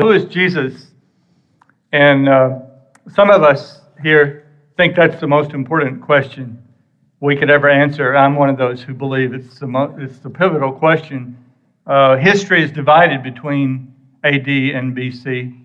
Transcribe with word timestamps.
Who 0.00 0.12
is 0.12 0.26
Jesus? 0.26 0.92
And 1.90 2.28
uh, 2.28 2.60
some 3.12 3.30
of 3.30 3.42
us 3.42 3.80
here 4.00 4.46
think 4.76 4.94
that's 4.94 5.20
the 5.20 5.26
most 5.26 5.54
important 5.54 6.02
question 6.02 6.62
we 7.18 7.34
could 7.34 7.50
ever 7.50 7.68
answer. 7.68 8.14
I'm 8.16 8.36
one 8.36 8.48
of 8.48 8.56
those 8.56 8.80
who 8.80 8.94
believe 8.94 9.34
it's 9.34 9.58
the, 9.58 9.66
mo- 9.66 9.96
it's 9.98 10.20
the 10.20 10.30
pivotal 10.30 10.70
question. 10.70 11.36
Uh, 11.84 12.16
history 12.16 12.62
is 12.62 12.70
divided 12.70 13.24
between 13.24 13.92
AD 14.22 14.46
and 14.46 14.96
BC, 14.96 15.60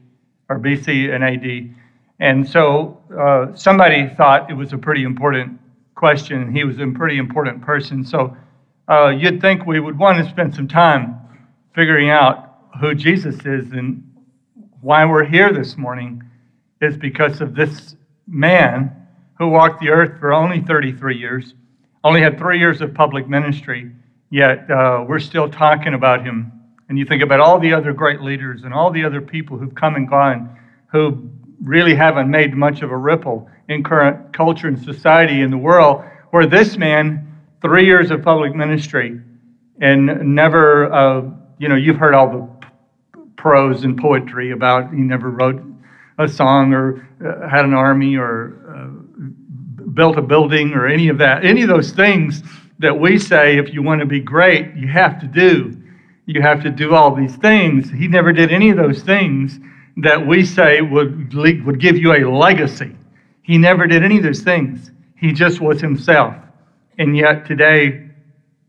or 0.49 0.57
BC 0.57 1.13
and 1.13 1.23
AD. 1.23 1.75
And 2.19 2.49
so 2.49 2.99
uh, 3.15 3.55
somebody 3.55 4.09
thought 4.17 4.49
it 4.49 4.55
was 4.55 4.73
a 4.73 4.79
pretty 4.79 5.03
important 5.03 5.59
question. 5.93 6.51
He 6.51 6.63
was 6.63 6.79
a 6.79 6.87
pretty 6.87 7.19
important 7.19 7.61
person. 7.61 8.03
So 8.03 8.35
uh, 8.89 9.09
you'd 9.09 9.41
think 9.41 9.67
we 9.67 9.79
would 9.79 9.99
want 9.99 10.25
to 10.25 10.27
spend 10.27 10.55
some 10.55 10.67
time 10.67 11.17
figuring 11.75 12.09
out 12.09 12.49
who 12.81 12.95
Jesus 12.95 13.35
is 13.45 13.71
and 13.73 14.09
why 14.83 15.05
we're 15.05 15.23
here 15.23 15.53
this 15.53 15.77
morning 15.77 16.21
is 16.81 16.97
because 16.97 17.39
of 17.39 17.55
this 17.55 17.95
man 18.27 18.93
who 19.39 19.47
walked 19.47 19.79
the 19.79 19.87
earth 19.87 20.19
for 20.19 20.33
only 20.33 20.59
33 20.59 21.17
years, 21.17 21.53
only 22.03 22.19
had 22.19 22.37
three 22.37 22.59
years 22.59 22.81
of 22.81 22.93
public 22.93 23.29
ministry, 23.29 23.89
yet 24.29 24.69
uh, 24.69 25.05
we're 25.07 25.21
still 25.21 25.47
talking 25.47 25.93
about 25.93 26.21
him. 26.25 26.51
And 26.89 26.99
you 26.99 27.05
think 27.05 27.23
about 27.23 27.39
all 27.39 27.59
the 27.59 27.71
other 27.71 27.93
great 27.93 28.19
leaders 28.19 28.65
and 28.65 28.73
all 28.73 28.91
the 28.91 29.05
other 29.05 29.21
people 29.21 29.57
who've 29.57 29.73
come 29.73 29.95
and 29.95 30.05
gone 30.05 30.59
who 30.91 31.29
really 31.61 31.95
haven't 31.95 32.29
made 32.29 32.53
much 32.53 32.81
of 32.81 32.91
a 32.91 32.97
ripple 32.97 33.49
in 33.69 33.85
current 33.85 34.33
culture 34.33 34.67
and 34.67 34.77
society 34.77 35.39
in 35.39 35.49
the 35.49 35.57
world, 35.57 36.03
where 36.31 36.45
this 36.45 36.75
man, 36.75 37.41
three 37.61 37.85
years 37.85 38.11
of 38.11 38.21
public 38.21 38.53
ministry, 38.53 39.21
and 39.79 40.35
never, 40.35 40.91
uh, 40.91 41.21
you 41.57 41.69
know, 41.69 41.75
you've 41.75 41.95
heard 41.95 42.13
all 42.13 42.29
the 42.29 42.52
prose 43.43 43.83
and 43.83 43.97
poetry 43.97 44.51
about 44.51 44.89
he 44.93 45.01
never 45.01 45.29
wrote 45.29 45.61
a 46.17 46.29
song 46.29 46.73
or 46.73 47.05
uh, 47.19 47.49
had 47.49 47.65
an 47.65 47.73
army 47.73 48.15
or 48.15 48.55
uh, 48.69 49.83
built 49.89 50.17
a 50.17 50.21
building 50.21 50.71
or 50.71 50.87
any 50.87 51.09
of 51.09 51.17
that. 51.17 51.43
Any 51.43 51.61
of 51.61 51.67
those 51.67 51.91
things 51.91 52.41
that 52.79 52.97
we 52.97 53.19
say, 53.19 53.57
if 53.57 53.73
you 53.73 53.83
want 53.83 53.99
to 53.99 54.05
be 54.05 54.21
great, 54.21 54.73
you 54.77 54.87
have 54.87 55.19
to 55.19 55.27
do. 55.27 55.77
You 56.25 56.41
have 56.41 56.63
to 56.63 56.69
do 56.69 56.95
all 56.95 57.13
these 57.13 57.35
things. 57.35 57.91
He 57.91 58.07
never 58.07 58.31
did 58.31 58.49
any 58.49 58.69
of 58.69 58.77
those 58.77 59.03
things 59.03 59.59
that 59.97 60.25
we 60.25 60.45
say 60.45 60.79
would, 60.79 61.33
would 61.33 61.81
give 61.81 61.97
you 61.97 62.13
a 62.13 62.23
legacy. 62.25 62.95
He 63.41 63.57
never 63.57 63.87
did 63.87 64.03
any 64.03 64.19
of 64.19 64.23
those 64.23 64.39
things. 64.39 64.89
He 65.17 65.33
just 65.33 65.59
was 65.59 65.81
himself. 65.81 66.33
And 66.97 67.17
yet 67.17 67.45
today, 67.45 68.07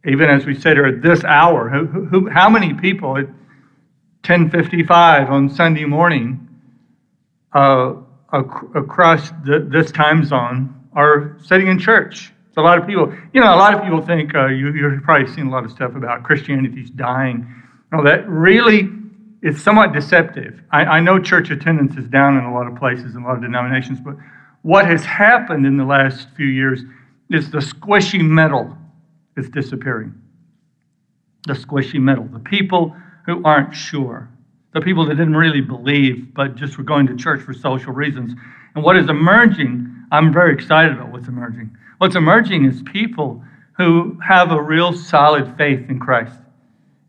even 0.05 0.29
as 0.29 0.45
we 0.45 0.57
sit 0.57 0.73
here 0.77 0.87
at 0.87 1.01
this 1.01 1.23
hour, 1.23 1.69
who, 1.69 2.07
who, 2.07 2.29
how 2.29 2.51
many 2.51 2.75
people 2.75 3.17
at 3.17 3.29
10:55 4.25 5.31
on 5.31 5.51
Sunday 5.51 5.85
morning 5.85 6.49
uh, 7.53 7.95
across 8.33 9.31
the, 9.45 9.67
this 9.71 9.93
time 9.93 10.25
zone 10.25 10.75
are 10.95 11.37
sitting 11.43 11.69
in 11.69 11.79
church? 11.79 12.33
A 12.57 12.63
lot 12.63 12.79
of 12.79 12.87
people. 12.87 13.13
You 13.33 13.41
know, 13.41 13.53
a 13.53 13.59
lot 13.59 13.75
of 13.75 13.83
people 13.83 14.01
think 14.01 14.35
uh, 14.35 14.47
you, 14.47 14.73
you've 14.73 15.03
probably 15.03 15.33
seen 15.35 15.49
a 15.49 15.51
lot 15.51 15.65
of 15.65 15.73
stuff 15.73 15.97
about 15.97 16.23
Christianity's 16.23 16.89
dying. 16.89 17.47
No, 17.93 18.03
that 18.05 18.29
really 18.29 18.91
is 19.43 19.61
somewhat 19.61 19.93
deceptive. 19.93 20.63
I, 20.71 20.85
I 20.85 21.01
know 21.01 21.19
church 21.19 21.51
attendance 21.51 21.97
is 21.97 22.07
down 22.09 22.39
in 22.39 22.45
a 22.45 22.55
lot 22.55 22.69
of 22.69 22.77
places 22.77 23.17
and 23.17 23.25
a 23.25 23.29
lot 23.29 23.37
of 23.37 23.43
denominations, 23.43 23.99
but 24.01 24.15
what 24.63 24.87
has 24.87 25.05
happened 25.05 25.67
in 25.67 25.77
the 25.77 25.85
last 25.85 26.29
few 26.37 26.47
years 26.47 26.83
is 27.29 27.51
the 27.51 27.59
squishy 27.59 28.23
metal 28.23 28.79
is 29.37 29.51
disappearing. 29.51 30.15
The 31.49 31.55
squishy 31.55 32.01
metal. 32.01 32.25
The 32.33 32.39
people 32.39 32.97
who 33.27 33.43
aren't 33.45 33.75
sure. 33.75 34.29
The 34.73 34.81
people 34.81 35.07
that 35.07 35.15
didn't 35.15 35.37
really 35.37 35.61
believe, 35.61 36.35
but 36.35 36.57
just 36.57 36.79
were 36.79 36.85
going 36.85 37.07
to 37.07 37.17
church 37.17 37.43
for 37.43 37.55
social 37.55 37.93
reasons. 37.93 38.35
And 38.75 38.85
what 38.85 38.97
is 38.97 39.09
emerging, 39.09 39.95
I'm 40.11 40.33
very 40.33 40.53
excited 40.53 40.93
about 40.93 41.13
what's 41.13 41.29
emerging. 41.29 41.77
What's 41.99 42.17
emerging 42.17 42.65
is 42.65 42.83
people 42.83 43.43
who 43.77 44.19
have 44.25 44.51
a 44.51 44.61
real 44.61 44.93
solid 44.93 45.57
faith 45.57 45.89
in 45.89 45.99
Christ. 45.99 46.37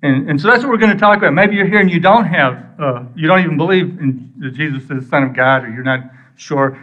And, 0.01 0.29
and 0.29 0.39
so 0.39 0.47
that's 0.47 0.63
what 0.63 0.69
we're 0.69 0.77
going 0.77 0.93
to 0.93 0.99
talk 0.99 1.17
about. 1.17 1.33
Maybe 1.33 1.55
you're 1.55 1.67
here 1.67 1.79
and 1.79 1.89
you 1.89 1.99
don't 1.99 2.25
have, 2.25 2.79
uh, 2.79 3.03
you 3.15 3.27
don't 3.27 3.39
even 3.39 3.57
believe 3.57 3.99
in 3.99 4.31
Jesus 4.53 4.83
as 4.83 5.03
the 5.03 5.09
Son 5.09 5.23
of 5.23 5.35
God, 5.35 5.63
or 5.63 5.69
you're 5.69 5.83
not 5.83 6.01
sure. 6.35 6.77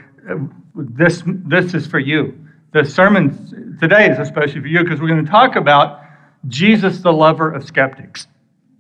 This, 0.74 1.22
this 1.26 1.74
is 1.74 1.86
for 1.86 1.98
you. 1.98 2.36
The 2.72 2.84
sermon 2.84 3.76
today 3.78 4.10
is 4.10 4.18
especially 4.18 4.60
for 4.60 4.66
you 4.66 4.82
because 4.82 5.00
we're 5.00 5.08
going 5.08 5.24
to 5.24 5.30
talk 5.30 5.56
about 5.56 6.00
Jesus, 6.48 7.00
the 7.00 7.12
lover 7.12 7.52
of 7.52 7.64
skeptics. 7.64 8.26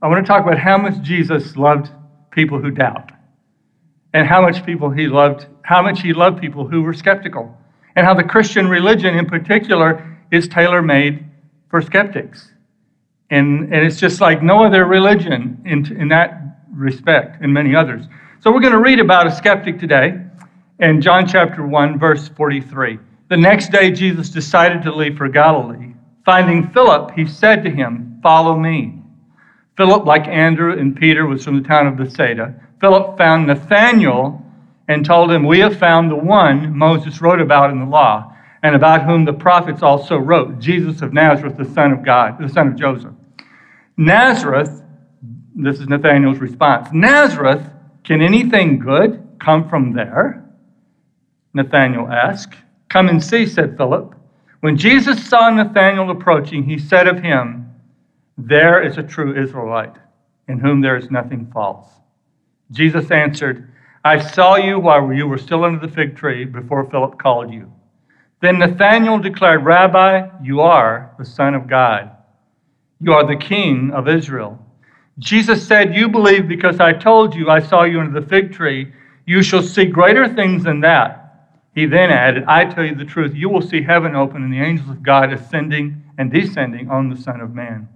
I 0.02 0.08
want 0.08 0.26
to 0.26 0.28
talk 0.28 0.44
about 0.44 0.58
how 0.58 0.76
much 0.76 1.00
Jesus 1.00 1.56
loved 1.56 1.88
people 2.32 2.58
who 2.58 2.72
doubt, 2.72 3.12
and 4.12 4.26
how 4.26 4.42
much 4.42 4.66
people 4.66 4.90
he 4.90 5.06
loved, 5.06 5.46
how 5.62 5.80
much 5.80 6.02
he 6.02 6.12
loved 6.12 6.40
people 6.40 6.66
who 6.66 6.82
were 6.82 6.92
skeptical, 6.92 7.56
and 7.94 8.04
how 8.04 8.12
the 8.12 8.24
Christian 8.24 8.66
religion 8.66 9.14
in 9.14 9.26
particular 9.26 10.18
is 10.32 10.48
tailor 10.48 10.82
made 10.82 11.24
for 11.70 11.80
skeptics. 11.80 12.50
And, 13.30 13.72
and 13.72 13.86
it's 13.86 14.00
just 14.00 14.20
like 14.20 14.42
no 14.42 14.64
other 14.64 14.86
religion 14.86 15.62
in, 15.64 15.86
in 15.96 16.08
that 16.08 16.56
respect, 16.72 17.40
and 17.40 17.54
many 17.54 17.76
others. 17.76 18.06
So 18.40 18.50
we're 18.50 18.60
going 18.60 18.72
to 18.72 18.80
read 18.80 18.98
about 18.98 19.28
a 19.28 19.32
skeptic 19.32 19.78
today 19.78 20.20
in 20.80 21.00
John 21.00 21.28
chapter 21.28 21.64
1, 21.64 21.98
verse 22.00 22.26
43. 22.28 22.98
The 23.28 23.36
next 23.36 23.70
day, 23.70 23.92
Jesus 23.92 24.30
decided 24.30 24.82
to 24.82 24.92
leave 24.92 25.16
for 25.16 25.28
Galilee. 25.28 25.94
Finding 26.24 26.68
Philip, 26.70 27.12
he 27.12 27.24
said 27.24 27.62
to 27.62 27.70
him, 27.70 28.18
Follow 28.20 28.56
me. 28.56 29.01
Philip, 29.76 30.04
like 30.04 30.26
Andrew 30.28 30.78
and 30.78 30.94
Peter, 30.94 31.26
was 31.26 31.44
from 31.44 31.62
the 31.62 31.68
town 31.68 31.86
of 31.86 31.96
Bethsaida. 31.96 32.54
Philip 32.80 33.16
found 33.16 33.46
Nathanael 33.46 34.44
and 34.88 35.04
told 35.04 35.30
him, 35.30 35.44
We 35.44 35.60
have 35.60 35.78
found 35.78 36.10
the 36.10 36.16
one 36.16 36.76
Moses 36.76 37.20
wrote 37.20 37.40
about 37.40 37.70
in 37.70 37.78
the 37.78 37.86
law, 37.86 38.34
and 38.62 38.74
about 38.74 39.04
whom 39.04 39.24
the 39.24 39.32
prophets 39.32 39.82
also 39.82 40.16
wrote, 40.18 40.58
Jesus 40.58 41.02
of 41.02 41.12
Nazareth, 41.12 41.56
the 41.56 41.64
son 41.64 41.92
of 41.92 42.04
God, 42.04 42.38
the 42.38 42.48
son 42.48 42.68
of 42.68 42.76
Joseph. 42.76 43.12
Nazareth, 43.96 44.82
this 45.54 45.80
is 45.80 45.88
Nathanael's 45.88 46.38
response 46.38 46.88
Nazareth, 46.92 47.62
can 48.04 48.20
anything 48.20 48.78
good 48.78 49.22
come 49.38 49.68
from 49.68 49.92
there? 49.92 50.44
Nathanael 51.54 52.08
asked. 52.08 52.54
Come 52.88 53.08
and 53.08 53.22
see, 53.22 53.46
said 53.46 53.76
Philip. 53.76 54.14
When 54.60 54.76
Jesus 54.76 55.24
saw 55.28 55.50
Nathanael 55.50 56.10
approaching, 56.10 56.62
he 56.62 56.78
said 56.78 57.06
of 57.06 57.20
him, 57.20 57.61
There 58.38 58.82
is 58.82 58.98
a 58.98 59.02
true 59.02 59.40
Israelite, 59.40 59.96
in 60.48 60.58
whom 60.58 60.80
there 60.80 60.96
is 60.96 61.10
nothing 61.10 61.50
false. 61.52 61.88
Jesus 62.70 63.10
answered, 63.10 63.68
I 64.04 64.18
saw 64.18 64.56
you 64.56 64.80
while 64.80 65.12
you 65.12 65.28
were 65.28 65.38
still 65.38 65.64
under 65.64 65.84
the 65.84 65.92
fig 65.92 66.16
tree 66.16 66.44
before 66.44 66.90
Philip 66.90 67.18
called 67.18 67.52
you. 67.52 67.70
Then 68.40 68.58
Nathanael 68.58 69.18
declared, 69.18 69.64
Rabbi, 69.64 70.28
you 70.42 70.60
are 70.60 71.14
the 71.18 71.24
Son 71.24 71.54
of 71.54 71.68
God. 71.68 72.10
You 73.00 73.12
are 73.12 73.26
the 73.26 73.36
king 73.36 73.92
of 73.92 74.08
Israel. 74.08 74.58
Jesus 75.18 75.64
said, 75.66 75.94
You 75.94 76.08
believe 76.08 76.48
because 76.48 76.80
I 76.80 76.92
told 76.92 77.34
you 77.34 77.50
I 77.50 77.60
saw 77.60 77.84
you 77.84 78.00
under 78.00 78.20
the 78.20 78.26
fig 78.26 78.52
tree. 78.52 78.92
You 79.26 79.42
shall 79.42 79.62
see 79.62 79.84
greater 79.84 80.26
things 80.28 80.64
than 80.64 80.80
that. 80.80 81.22
He 81.74 81.86
then 81.86 82.10
added, 82.10 82.44
I 82.48 82.64
tell 82.64 82.84
you 82.84 82.94
the 82.94 83.04
truth, 83.04 83.34
you 83.34 83.48
will 83.48 83.62
see 83.62 83.82
heaven 83.82 84.16
open 84.16 84.42
and 84.42 84.52
the 84.52 84.60
angels 84.60 84.90
of 84.90 85.02
God 85.02 85.32
ascending 85.32 86.02
and 86.18 86.30
descending 86.30 86.90
on 86.90 87.08
the 87.08 87.16
Son 87.16 87.40
of 87.40 87.54
Man. 87.54 87.88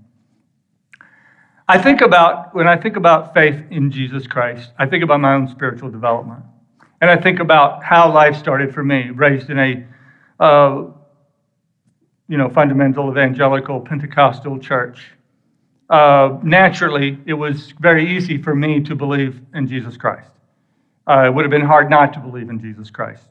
I 1.68 1.78
think 1.78 2.00
about, 2.00 2.54
when 2.54 2.68
I 2.68 2.76
think 2.76 2.96
about 2.96 3.34
faith 3.34 3.60
in 3.70 3.90
Jesus 3.90 4.26
Christ, 4.26 4.70
I 4.78 4.86
think 4.86 5.02
about 5.02 5.20
my 5.20 5.34
own 5.34 5.48
spiritual 5.48 5.90
development. 5.90 6.44
And 7.00 7.10
I 7.10 7.16
think 7.16 7.40
about 7.40 7.82
how 7.82 8.12
life 8.12 8.36
started 8.36 8.72
for 8.72 8.84
me, 8.84 9.10
raised 9.10 9.50
in 9.50 9.58
a 9.58 9.84
uh, 10.38 10.84
you 12.28 12.36
know, 12.36 12.48
fundamental 12.48 13.10
evangelical 13.10 13.80
Pentecostal 13.80 14.58
church. 14.58 15.10
Uh, 15.88 16.38
naturally, 16.42 17.18
it 17.26 17.34
was 17.34 17.72
very 17.80 18.16
easy 18.16 18.40
for 18.40 18.54
me 18.54 18.80
to 18.80 18.94
believe 18.94 19.40
in 19.54 19.66
Jesus 19.66 19.96
Christ. 19.96 20.30
Uh, 21.08 21.26
it 21.26 21.34
would 21.34 21.44
have 21.44 21.50
been 21.50 21.60
hard 21.60 21.88
not 21.88 22.12
to 22.14 22.20
believe 22.20 22.50
in 22.50 22.60
Jesus 22.60 22.90
Christ. 22.90 23.22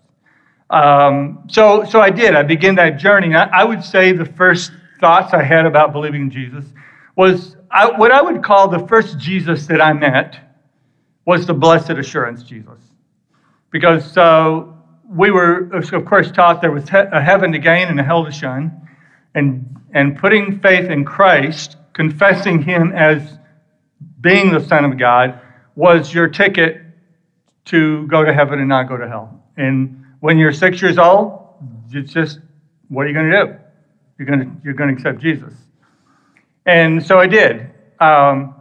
Um, 0.69 1.43
so, 1.49 1.83
so 1.83 1.99
I 1.99 2.09
did. 2.09 2.35
I 2.35 2.43
began 2.43 2.75
that 2.75 2.97
journey. 2.97 3.35
I, 3.35 3.45
I, 3.61 3.63
would 3.63 3.83
say 3.83 4.13
the 4.13 4.25
first 4.25 4.71
thoughts 4.99 5.33
I 5.33 5.43
had 5.43 5.65
about 5.65 5.91
believing 5.91 6.21
in 6.21 6.29
Jesus 6.31 6.65
was 7.15 7.54
I, 7.75 7.87
what 7.97 8.09
I 8.09 8.21
would 8.21 8.41
call 8.41 8.69
the 8.69 8.87
first 8.87 9.19
Jesus 9.19 9.67
that 9.67 9.81
I 9.81 9.91
met 9.91 10.39
was 11.25 11.45
the 11.45 11.53
blessed 11.53 11.89
assurance 11.89 12.41
Jesus. 12.41 12.79
Because 13.69 14.15
uh, 14.15 14.63
we 15.09 15.29
were, 15.29 15.69
of 15.73 16.05
course, 16.05 16.31
taught 16.31 16.61
there 16.61 16.71
was 16.71 16.87
a 16.89 17.21
heaven 17.21 17.51
to 17.51 17.59
gain 17.59 17.89
and 17.89 17.99
a 17.99 18.03
hell 18.03 18.23
to 18.23 18.31
shun 18.31 18.87
and, 19.33 19.75
and 19.93 20.17
putting 20.17 20.61
faith 20.61 20.89
in 20.89 21.03
Christ, 21.03 21.75
confessing 21.91 22.61
Him 22.61 22.93
as 22.93 23.39
being 24.21 24.53
the 24.53 24.61
Son 24.61 24.85
of 24.85 24.97
God, 24.97 25.41
was 25.75 26.13
your 26.13 26.29
ticket 26.29 26.81
to 27.65 28.07
go 28.07 28.23
to 28.23 28.33
heaven 28.33 28.59
and 28.59 28.69
not 28.69 28.87
go 28.87 28.95
to 28.95 29.05
hell. 29.05 29.43
And 29.57 30.05
when 30.21 30.37
you're 30.37 30.53
six 30.53 30.81
years 30.81 30.97
old, 30.97 31.45
it's 31.91 32.13
just, 32.13 32.39
what 32.87 33.05
are 33.05 33.09
you 33.09 33.13
going 33.13 33.29
to 33.29 33.45
do? 33.45 33.55
You're 34.17 34.27
going 34.27 34.39
to, 34.39 34.51
you're 34.63 34.73
going 34.75 34.95
to 34.95 34.95
accept 34.95 35.19
Jesus. 35.19 35.53
And 36.65 37.05
so 37.05 37.19
I 37.19 37.27
did. 37.27 37.69
Um, 37.99 38.55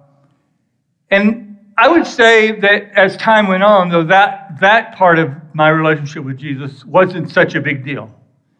and 1.10 1.58
I 1.76 1.88
would 1.88 2.06
say 2.06 2.52
that 2.60 2.90
as 2.94 3.16
time 3.16 3.48
went 3.48 3.62
on, 3.62 3.88
though, 3.88 4.04
that, 4.04 4.60
that 4.60 4.96
part 4.96 5.18
of 5.18 5.32
my 5.54 5.68
relationship 5.68 6.24
with 6.24 6.38
Jesus 6.38 6.84
wasn't 6.84 7.30
such 7.30 7.54
a 7.54 7.60
big 7.60 7.84
deal. 7.84 8.10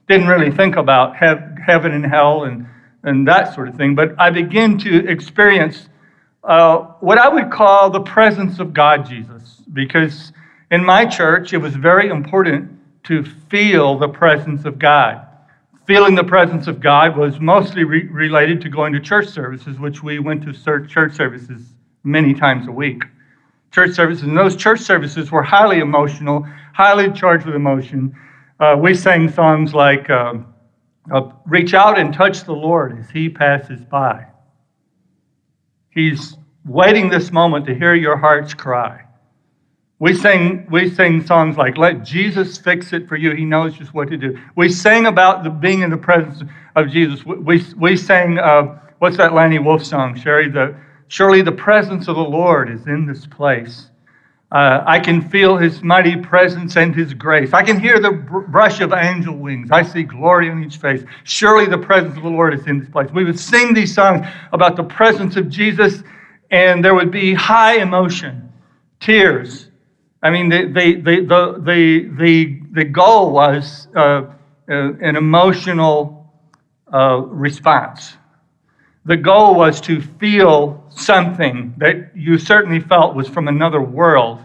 Didn't 0.09 0.27
really 0.27 0.51
think 0.51 0.77
about 0.77 1.17
heaven 1.17 1.93
and 1.93 2.05
hell 2.05 2.45
and, 2.45 2.67
and 3.03 3.27
that 3.29 3.55
sort 3.55 3.69
of 3.69 3.77
thing. 3.77 3.95
But 3.95 4.15
I 4.19 4.31
began 4.31 4.79
to 4.79 5.09
experience 5.09 5.89
uh, 6.43 6.79
what 7.01 7.19
I 7.19 7.29
would 7.29 7.51
call 7.51 7.91
the 7.91 8.01
presence 8.01 8.59
of 8.59 8.75
God, 8.75 9.07
Jesus, 9.07 9.63
because 9.73 10.33
in 10.71 10.85
my 10.85 11.07
church, 11.07 11.53
it 11.53 11.59
was 11.59 11.75
very 11.75 12.09
important 12.09 12.71
to 13.05 13.25
feel 13.49 13.99
the 13.99 14.09
presence 14.09 14.65
of 14.65 14.79
God. 14.79 15.27
Feeling 15.87 16.15
the 16.15 16.25
presence 16.25 16.67
of 16.67 16.81
God 16.81 17.17
was 17.17 17.41
mostly 17.41 17.85
re- 17.85 18.09
related 18.09 18.61
to 18.63 18.71
going 18.71 18.93
to 18.95 19.01
church 19.01 19.29
services, 19.29 19.79
which 19.79 20.03
we 20.03 20.19
went 20.19 20.43
to 20.45 20.87
church 20.87 21.15
services 21.15 21.75
many 22.05 22.33
times 22.33 22.67
a 22.69 22.73
week. 22.73 23.05
Church 23.71 23.91
services, 23.91 24.23
and 24.23 24.37
those 24.37 24.57
church 24.57 24.81
services 24.81 25.31
were 25.31 25.43
highly 25.43 25.81
emotional, 25.81 26.47
highly 26.73 27.13
charged 27.13 27.45
with 27.45 27.55
emotion. 27.55 28.17
Uh, 28.61 28.77
we 28.81 28.95
sang 28.95 29.29
songs 29.29 29.75
like 29.75 30.09
uh, 30.09 30.35
uh, 31.13 31.31
Reach 31.45 31.75
out 31.75 31.99
and 31.99 32.15
touch 32.15 32.45
the 32.45 32.53
Lord 32.53 32.99
as 32.99 33.11
he 33.11 33.29
passes 33.29 33.85
by. 33.85 34.27
He's 35.91 36.37
waiting 36.65 37.11
this 37.11 37.31
moment 37.31 37.67
to 37.67 37.75
hear 37.75 37.95
your 37.95 38.17
heart's 38.17 38.55
cry. 38.55 39.04
We 40.01 40.15
sing, 40.15 40.67
we 40.71 40.91
sing 40.91 41.25
songs 41.25 41.57
like, 41.57 41.79
Let 41.79 42.03
Jesus 42.03 42.59
fix 42.59 42.93
it 42.93 43.09
for 43.09 43.17
you. 43.17 43.33
He 43.33 43.45
knows 43.45 43.75
just 43.75 43.95
what 43.95 44.09
to 44.09 44.17
do. 44.17 44.39
We 44.57 44.69
sang 44.69 45.07
about 45.07 45.45
the, 45.45 45.51
being 45.51 45.83
in 45.83 45.91
the 45.91 45.97
presence 45.97 46.43
of 46.75 46.91
Jesus. 46.91 47.25
We, 47.25 47.37
we, 47.37 47.65
we 47.77 47.97
sang, 47.97 48.39
uh, 48.39 48.81
what's 48.99 49.17
that 49.19 49.35
Lanny 49.35 49.59
Wolfe 49.59 49.85
song, 49.85 50.19
Sherry? 50.19 50.49
The, 50.49 50.75
Surely 51.09 51.43
the 51.43 51.53
presence 51.53 52.09
of 52.09 52.17
the 52.17 52.25
Lord 52.25 52.71
is 52.71 52.87
in 52.87 53.07
this 53.07 53.27
place. 53.27 53.91
Uh, 54.51 54.83
I 54.87 54.99
can 55.01 55.21
feel 55.21 55.57
his 55.57 55.83
mighty 55.83 56.17
presence 56.17 56.77
and 56.77 56.95
his 56.95 57.13
grace. 57.13 57.53
I 57.53 57.63
can 57.63 57.79
hear 57.79 57.99
the 57.99 58.11
br- 58.13 58.41
brush 58.41 58.81
of 58.81 58.93
angel 58.93 59.37
wings. 59.37 59.71
I 59.71 59.83
see 59.83 60.05
glory 60.05 60.51
on 60.51 60.63
each 60.63 60.77
face. 60.77 61.03
Surely 61.25 61.67
the 61.67 61.79
presence 61.79 62.17
of 62.17 62.23
the 62.23 62.29
Lord 62.29 62.55
is 62.55 62.67
in 62.67 62.81
this 62.81 62.89
place. 62.89 63.11
We 63.13 63.25
would 63.25 63.39
sing 63.39 63.75
these 63.75 63.95
songs 63.95 64.27
about 64.53 64.77
the 64.77 64.85
presence 64.85 65.37
of 65.37 65.49
Jesus, 65.49 66.03
and 66.51 66.85
there 66.85 66.95
would 66.95 67.11
be 67.11 67.35
high 67.35 67.77
emotion, 67.77 68.53
tears, 69.01 69.69
I 70.25 70.31
mean, 70.31 70.49
the, 70.49 70.65
the, 70.65 70.95
the, 71.03 71.61
the, 71.61 72.11
the, 72.17 72.61
the 72.73 72.85
goal 72.85 73.31
was 73.31 73.89
uh, 73.95 74.01
uh, 74.01 74.25
an 74.67 75.17
emotional 75.17 76.33
uh, 76.91 77.19
response. 77.19 78.17
The 79.05 79.19
goal 79.19 79.55
was 79.55 79.83
to 79.83 80.01
feel 80.01 80.83
something 80.89 81.75
that 81.77 82.17
you 82.17 82.39
certainly 82.39 82.81
felt 82.81 83.15
was 83.15 83.29
from 83.29 83.49
another 83.49 83.83
world. 83.83 84.41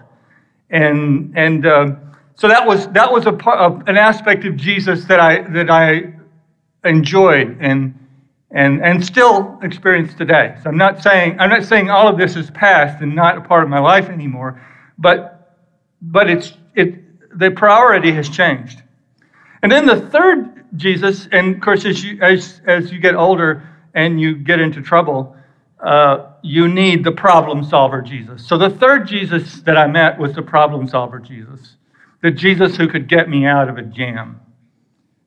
And, 0.70 1.34
and 1.38 1.66
uh, 1.66 1.96
so 2.36 2.50
that 2.50 2.68
was, 2.68 2.90
that 2.90 3.10
was 3.10 3.26
a 3.26 3.32
part, 3.32 3.88
an 3.88 3.96
aspect 3.96 4.44
of 4.44 4.58
Jesus 4.58 5.06
that 5.06 5.22
I, 5.22 5.44
that 5.54 5.70
I 5.70 6.12
enjoyed 6.84 7.58
and, 7.62 7.98
and, 8.52 8.84
and 8.84 9.06
still 9.06 9.58
experience 9.64 10.14
today. 10.14 10.58
So 10.62 10.72
I'm 10.72 10.78
not, 10.78 11.02
saying, 11.02 11.40
I'm 11.40 11.50
not 11.50 11.64
saying 11.64 11.90
all 11.90 12.10
of 12.10 12.18
this 12.18 12.36
is 12.36 12.52
past 12.52 13.02
and 13.02 13.16
not 13.16 13.38
a 13.38 13.42
part 13.42 13.64
of 13.64 13.70
my 13.70 13.80
life 13.80 14.10
anymore, 14.10 14.62
but 14.98 15.39
but 16.02 16.30
it's, 16.30 16.54
it, 16.76 17.38
the 17.38 17.52
priority 17.52 18.12
has 18.12 18.30
changed. 18.30 18.82
And 19.62 19.72
then 19.72 19.86
the 19.86 20.00
third 20.10 20.66
Jesus, 20.76 21.28
and 21.32 21.56
of 21.56 21.62
course, 21.62 21.86
as 21.86 22.04
you, 22.04 22.22
as, 22.22 22.62
as 22.66 22.92
you 22.92 23.00
get 23.00 23.16
older 23.16 23.68
and 23.94 24.20
you 24.22 24.36
get 24.36 24.60
into 24.60 24.82
trouble, 24.82 25.36
uh, 25.80 26.32
you 26.42 26.68
need 26.68 27.04
the 27.04 27.12
problem 27.12 27.64
solver 27.64 28.02
Jesus. 28.02 28.48
So 28.48 28.58
the 28.58 28.70
third 28.70 29.08
Jesus 29.08 29.62
that 29.62 29.78
I 29.78 29.88
met 29.88 30.20
was 30.20 30.34
the 30.34 30.42
problem 30.42 30.88
solver 30.88 31.20
Jesus, 31.20 31.76
the 32.22 32.32
Jesus 32.32 32.76
who 32.76 32.88
could 32.88 33.08
get 33.08 33.30
me 33.30 33.46
out 33.46 33.70
of 33.70 33.78
a 33.78 33.82
jam, 33.82 34.40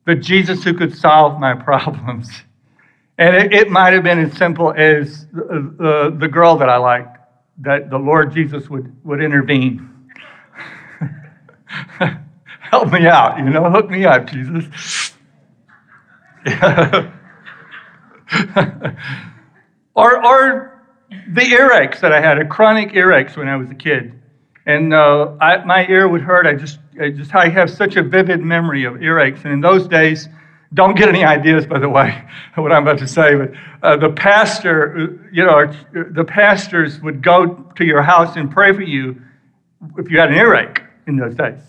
the 0.04 0.14
Jesus 0.14 0.62
who 0.62 0.74
could 0.74 0.96
solve 0.96 1.40
my 1.40 1.54
problems. 1.64 2.30
And 3.18 3.36
it, 3.36 3.52
it 3.52 3.70
might 3.70 3.92
have 3.92 4.02
been 4.02 4.18
as 4.18 4.36
simple 4.36 4.72
as 4.76 5.26
uh, 5.36 5.84
uh, 5.84 6.10
the 6.10 6.28
girl 6.28 6.56
that 6.56 6.68
I 6.68 6.76
liked, 6.76 7.18
that 7.58 7.90
the 7.90 7.98
Lord 7.98 8.32
Jesus 8.32 8.70
would, 8.70 8.94
would 9.04 9.22
intervene 9.22 9.91
Help 12.70 12.92
me 12.92 13.06
out, 13.06 13.38
you 13.38 13.44
know, 13.44 13.70
hook 13.70 13.90
me 13.90 14.04
up, 14.04 14.26
Jesus. 14.26 15.12
or, 19.94 20.26
or 20.26 20.82
the 21.28 21.42
earaches 21.42 22.00
that 22.00 22.12
I 22.12 22.20
had, 22.20 22.38
a 22.38 22.46
chronic 22.46 22.92
earaches 22.92 23.36
when 23.36 23.48
I 23.48 23.56
was 23.56 23.70
a 23.70 23.74
kid. 23.74 24.18
And 24.64 24.94
uh, 24.94 25.36
I, 25.40 25.64
my 25.64 25.86
ear 25.88 26.08
would 26.08 26.22
hurt. 26.22 26.46
I 26.46 26.54
just, 26.54 26.78
I 27.00 27.10
just, 27.10 27.34
I 27.34 27.48
have 27.48 27.68
such 27.68 27.96
a 27.96 28.02
vivid 28.02 28.40
memory 28.40 28.84
of 28.84 28.94
earaches. 28.94 29.44
And 29.44 29.52
in 29.52 29.60
those 29.60 29.86
days, 29.88 30.28
don't 30.74 30.96
get 30.96 31.08
any 31.08 31.24
ideas, 31.24 31.66
by 31.66 31.78
the 31.78 31.88
way, 31.88 32.24
what 32.54 32.72
I'm 32.72 32.82
about 32.82 32.98
to 32.98 33.08
say, 33.08 33.34
but 33.34 33.50
uh, 33.82 33.96
the 33.96 34.10
pastor, 34.10 35.28
you 35.32 35.44
know, 35.44 35.70
the 35.92 36.24
pastors 36.24 37.00
would 37.00 37.22
go 37.22 37.70
to 37.76 37.84
your 37.84 38.02
house 38.02 38.36
and 38.36 38.50
pray 38.50 38.72
for 38.72 38.82
you 38.82 39.20
if 39.98 40.10
you 40.10 40.18
had 40.18 40.30
an 40.30 40.36
earache 40.36 40.82
in 41.06 41.16
those 41.16 41.34
days. 41.34 41.60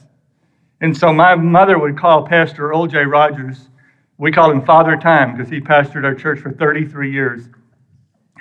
And 0.81 0.95
so 0.95 1.13
my 1.13 1.35
mother 1.35 1.79
would 1.79 1.97
call 1.97 2.27
Pastor 2.27 2.69
Earl 2.69 2.87
J. 2.87 3.05
Rogers. 3.05 3.69
We 4.17 4.31
called 4.31 4.51
him 4.53 4.65
Father 4.65 4.97
Time 4.97 5.35
because 5.35 5.49
he 5.49 5.59
pastored 5.59 6.03
our 6.03 6.13
church 6.13 6.39
for 6.39 6.51
33 6.51 7.11
years. 7.11 7.49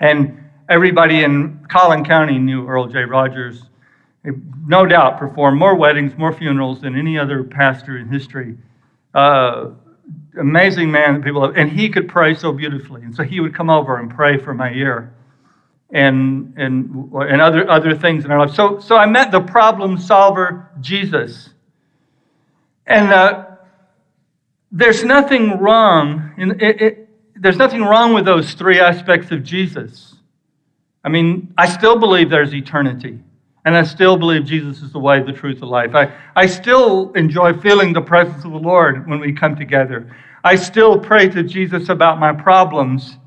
And 0.00 0.42
everybody 0.68 1.22
in 1.22 1.64
Collin 1.68 2.04
County 2.04 2.38
knew 2.38 2.66
Earl 2.66 2.88
J. 2.88 3.00
Rogers. 3.04 3.62
He, 4.24 4.30
no 4.66 4.86
doubt 4.86 5.18
performed 5.18 5.58
more 5.58 5.74
weddings, 5.74 6.16
more 6.16 6.32
funerals 6.32 6.80
than 6.80 6.96
any 6.98 7.18
other 7.18 7.44
pastor 7.44 7.98
in 7.98 8.08
history. 8.08 8.56
Uh, 9.14 9.70
amazing 10.38 10.90
man 10.90 11.14
that 11.14 11.24
people 11.24 11.42
have, 11.42 11.56
and 11.56 11.70
he 11.70 11.88
could 11.88 12.08
pray 12.08 12.34
so 12.34 12.52
beautifully. 12.52 13.02
And 13.02 13.14
so 13.14 13.22
he 13.22 13.40
would 13.40 13.54
come 13.54 13.70
over 13.70 13.98
and 13.98 14.10
pray 14.10 14.38
for 14.38 14.54
my 14.54 14.72
ear 14.72 15.12
and, 15.92 16.54
and, 16.56 17.12
and 17.12 17.40
other, 17.40 17.70
other 17.70 17.94
things 17.94 18.24
in 18.24 18.30
our 18.30 18.46
life. 18.46 18.54
So, 18.54 18.80
so 18.80 18.96
I 18.96 19.06
met 19.06 19.30
the 19.30 19.40
problem 19.40 19.98
solver, 19.98 20.70
Jesus. 20.80 21.50
And 22.86 23.12
uh, 23.12 23.46
there's 24.72 25.04
nothing 25.04 25.58
wrong, 25.58 26.32
in, 26.38 26.60
it, 26.60 26.82
it, 26.82 27.08
there's 27.36 27.58
nothing 27.58 27.82
wrong 27.82 28.14
with 28.14 28.24
those 28.24 28.54
three 28.54 28.80
aspects 28.80 29.30
of 29.30 29.44
Jesus. 29.44 30.14
I 31.04 31.10
mean, 31.10 31.52
I 31.58 31.68
still 31.68 31.98
believe 31.98 32.30
there's 32.30 32.54
eternity. 32.54 33.20
And 33.64 33.76
I 33.76 33.84
still 33.84 34.16
believe 34.16 34.44
Jesus 34.44 34.82
is 34.82 34.92
the 34.92 34.98
way, 34.98 35.22
the 35.22 35.32
truth, 35.32 35.60
the 35.60 35.66
life. 35.66 35.94
I, 35.94 36.12
I 36.34 36.46
still 36.46 37.12
enjoy 37.12 37.52
feeling 37.52 37.92
the 37.92 38.00
presence 38.00 38.44
of 38.44 38.50
the 38.50 38.58
Lord 38.58 39.08
when 39.08 39.20
we 39.20 39.32
come 39.32 39.54
together. 39.54 40.14
I 40.42 40.56
still 40.56 40.98
pray 40.98 41.28
to 41.28 41.44
Jesus 41.44 41.88
about 41.88 42.18
my 42.18 42.32
problems. 42.32 43.18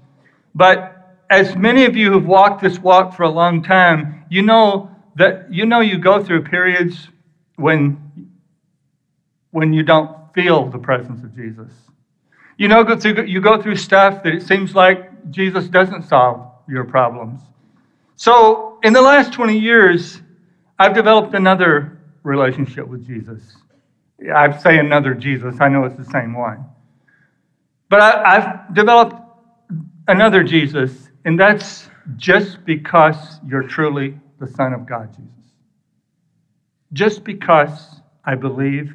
But 0.53 0.94
as 1.29 1.55
many 1.55 1.85
of 1.85 1.95
you 1.95 2.11
who've 2.11 2.25
walked 2.25 2.61
this 2.61 2.79
walk 2.79 3.15
for 3.15 3.23
a 3.23 3.29
long 3.29 3.63
time, 3.63 4.25
you 4.29 4.41
know 4.41 4.89
that 5.15 5.51
you 5.51 5.65
know 5.65 5.79
you 5.79 5.97
go 5.97 6.23
through 6.23 6.43
periods 6.43 7.09
when 7.55 8.01
when 9.51 9.73
you 9.73 9.83
don't 9.83 10.33
feel 10.33 10.65
the 10.69 10.77
presence 10.77 11.23
of 11.23 11.35
Jesus. 11.35 11.71
You 12.57 12.67
know 12.67 12.83
go 12.83 12.97
through, 12.97 13.25
you 13.25 13.41
go 13.41 13.61
through 13.61 13.77
stuff 13.77 14.23
that 14.23 14.33
it 14.33 14.43
seems 14.43 14.75
like 14.75 15.31
Jesus 15.31 15.67
doesn't 15.67 16.03
solve 16.03 16.51
your 16.67 16.83
problems. 16.83 17.41
So, 18.17 18.79
in 18.83 18.93
the 18.93 19.01
last 19.01 19.33
20 19.33 19.57
years, 19.57 20.21
I've 20.79 20.93
developed 20.93 21.33
another 21.33 21.99
relationship 22.23 22.87
with 22.87 23.05
Jesus. 23.05 23.41
I 24.33 24.57
say 24.57 24.77
another 24.79 25.13
Jesus, 25.13 25.59
I 25.59 25.67
know 25.67 25.83
it's 25.83 25.95
the 25.95 26.05
same 26.05 26.33
one. 26.33 26.65
But 27.89 28.01
I, 28.01 28.39
have 28.39 28.73
developed 28.73 29.15
another 30.07 30.43
Jesus 30.43 31.09
and 31.25 31.39
that's 31.39 31.89
just 32.17 32.63
because 32.65 33.39
you're 33.45 33.63
truly 33.67 34.17
the 34.39 34.47
Son 34.47 34.73
of 34.73 34.85
God, 34.85 35.09
Jesus. 35.09 35.31
Just 36.93 37.23
because 37.23 37.99
I 38.23 38.35
believe 38.35 38.93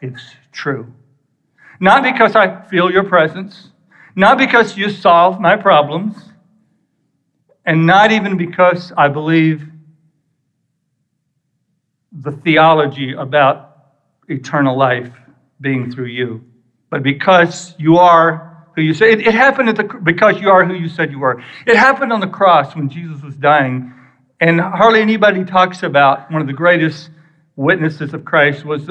it's 0.00 0.34
true. 0.50 0.92
Not 1.78 2.02
because 2.02 2.34
I 2.34 2.62
feel 2.62 2.90
your 2.90 3.04
presence, 3.04 3.70
not 4.16 4.38
because 4.38 4.76
you 4.76 4.90
solve 4.90 5.40
my 5.40 5.56
problems, 5.56 6.16
and 7.64 7.86
not 7.86 8.10
even 8.10 8.36
because 8.36 8.92
I 8.96 9.06
believe 9.08 9.64
the 12.10 12.32
theology 12.32 13.12
about 13.12 13.76
eternal 14.28 14.76
life 14.76 15.12
being 15.60 15.92
through 15.92 16.06
you, 16.06 16.44
but 16.90 17.04
because 17.04 17.74
you 17.78 17.98
are 17.98 18.51
who 18.74 18.82
you 18.82 18.94
say. 18.94 19.12
It, 19.12 19.26
it 19.26 19.34
happened 19.34 19.68
the, 19.76 19.84
because 19.84 20.40
you 20.40 20.50
are 20.50 20.64
who 20.64 20.74
you 20.74 20.88
said 20.88 21.10
you 21.10 21.18
were. 21.18 21.42
It 21.66 21.76
happened 21.76 22.12
on 22.12 22.20
the 22.20 22.26
cross 22.26 22.74
when 22.74 22.88
Jesus 22.88 23.22
was 23.22 23.36
dying. 23.36 23.92
And 24.40 24.60
hardly 24.60 25.00
anybody 25.00 25.44
talks 25.44 25.82
about 25.82 26.30
one 26.30 26.40
of 26.40 26.46
the 26.46 26.52
greatest 26.52 27.10
witnesses 27.56 28.14
of 28.14 28.24
Christ 28.24 28.64
was 28.64 28.90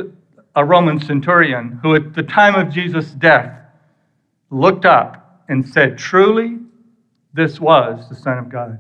a 0.56 0.66
Roman 0.66 1.00
centurion 1.00 1.80
who, 1.82 1.96
at 1.96 2.14
the 2.14 2.24
time 2.24 2.56
of 2.56 2.74
Jesus' 2.74 3.12
death, 3.12 3.58
looked 4.50 4.86
up 4.86 5.44
and 5.50 5.68
said, 5.68 5.98
Truly, 5.98 6.60
this 7.34 7.60
was 7.60 8.08
the 8.10 8.16
Son 8.16 8.38
of 8.38 8.50
God. 8.50 8.80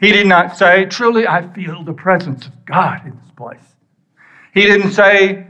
He 0.00 0.12
did 0.12 0.26
not 0.26 0.56
say, 0.56 0.84
Truly, 0.86 1.26
I 1.26 1.46
feel 1.52 1.84
the 1.84 1.92
presence 1.92 2.46
of 2.46 2.64
God 2.64 3.04
in 3.06 3.18
this 3.18 3.30
place. 3.36 3.60
He 4.54 4.62
didn't 4.62 4.92
say, 4.92 5.46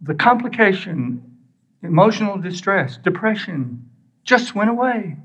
The 0.00 0.14
complication, 0.14 1.25
emotional 1.86 2.38
distress, 2.38 2.98
depression 2.98 3.88
just 4.24 4.54
went 4.54 4.70
away. 4.70 5.16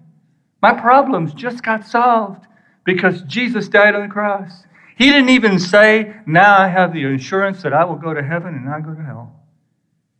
My 0.61 0.73
problems 0.73 1.33
just 1.33 1.63
got 1.63 1.85
solved 1.87 2.45
because 2.83 3.23
Jesus 3.23 3.67
died 3.67 3.95
on 3.95 4.03
the 4.03 4.13
cross. 4.13 4.63
He 4.97 5.09
didn't 5.09 5.29
even 5.29 5.57
say, 5.59 6.13
Now 6.25 6.57
I 6.59 6.67
have 6.67 6.93
the 6.93 7.05
assurance 7.05 7.63
that 7.63 7.73
I 7.73 7.83
will 7.83 7.95
go 7.95 8.13
to 8.13 8.23
heaven 8.23 8.53
and 8.53 8.65
not 8.65 8.85
go 8.85 8.93
to 8.93 9.03
hell. 9.03 9.35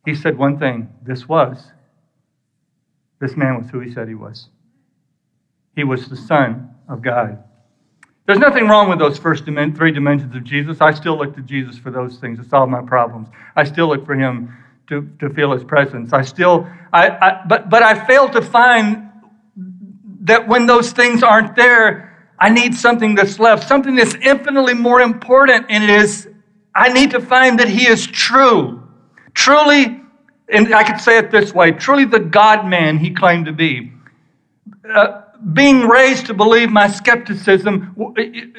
He 0.06 0.16
said 0.16 0.38
one 0.38 0.58
thing 0.58 0.90
this 1.04 1.28
was, 1.30 1.72
this 3.20 3.38
man 3.38 3.58
was 3.62 3.70
who 3.70 3.80
he 3.80 3.92
said 3.92 4.08
he 4.08 4.16
was. 4.16 4.50
He 5.76 5.84
was 5.84 6.10
the 6.10 6.18
Son 6.18 6.72
of 6.90 7.02
God. 7.02 7.44
There's 8.26 8.40
nothing 8.40 8.68
wrong 8.68 8.90
with 8.90 9.00
those 9.00 9.18
first 9.18 9.46
three 9.46 9.92
dimensions 9.92 10.36
of 10.36 10.44
Jesus. 10.44 10.82
I 10.82 10.92
still 10.94 11.18
look 11.18 11.36
to 11.36 11.42
Jesus 11.42 11.78
for 11.78 11.92
those 11.92 12.18
things 12.18 12.40
to 12.40 12.46
solve 12.48 12.70
my 12.70 12.82
problems. 12.82 13.28
I 13.56 13.64
still 13.64 13.88
look 13.88 14.06
for 14.06 14.16
him 14.16 14.56
to, 14.88 15.10
to 15.20 15.30
feel 15.30 15.52
his 15.52 15.64
presence. 15.64 16.14
I 16.14 16.22
still, 16.22 16.68
I, 16.92 17.10
I, 17.10 17.44
but, 17.48 17.70
but 17.70 17.84
I 17.84 18.06
fail 18.06 18.30
to 18.30 18.42
find 18.42 19.10
that 20.22 20.48
when 20.48 20.66
those 20.66 20.92
things 20.92 21.24
aren't 21.24 21.56
there, 21.56 22.34
I 22.40 22.50
need 22.50 22.74
something 22.74 23.16
that's 23.16 23.40
left, 23.40 23.68
something 23.68 23.96
that's 23.96 24.16
infinitely 24.16 24.74
more 24.74 25.02
important, 25.02 25.68
and 25.70 25.84
it 25.84 25.90
is 25.90 26.28
I 26.74 26.92
need 26.92 27.12
to 27.12 27.20
find 27.20 27.60
that 27.60 27.68
He 27.68 27.88
is 27.88 28.08
true. 28.08 28.82
Truly, 29.34 30.02
and 30.50 30.74
I 30.74 30.84
could 30.84 31.00
say 31.00 31.18
it 31.18 31.32
this 31.32 31.54
way 31.54 31.72
truly 31.72 32.06
the 32.06 32.20
God 32.20 32.66
man 32.66 32.98
He 32.98 33.12
claimed 33.12 33.46
to 33.46 33.54
be. 33.54 33.94
Uh, 34.94 35.24
being 35.54 35.88
raised 35.88 36.28
to 36.28 36.36
believe 36.36 36.70
my 36.70 36.88
skepticism, 36.88 37.96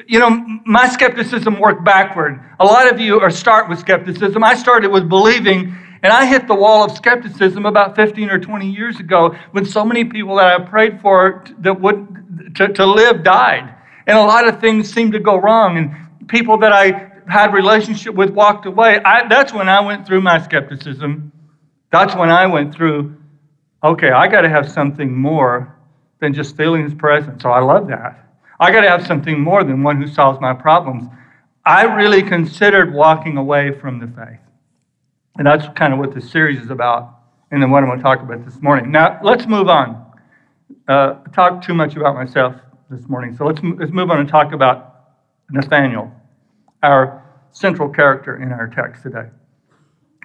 you 0.08 0.18
know, 0.18 0.30
my 0.64 0.88
skepticism 0.88 1.60
worked 1.60 1.84
backward. 1.84 2.40
A 2.58 2.64
lot 2.64 2.92
of 2.92 2.98
you 2.98 3.20
are 3.20 3.30
start 3.30 3.68
with 3.68 3.78
skepticism. 3.78 4.42
I 4.42 4.54
started 4.54 4.90
with 4.90 5.08
believing, 5.08 5.76
and 6.02 6.12
I 6.12 6.26
hit 6.26 6.48
the 6.48 6.54
wall 6.54 6.84
of 6.84 6.96
skepticism 6.96 7.64
about 7.64 7.94
15 7.94 8.28
or 8.30 8.38
20 8.38 8.68
years 8.68 8.98
ago 8.98 9.36
when 9.52 9.64
so 9.64 9.84
many 9.84 10.04
people 10.04 10.36
that 10.36 10.60
I 10.60 10.64
prayed 10.64 11.00
for 11.00 11.44
that 11.58 11.80
would 11.80 12.56
to, 12.56 12.68
to 12.68 12.86
live 12.86 13.22
died. 13.22 13.74
And 14.06 14.18
a 14.18 14.22
lot 14.22 14.48
of 14.48 14.60
things 14.60 14.92
seemed 14.92 15.12
to 15.12 15.20
go 15.20 15.36
wrong. 15.36 15.78
And 15.78 16.28
people 16.28 16.58
that 16.58 16.72
I 16.72 17.12
had 17.28 17.54
relationship 17.54 18.14
with 18.14 18.30
walked 18.30 18.66
away. 18.66 19.00
I, 19.04 19.28
that's 19.28 19.52
when 19.52 19.68
I 19.68 19.80
went 19.80 20.06
through 20.06 20.22
my 20.22 20.42
skepticism. 20.42 21.30
That's 21.92 22.16
when 22.16 22.30
I 22.30 22.46
went 22.46 22.74
through, 22.74 23.16
okay, 23.84 24.10
I 24.10 24.26
got 24.26 24.40
to 24.40 24.48
have 24.48 24.70
something 24.70 25.16
more 25.16 25.76
than 26.20 26.34
just 26.34 26.56
feeling 26.56 26.82
his 26.82 26.94
presence. 26.94 27.42
So 27.42 27.50
I 27.50 27.60
love 27.60 27.86
that. 27.88 28.18
I 28.58 28.72
got 28.72 28.80
to 28.80 28.88
have 28.88 29.06
something 29.06 29.40
more 29.40 29.62
than 29.62 29.82
one 29.82 30.00
who 30.00 30.08
solves 30.08 30.40
my 30.40 30.52
problems. 30.52 31.08
I 31.64 31.84
really 31.84 32.22
considered 32.22 32.92
walking 32.92 33.36
away 33.36 33.78
from 33.78 34.00
the 34.00 34.06
faith. 34.08 34.40
And 35.36 35.46
that's 35.46 35.66
kind 35.76 35.92
of 35.92 35.98
what 35.98 36.14
this 36.14 36.30
series 36.30 36.60
is 36.60 36.70
about, 36.70 37.20
and 37.50 37.62
then 37.62 37.70
what 37.70 37.82
I'm 37.82 37.88
going 37.88 37.98
to 37.98 38.02
talk 38.02 38.20
about 38.20 38.44
this 38.44 38.60
morning. 38.60 38.90
Now, 38.90 39.18
let's 39.22 39.46
move 39.46 39.68
on 39.68 40.02
uh, 40.88 41.14
talk 41.34 41.62
too 41.62 41.74
much 41.74 41.96
about 41.96 42.14
myself 42.14 42.56
this 42.90 43.08
morning, 43.08 43.36
so 43.36 43.46
let's, 43.46 43.60
let's 43.62 43.92
move 43.92 44.10
on 44.10 44.20
and 44.20 44.28
talk 44.28 44.52
about 44.52 44.94
Nathaniel, 45.50 46.10
our 46.82 47.22
central 47.52 47.88
character 47.88 48.42
in 48.42 48.52
our 48.52 48.68
text 48.68 49.02
today. 49.02 49.28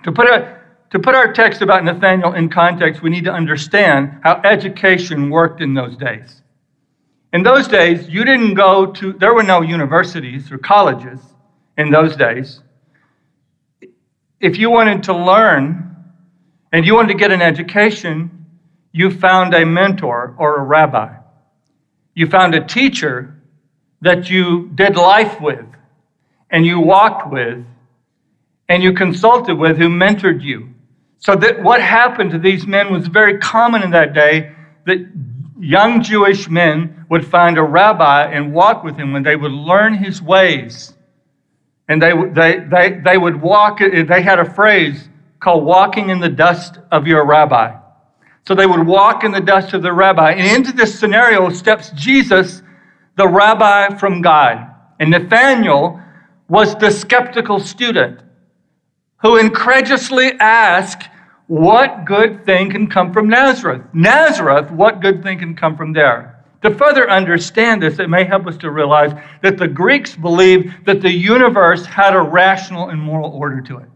To 0.04 0.12
put, 0.12 0.28
a, 0.28 0.60
to 0.92 1.00
put 1.00 1.16
our 1.16 1.34
text 1.34 1.62
about 1.62 1.84
Nathaniel 1.84 2.34
in 2.34 2.50
context, 2.50 3.02
we 3.02 3.10
need 3.10 3.26
to 3.26 3.32
understand 3.32 4.20
how 4.24 4.42
education 4.44 5.30
worked 5.30 5.62
in 5.62 5.74
those 5.74 5.96
days. 5.98 6.42
In 7.34 7.44
those 7.44 7.68
days, 7.68 8.08
you 8.08 8.24
didn't 8.24 8.54
go 8.54 8.86
to, 8.94 9.14
there 9.14 9.34
were 9.34 9.44
no 9.44 9.62
universities 9.62 10.52
or 10.52 10.58
colleges 10.58 11.20
in 11.78 11.92
those 11.92 12.16
days. 12.16 12.62
If 14.40 14.58
you 14.58 14.70
wanted 14.70 15.04
to 15.04 15.16
learn 15.16 15.96
and 16.72 16.86
you 16.86 16.96
wanted 16.96 17.14
to 17.14 17.18
get 17.18 17.32
an 17.32 17.42
education, 17.42 18.46
you 18.92 19.10
found 19.10 19.54
a 19.54 19.66
mentor 19.66 20.36
or 20.38 20.58
a 20.58 20.64
rabbi. 20.64 21.16
You 22.14 22.28
found 22.28 22.54
a 22.56 22.66
teacher 22.66 23.36
that 24.02 24.30
you 24.30 24.70
did 24.76 24.96
life 24.96 25.42
with 25.42 25.66
and 26.50 26.66
you 26.66 26.80
walked 26.80 27.32
with 27.32 27.66
and 28.70 28.84
you 28.84 28.94
consulted 28.94 29.56
with 29.56 29.78
who 29.78 29.90
mentored 29.90 30.42
you. 30.42 30.70
So 31.20 31.36
that 31.36 31.64
what 31.64 31.82
happened 31.82 32.32
to 32.32 32.40
these 32.40 32.68
men 32.68 32.92
was 32.92 33.08
very 33.08 33.40
common 33.40 33.82
in 33.82 33.92
that 33.92 34.14
day 34.14 34.52
that 34.86 35.00
young 35.60 36.04
Jewish 36.04 36.48
men 36.48 37.06
would 37.10 37.26
find 37.26 37.58
a 37.58 37.64
rabbi 37.64 38.26
and 38.26 38.54
walk 38.54 38.84
with 38.84 38.98
him 38.98 39.14
when 39.14 39.24
they 39.24 39.36
would 39.36 39.52
learn 39.52 39.96
his 39.96 40.22
ways. 40.22 40.94
And 41.90 42.02
they, 42.02 42.12
they, 42.32 42.60
they, 42.60 43.02
they 43.04 43.18
would 43.18 43.42
walk, 43.42 43.82
eh, 43.82 44.04
they 44.04 44.22
had 44.22 44.40
a 44.40 44.54
phrase 44.54 45.10
called 45.40 45.64
walking 45.64 46.10
in 46.10 46.20
the 46.20 46.30
dust 46.30 46.80
of 46.92 47.08
your 47.08 47.26
rabbi. 47.26 47.76
So 48.48 48.56
they 48.56 48.66
would 48.66 48.86
walk 48.86 49.24
in 49.24 49.32
the 49.32 49.42
dust 49.42 49.74
of 49.74 49.82
the 49.82 49.94
rabbi. 49.94 50.32
And 50.32 50.66
into 50.66 50.76
this 50.76 50.98
scenario 50.98 51.50
steps 51.50 51.92
Jesus, 51.92 52.62
the 53.16 53.28
rabbi 53.28 53.96
from 53.98 54.22
God. 54.22 54.74
And 55.00 55.12
Nathanael 55.12 56.02
was 56.50 56.76
the 56.76 56.92
skeptical 56.92 57.60
student 57.60 58.22
who 59.22 59.38
incredulously 59.38 60.32
asked, 60.40 61.10
What 61.48 62.06
good 62.06 62.46
thing 62.46 62.72
can 62.72 62.88
come 62.88 63.12
from 63.12 63.28
Nazareth? 63.28 63.82
Nazareth, 63.94 64.72
what 64.72 65.02
good 65.02 65.24
thing 65.24 65.40
can 65.40 65.56
come 65.56 65.76
from 65.76 65.94
there? 65.94 66.37
To 66.68 66.76
further 66.76 67.10
understand 67.10 67.82
this, 67.82 67.98
it 67.98 68.10
may 68.10 68.26
help 68.26 68.46
us 68.46 68.58
to 68.58 68.72
realize 68.72 69.14
that 69.42 69.58
the 69.58 69.70
Greeks 69.70 70.18
believed 70.18 70.86
that 70.86 71.02
the 71.02 71.10
universe 71.10 71.86
had 71.86 72.14
a 72.14 72.22
rational 72.22 72.90
and 72.90 73.00
moral 73.00 73.32
order 73.32 73.62
to 73.62 73.78
it. 73.78 73.88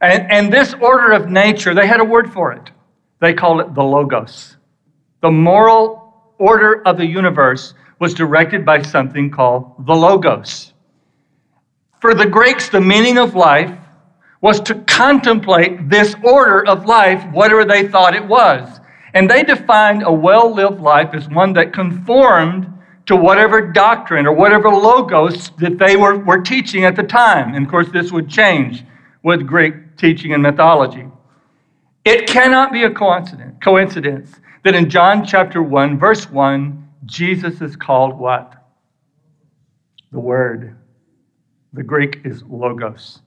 And, 0.00 0.28
and 0.28 0.52
this 0.52 0.74
order 0.80 1.12
of 1.12 1.28
nature, 1.28 1.74
they 1.74 1.86
had 1.86 2.00
a 2.00 2.04
word 2.04 2.32
for 2.32 2.50
it. 2.54 2.72
They 3.20 3.32
called 3.32 3.60
it 3.60 3.72
the 3.76 3.84
Logos. 3.84 4.56
The 5.20 5.30
moral 5.30 6.32
order 6.38 6.82
of 6.88 6.96
the 6.96 7.06
universe 7.06 7.74
was 8.00 8.14
directed 8.14 8.66
by 8.66 8.82
something 8.82 9.30
called 9.30 9.86
the 9.86 9.94
Logos. 9.94 10.72
For 12.00 12.14
the 12.14 12.26
Greeks, 12.26 12.68
the 12.68 12.80
meaning 12.80 13.16
of 13.16 13.36
life 13.36 13.78
was 14.40 14.58
to 14.62 14.74
contemplate 14.74 15.88
this 15.88 16.16
order 16.24 16.66
of 16.66 16.84
life, 16.84 17.24
whatever 17.30 17.64
they 17.64 17.86
thought 17.86 18.16
it 18.16 18.26
was. 18.26 18.80
And 19.14 19.30
they 19.30 19.42
defined 19.42 20.02
a 20.04 20.12
well 20.12 20.52
lived 20.52 20.80
life 20.80 21.10
as 21.14 21.28
one 21.28 21.52
that 21.54 21.72
conformed 21.72 22.72
to 23.06 23.16
whatever 23.16 23.60
doctrine 23.60 24.26
or 24.26 24.32
whatever 24.32 24.68
logos 24.70 25.50
that 25.58 25.78
they 25.78 25.96
were, 25.96 26.18
were 26.18 26.40
teaching 26.40 26.84
at 26.84 26.96
the 26.96 27.02
time. 27.02 27.54
And 27.54 27.66
of 27.66 27.70
course, 27.70 27.88
this 27.92 28.12
would 28.12 28.28
change 28.28 28.84
with 29.22 29.46
Greek 29.46 29.96
teaching 29.96 30.32
and 30.32 30.42
mythology. 30.42 31.06
It 32.04 32.26
cannot 32.26 32.72
be 32.72 32.84
a 32.84 32.90
coincidence, 32.90 33.56
coincidence 33.62 34.40
that 34.64 34.74
in 34.74 34.90
John 34.90 35.24
chapter 35.24 35.62
1, 35.62 35.98
verse 35.98 36.30
1, 36.30 36.88
Jesus 37.06 37.60
is 37.60 37.76
called 37.76 38.18
what? 38.18 38.54
The 40.10 40.20
Word. 40.20 40.76
The 41.72 41.82
Greek 41.82 42.20
is 42.24 42.42
logos. 42.44 43.20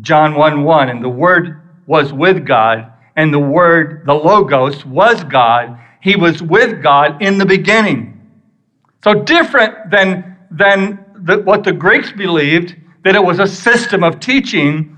John 0.00 0.34
1 0.34 0.64
1, 0.64 0.88
and 0.88 1.04
the 1.04 1.08
Word 1.08 1.60
was 1.86 2.12
with 2.12 2.46
God, 2.46 2.91
and 3.16 3.32
the 3.32 3.38
Word, 3.38 4.04
the 4.06 4.14
logos, 4.14 4.84
was 4.86 5.22
God. 5.24 5.78
He 6.00 6.16
was 6.16 6.42
with 6.42 6.82
God 6.82 7.22
in 7.22 7.38
the 7.38 7.46
beginning. 7.46 8.20
So 9.04 9.14
different 9.14 9.90
than, 9.90 10.36
than 10.50 11.04
the, 11.16 11.38
what 11.38 11.64
the 11.64 11.72
Greeks 11.72 12.12
believed, 12.12 12.76
that 13.04 13.14
it 13.14 13.22
was 13.22 13.38
a 13.38 13.46
system 13.46 14.02
of 14.04 14.20
teaching 14.20 14.92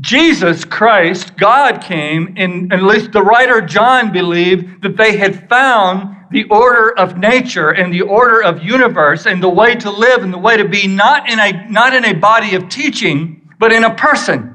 Jesus 0.00 0.64
Christ, 0.64 1.36
God 1.36 1.82
came, 1.82 2.34
and 2.36 2.72
at 2.72 2.82
least 2.82 3.10
the 3.10 3.22
writer 3.22 3.60
John 3.60 4.12
believed 4.12 4.82
that 4.82 4.96
they 4.96 5.16
had 5.16 5.48
found 5.48 6.14
the 6.30 6.44
order 6.44 6.96
of 6.96 7.18
nature 7.18 7.70
and 7.70 7.92
the 7.92 8.02
order 8.02 8.42
of 8.42 8.62
universe 8.62 9.26
and 9.26 9.42
the 9.42 9.48
way 9.48 9.74
to 9.74 9.90
live 9.90 10.22
and 10.22 10.32
the 10.32 10.38
way 10.38 10.56
to 10.56 10.68
be 10.68 10.86
not 10.86 11.28
in 11.28 11.40
a, 11.40 11.68
not 11.68 11.94
in 11.94 12.04
a 12.04 12.12
body 12.12 12.54
of 12.54 12.68
teaching, 12.68 13.48
but 13.58 13.72
in 13.72 13.84
a 13.84 13.94
person. 13.94 14.54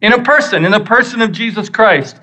In 0.00 0.12
a 0.12 0.22
person, 0.22 0.64
in 0.64 0.72
the 0.72 0.80
person 0.80 1.20
of 1.22 1.32
Jesus 1.32 1.68
Christ. 1.68 2.20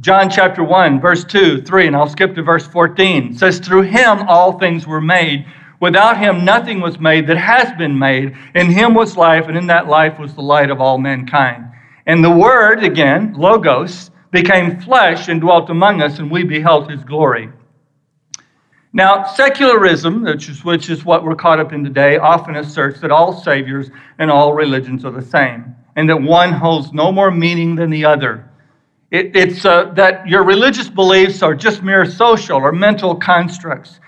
John 0.00 0.30
chapter 0.30 0.62
1, 0.62 1.00
verse 1.00 1.24
2, 1.24 1.62
3, 1.62 1.88
and 1.88 1.96
I'll 1.96 2.08
skip 2.08 2.34
to 2.36 2.42
verse 2.42 2.66
14. 2.68 3.34
says, 3.34 3.58
Through 3.58 3.82
him 3.82 4.20
all 4.28 4.58
things 4.58 4.86
were 4.86 5.00
made 5.00 5.44
Without 5.80 6.18
him, 6.18 6.44
nothing 6.44 6.80
was 6.80 6.98
made 6.98 7.26
that 7.28 7.36
has 7.36 7.70
been 7.78 7.96
made. 7.98 8.36
In 8.54 8.70
him 8.70 8.94
was 8.94 9.16
life, 9.16 9.46
and 9.46 9.56
in 9.56 9.68
that 9.68 9.86
life 9.86 10.18
was 10.18 10.34
the 10.34 10.42
light 10.42 10.70
of 10.70 10.80
all 10.80 10.98
mankind. 10.98 11.70
And 12.06 12.24
the 12.24 12.30
Word, 12.30 12.82
again, 12.82 13.34
Logos, 13.34 14.10
became 14.32 14.80
flesh 14.80 15.28
and 15.28 15.40
dwelt 15.40 15.70
among 15.70 16.02
us, 16.02 16.18
and 16.18 16.30
we 16.30 16.42
beheld 16.42 16.90
his 16.90 17.04
glory. 17.04 17.50
Now, 18.92 19.24
secularism, 19.24 20.24
which 20.24 20.48
is, 20.48 20.64
which 20.64 20.90
is 20.90 21.04
what 21.04 21.22
we're 21.22 21.36
caught 21.36 21.60
up 21.60 21.72
in 21.72 21.84
today, 21.84 22.16
often 22.16 22.56
asserts 22.56 23.00
that 23.00 23.12
all 23.12 23.40
saviors 23.40 23.90
and 24.18 24.30
all 24.30 24.54
religions 24.54 25.04
are 25.04 25.12
the 25.12 25.22
same, 25.22 25.76
and 25.98 26.08
that 26.08 26.22
one 26.22 26.52
holds 26.52 26.92
no 26.92 27.12
more 27.12 27.30
meaning 27.30 27.74
than 27.74 27.90
the 27.90 28.04
other. 28.04 28.48
It, 29.10 29.34
it's 29.36 29.64
uh, 29.64 29.92
that 29.94 30.26
your 30.26 30.44
religious 30.44 30.88
beliefs 30.88 31.42
are 31.42 31.54
just 31.54 31.82
mere 31.82 32.04
social 32.06 32.56
or 32.56 32.72
mental 32.72 33.14
constructs 33.14 34.00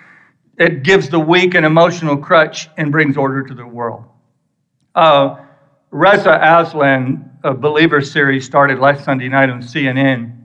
it 0.61 0.82
gives 0.82 1.09
the 1.09 1.18
weak 1.18 1.54
an 1.54 1.64
emotional 1.64 2.18
crutch 2.18 2.68
and 2.76 2.92
brings 2.92 3.16
order 3.16 3.42
to 3.42 3.54
the 3.54 3.66
world. 3.66 4.04
Uh, 4.94 5.37
Reza 5.90 6.38
Aslan, 6.38 7.30
a 7.42 7.54
Believer 7.54 8.02
series, 8.02 8.44
started 8.44 8.78
last 8.78 9.02
Sunday 9.02 9.28
night 9.28 9.49
on 9.49 9.62
CNN. 9.62 10.37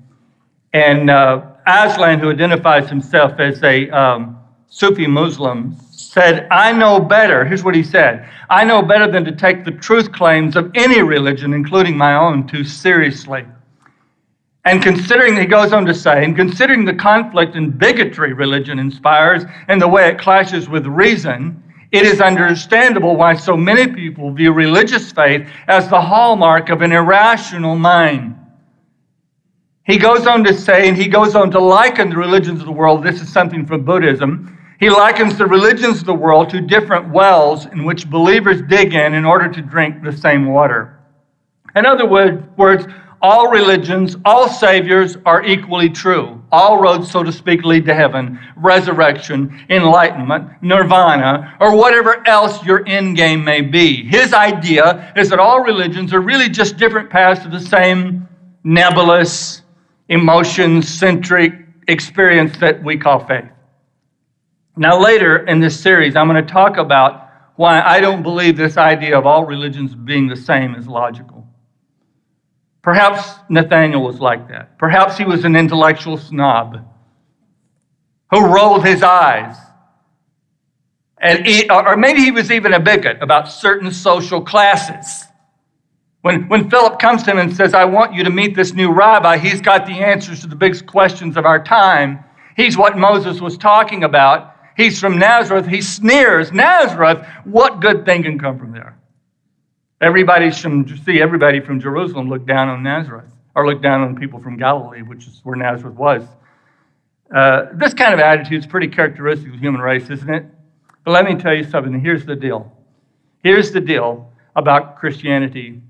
And 0.72 1.10
uh, 1.10 1.48
Aslan, 1.68 2.20
who 2.20 2.32
identifies 2.32 2.90
himself 2.90 3.42
as 3.42 3.62
a 3.62 3.90
um, 3.90 4.40
Sufi 4.70 5.06
Muslim, 5.06 5.75
said, 5.96 6.48
I 6.52 6.72
know 6.72 7.00
better. 7.00 7.46
Here's 7.46 7.64
what 7.64 7.75
he 7.75 7.84
said 7.84 8.28
I 8.50 8.64
know 8.64 8.82
better 8.82 9.10
than 9.10 9.25
to 9.25 9.32
take 9.32 9.64
the 9.64 9.72
truth 9.72 10.12
claims 10.12 10.56
of 10.56 10.72
any 10.75 11.02
religion, 11.02 11.54
including 11.54 11.98
my 11.98 12.16
own, 12.16 12.48
too 12.48 12.64
seriously. 12.64 13.46
And 14.66 14.82
considering, 14.82 15.38
he 15.38 15.46
goes 15.46 15.74
on 15.74 15.86
to 15.86 15.94
say, 15.94 16.25
and 16.25 16.36
considering 16.36 16.86
the 16.86 16.94
conflict 16.94 17.56
and 17.56 17.78
bigotry 17.78 18.34
religion 18.34 18.80
inspires 18.80 19.44
and 19.68 19.80
the 19.80 19.88
way 19.88 20.08
it 20.10 20.18
clashes 20.18 20.68
with 20.68 20.88
reason, 20.88 21.62
it 21.92 22.04
is 22.04 22.20
understandable 22.20 23.16
why 23.16 23.36
so 23.36 23.56
many 23.56 23.88
people 23.88 24.32
view 24.32 24.52
religious 24.52 25.12
faith 25.12 25.48
as 25.68 25.88
the 25.88 26.02
hallmark 26.02 26.70
of 26.70 26.82
an 26.82 26.92
irrational 26.92 27.75
mind. 27.75 28.36
He 29.84 29.98
goes 29.98 30.25
on 30.25 30.44
to 30.46 30.54
say, 30.54 30.90
and 30.90 30.98
he 30.98 31.08
goes 31.08 31.36
on 31.36 31.52
to 31.52 31.60
liken 31.60 32.10
the 32.10 32.18
religions 32.18 32.60
of 32.60 32.66
the 32.66 32.72
world. 32.72 33.04
This 33.04 33.22
is 33.22 33.32
something 33.32 33.68
from 33.68 33.86
Buddhism. 33.86 34.58
He 34.79 34.89
likens 34.89 35.38
the 35.38 35.46
religions 35.46 36.00
of 36.00 36.05
the 36.05 36.13
world 36.13 36.50
to 36.50 36.62
different 36.62 37.10
wells 37.10 37.65
in 37.67 37.86
which 37.86 38.10
believers 38.10 38.62
dig 38.63 38.94
in 38.94 39.13
in 39.13 39.25
order 39.25 39.50
to 39.50 39.62
drink 39.62 40.03
the 40.03 40.12
same 40.12 40.48
water. 40.48 41.00
In 41.75 41.86
other 41.86 42.05
words, 42.05 42.86
all 43.22 43.50
religions, 43.50 44.15
all 44.24 44.48
saviors 44.48 45.17
are 45.25 45.44
equally 45.44 45.89
true. 45.89 46.44
All 46.51 46.79
roads, 46.79 47.10
so 47.10 47.24
to 47.24 47.32
speak, 47.32 47.63
lead 47.63 47.86
to 47.86 47.94
heaven, 47.94 48.39
resurrection, 48.55 49.65
enlightenment, 49.70 50.62
nirvana, 50.62 51.58
or 51.60 51.75
whatever 51.75 52.25
else 52.27 52.63
your 52.63 52.88
end 52.88 53.17
game 53.17 53.44
may 53.44 53.62
be. 53.62 54.03
His 54.03 54.34
idea 54.34 55.12
is 55.15 55.29
that 55.29 55.39
all 55.39 55.62
religions 55.62 56.13
are 56.13 56.22
really 56.22 56.50
just 56.50 56.77
different 56.77 57.10
paths 57.10 57.41
to 57.44 57.50
the 57.50 57.60
same 57.60 58.27
nebulous, 58.63 59.63
emotion 60.10 60.82
centric 60.82 61.53
experience 61.88 62.58
that 62.58 62.84
we 62.84 62.98
call 62.98 63.25
faith. 63.25 63.46
Now, 64.77 65.00
later 65.00 65.46
in 65.48 65.60
this 65.60 65.79
series, 65.79 66.15
I'm 66.15 66.27
going 66.27 66.44
to 66.46 66.51
talk 66.51 66.77
about 66.77 67.29
why 67.55 67.82
I 67.82 68.01
don't 68.01 68.24
believe 68.24 68.58
this 68.58 68.77
idea 68.77 69.17
of 69.17 69.25
all 69.25 69.46
religions 69.46 69.96
being 69.96 70.27
the 70.27 70.36
same 70.36 70.75
is 70.75 70.88
logical. 70.88 71.48
Perhaps 72.82 73.39
Nathaniel 73.50 74.03
was 74.03 74.20
like 74.20 74.48
that. 74.50 74.77
Perhaps 74.77 75.17
he 75.17 75.24
was 75.24 75.46
an 75.46 75.55
intellectual 75.55 76.17
snob 76.17 76.86
who 78.32 78.46
rolled 78.46 78.86
his 78.86 79.01
eyes. 79.01 79.55
And 81.20 81.46
he, 81.48 81.70
or 81.70 81.96
maybe 81.96 82.20
he 82.20 82.32
was 82.32 82.51
even 82.51 82.74
a 82.74 82.79
bigot 82.79 83.17
about 83.22 83.50
certain 83.50 83.91
social 83.91 84.41
classes. 84.41 85.25
When, 86.22 86.48
when 86.50 86.70
Philip 86.70 87.00
comes 87.00 87.24
to 87.24 87.32
him 87.32 87.38
and 87.38 87.55
says, 87.55 87.74
I 87.74 87.86
want 87.86 88.13
you 88.13 88.24
to 88.24 88.29
meet 88.29 88.55
this 88.55 88.74
new 88.74 88.91
rabbi, 88.91 89.38
he's 89.38 89.62
got 89.62 89.86
the 89.86 89.94
answers 89.94 90.41
to 90.41 90.48
the 90.48 90.55
big 90.55 90.86
questions 90.86 91.38
of 91.38 91.46
our 91.46 91.63
time. 91.63 92.24
He's 92.58 92.77
what 92.77 92.98
Moses 92.98 93.39
was 93.39 93.58
talking 93.58 94.03
about. 94.03 94.55
He's 94.75 95.00
from 95.00 95.17
Nazareth. 95.17 95.67
He 95.67 95.82
sneers, 95.82 96.51
Nazareth, 96.51 97.25
what 97.46 97.79
good 97.79 98.05
thing 98.05 98.24
can 98.24 98.38
come 98.38 98.60
from 98.60 98.72
there? 98.72 98.98
Everybody 100.01 100.51
from, 100.51 100.88
see, 101.05 101.22
everybody 101.22 101.62
from 101.62 101.79
Jerusalem 101.79 102.29
looked 102.29 102.46
down 102.46 102.67
on 102.67 102.84
Nazareth, 102.84 103.32
or 103.55 103.65
looked 103.65 103.82
down 103.82 104.01
on 104.01 104.15
people 104.15 104.39
from 104.41 104.58
Galilee, 104.58 105.01
which 105.01 105.27
is 105.27 105.39
where 105.44 105.55
Nazareth 105.55 105.96
was. 105.96 106.24
Uh, 107.34 107.67
this 107.74 107.94
kind 107.94 108.13
of 108.13 108.20
attitude 108.20 108.60
is 108.60 108.67
pretty 108.67 108.88
characteristic 108.88 109.48
of 109.48 109.53
the 109.53 109.60
human 109.60 109.82
race, 109.82 110.10
isn't 110.10 110.29
it? 110.29 110.46
But 111.05 111.12
let 111.12 111.25
me 111.25 111.36
tell 111.36 111.53
you 111.53 111.63
something. 111.63 112.00
Here's 112.00 112.25
the 112.25 112.36
deal. 112.36 112.72
Here's 113.44 113.72
the 113.72 113.82
deal 113.82 114.32
about 114.55 114.98
Christianity 114.98 115.82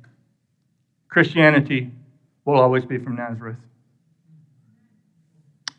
Christianity 1.10 1.92
will 2.44 2.60
always 2.60 2.84
be 2.84 2.98
from 2.98 3.16
Nazareth. 3.16 3.56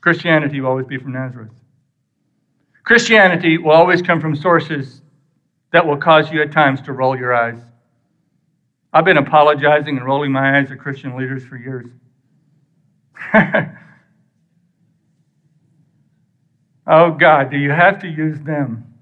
Christianity 0.00 0.62
will 0.62 0.70
always 0.70 0.86
be 0.86 0.96
from 0.96 1.12
Nazareth. 1.12 1.50
Christianity 2.86 3.58
will 3.58 3.72
always 3.72 4.00
come 4.00 4.20
from 4.20 4.36
sources 4.36 5.02
that 5.72 5.84
will 5.84 5.96
cause 5.96 6.30
you 6.30 6.40
at 6.40 6.52
times 6.52 6.80
to 6.82 6.92
roll 6.92 7.18
your 7.18 7.34
eyes. 7.34 7.58
I've 8.92 9.04
been 9.04 9.16
apologizing 9.16 9.96
and 9.96 10.06
rolling 10.06 10.30
my 10.30 10.56
eyes 10.56 10.70
at 10.70 10.78
Christian 10.78 11.16
leaders 11.16 11.44
for 11.44 11.56
years. 11.56 11.88
oh 16.86 17.10
God, 17.10 17.50
do 17.50 17.58
you 17.58 17.72
have 17.72 18.00
to 18.02 18.08
use 18.08 18.38
them? 18.42 18.94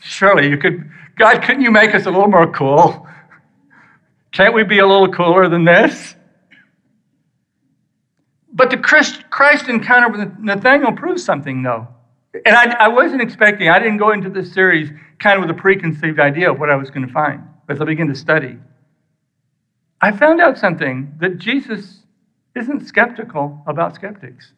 Surely 0.00 0.48
you 0.50 0.58
could, 0.58 0.90
God, 1.16 1.40
couldn't 1.40 1.62
you 1.62 1.70
make 1.70 1.94
us 1.94 2.06
a 2.06 2.10
little 2.10 2.26
more 2.26 2.50
cool? 2.50 3.06
Can't 4.32 4.54
we 4.54 4.64
be 4.64 4.80
a 4.80 4.86
little 4.86 5.12
cooler 5.12 5.48
than 5.48 5.64
this? 5.64 6.15
But 8.56 8.70
the 8.70 8.78
Christ, 8.78 9.28
Christ 9.28 9.68
encounter 9.68 10.08
with 10.08 10.38
Nathaniel 10.38 10.92
proves 10.92 11.22
something, 11.22 11.62
though. 11.62 11.86
And 12.46 12.56
I, 12.56 12.84
I, 12.84 12.88
wasn't 12.88 13.20
expecting, 13.20 13.68
I 13.68 13.78
didn't 13.78 13.98
go 13.98 14.12
into 14.12 14.30
this 14.30 14.52
series 14.52 14.90
kind 15.18 15.38
of 15.38 15.46
with 15.46 15.56
a 15.56 15.60
preconceived 15.60 16.18
idea 16.18 16.50
of 16.50 16.58
what 16.58 16.70
I 16.70 16.76
was 16.76 16.90
going 16.90 17.06
to 17.06 17.12
find. 17.12 17.42
But 17.66 17.76
as 17.76 17.82
I 17.82 17.84
began 17.84 18.08
to 18.08 18.14
study, 18.14 18.58
I 20.00 20.10
found 20.10 20.40
out 20.40 20.58
something 20.58 21.14
that 21.20 21.36
Jesus 21.38 22.02
isn't 22.54 22.86
skeptical 22.86 23.62
about 23.66 23.94
skeptics. 23.94 24.52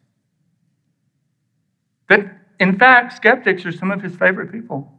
That, 2.07 2.25
in 2.59 2.79
fact, 2.79 3.13
skeptics 3.13 3.65
are 3.65 3.71
some 3.71 3.91
of 3.91 4.01
his 4.01 4.15
favorite 4.15 4.51
people. 4.51 4.91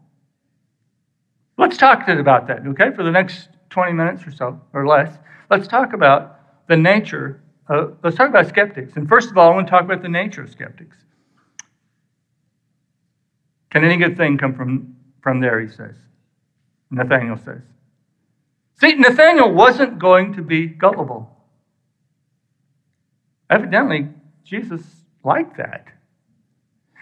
Let's 1.56 1.78
talk 1.78 2.06
about 2.08 2.46
that, 2.48 2.66
okay, 2.66 2.90
for 2.94 3.02
the 3.02 3.10
next 3.10 3.48
20 3.70 3.92
minutes 3.92 4.26
or 4.26 4.32
so, 4.32 4.60
or 4.74 4.86
less. 4.86 5.16
Let's 5.50 5.68
talk 5.68 5.94
about 5.94 6.66
the 6.68 6.76
nature 6.76 7.42
uh, 7.70 7.86
let's 8.02 8.16
talk 8.16 8.28
about 8.28 8.48
skeptics. 8.48 8.96
And 8.96 9.08
first 9.08 9.30
of 9.30 9.38
all, 9.38 9.52
I 9.52 9.54
want 9.54 9.68
to 9.68 9.70
talk 9.70 9.84
about 9.84 10.02
the 10.02 10.08
nature 10.08 10.42
of 10.42 10.50
skeptics. 10.50 10.96
Can 13.70 13.84
any 13.84 13.96
good 13.96 14.16
thing 14.16 14.36
come 14.38 14.54
from, 14.54 14.96
from 15.22 15.40
there, 15.40 15.60
he 15.60 15.68
says. 15.68 15.94
Nathaniel 16.90 17.36
says. 17.36 17.62
See, 18.80 18.94
Nathaniel 18.94 19.52
wasn't 19.52 20.00
going 20.00 20.34
to 20.34 20.42
be 20.42 20.66
gullible. 20.66 21.30
Evidently, 23.48 24.08
Jesus 24.44 24.82
liked 25.22 25.58
that. 25.58 25.86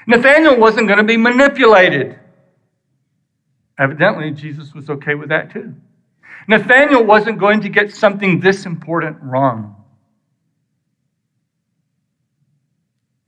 Nathaniel 0.07 0.59
wasn't 0.59 0.88
going 0.88 0.98
to 0.98 1.04
be 1.04 1.16
manipulated. 1.16 2.18
Evidently, 3.78 4.33
Jesus 4.33 4.74
was 4.74 4.90
okay 4.90 5.14
with 5.14 5.31
that 5.31 5.52
too. 5.52 5.74
Nathaniel 6.46 7.04
wasn't 7.04 7.38
going 7.38 7.62
to 7.62 7.68
get 7.68 7.94
something 7.94 8.40
this 8.40 8.66
important 8.66 9.18
wrong. 9.22 9.78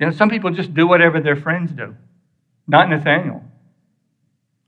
You 0.01 0.07
know, 0.07 0.13
some 0.13 0.31
people 0.31 0.51
just 0.51 0.73
do 0.73 0.87
whatever 0.87 1.21
their 1.21 1.37
friends 1.37 1.73
do. 1.73 1.95
Not 2.67 2.89
Nathaniel. 2.89 3.45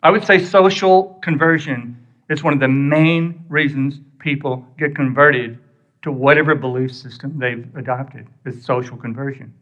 I 0.03 0.11
would 0.11 0.25
say 0.25 0.45
social 0.45 1.19
conversion 1.23 1.97
is 2.29 2.43
one 2.43 2.53
of 2.53 2.61
the 2.61 2.69
main 2.69 3.45
reasons 3.49 4.01
people 4.19 4.67
get 4.79 4.95
converted 4.95 5.59
to 6.03 6.13
whatever 6.13 6.55
belief 6.55 6.95
system 6.95 7.39
they've 7.39 7.67
adopted 7.77 8.27
is 8.45 8.63
social 8.65 8.97
conversion. 8.97 9.55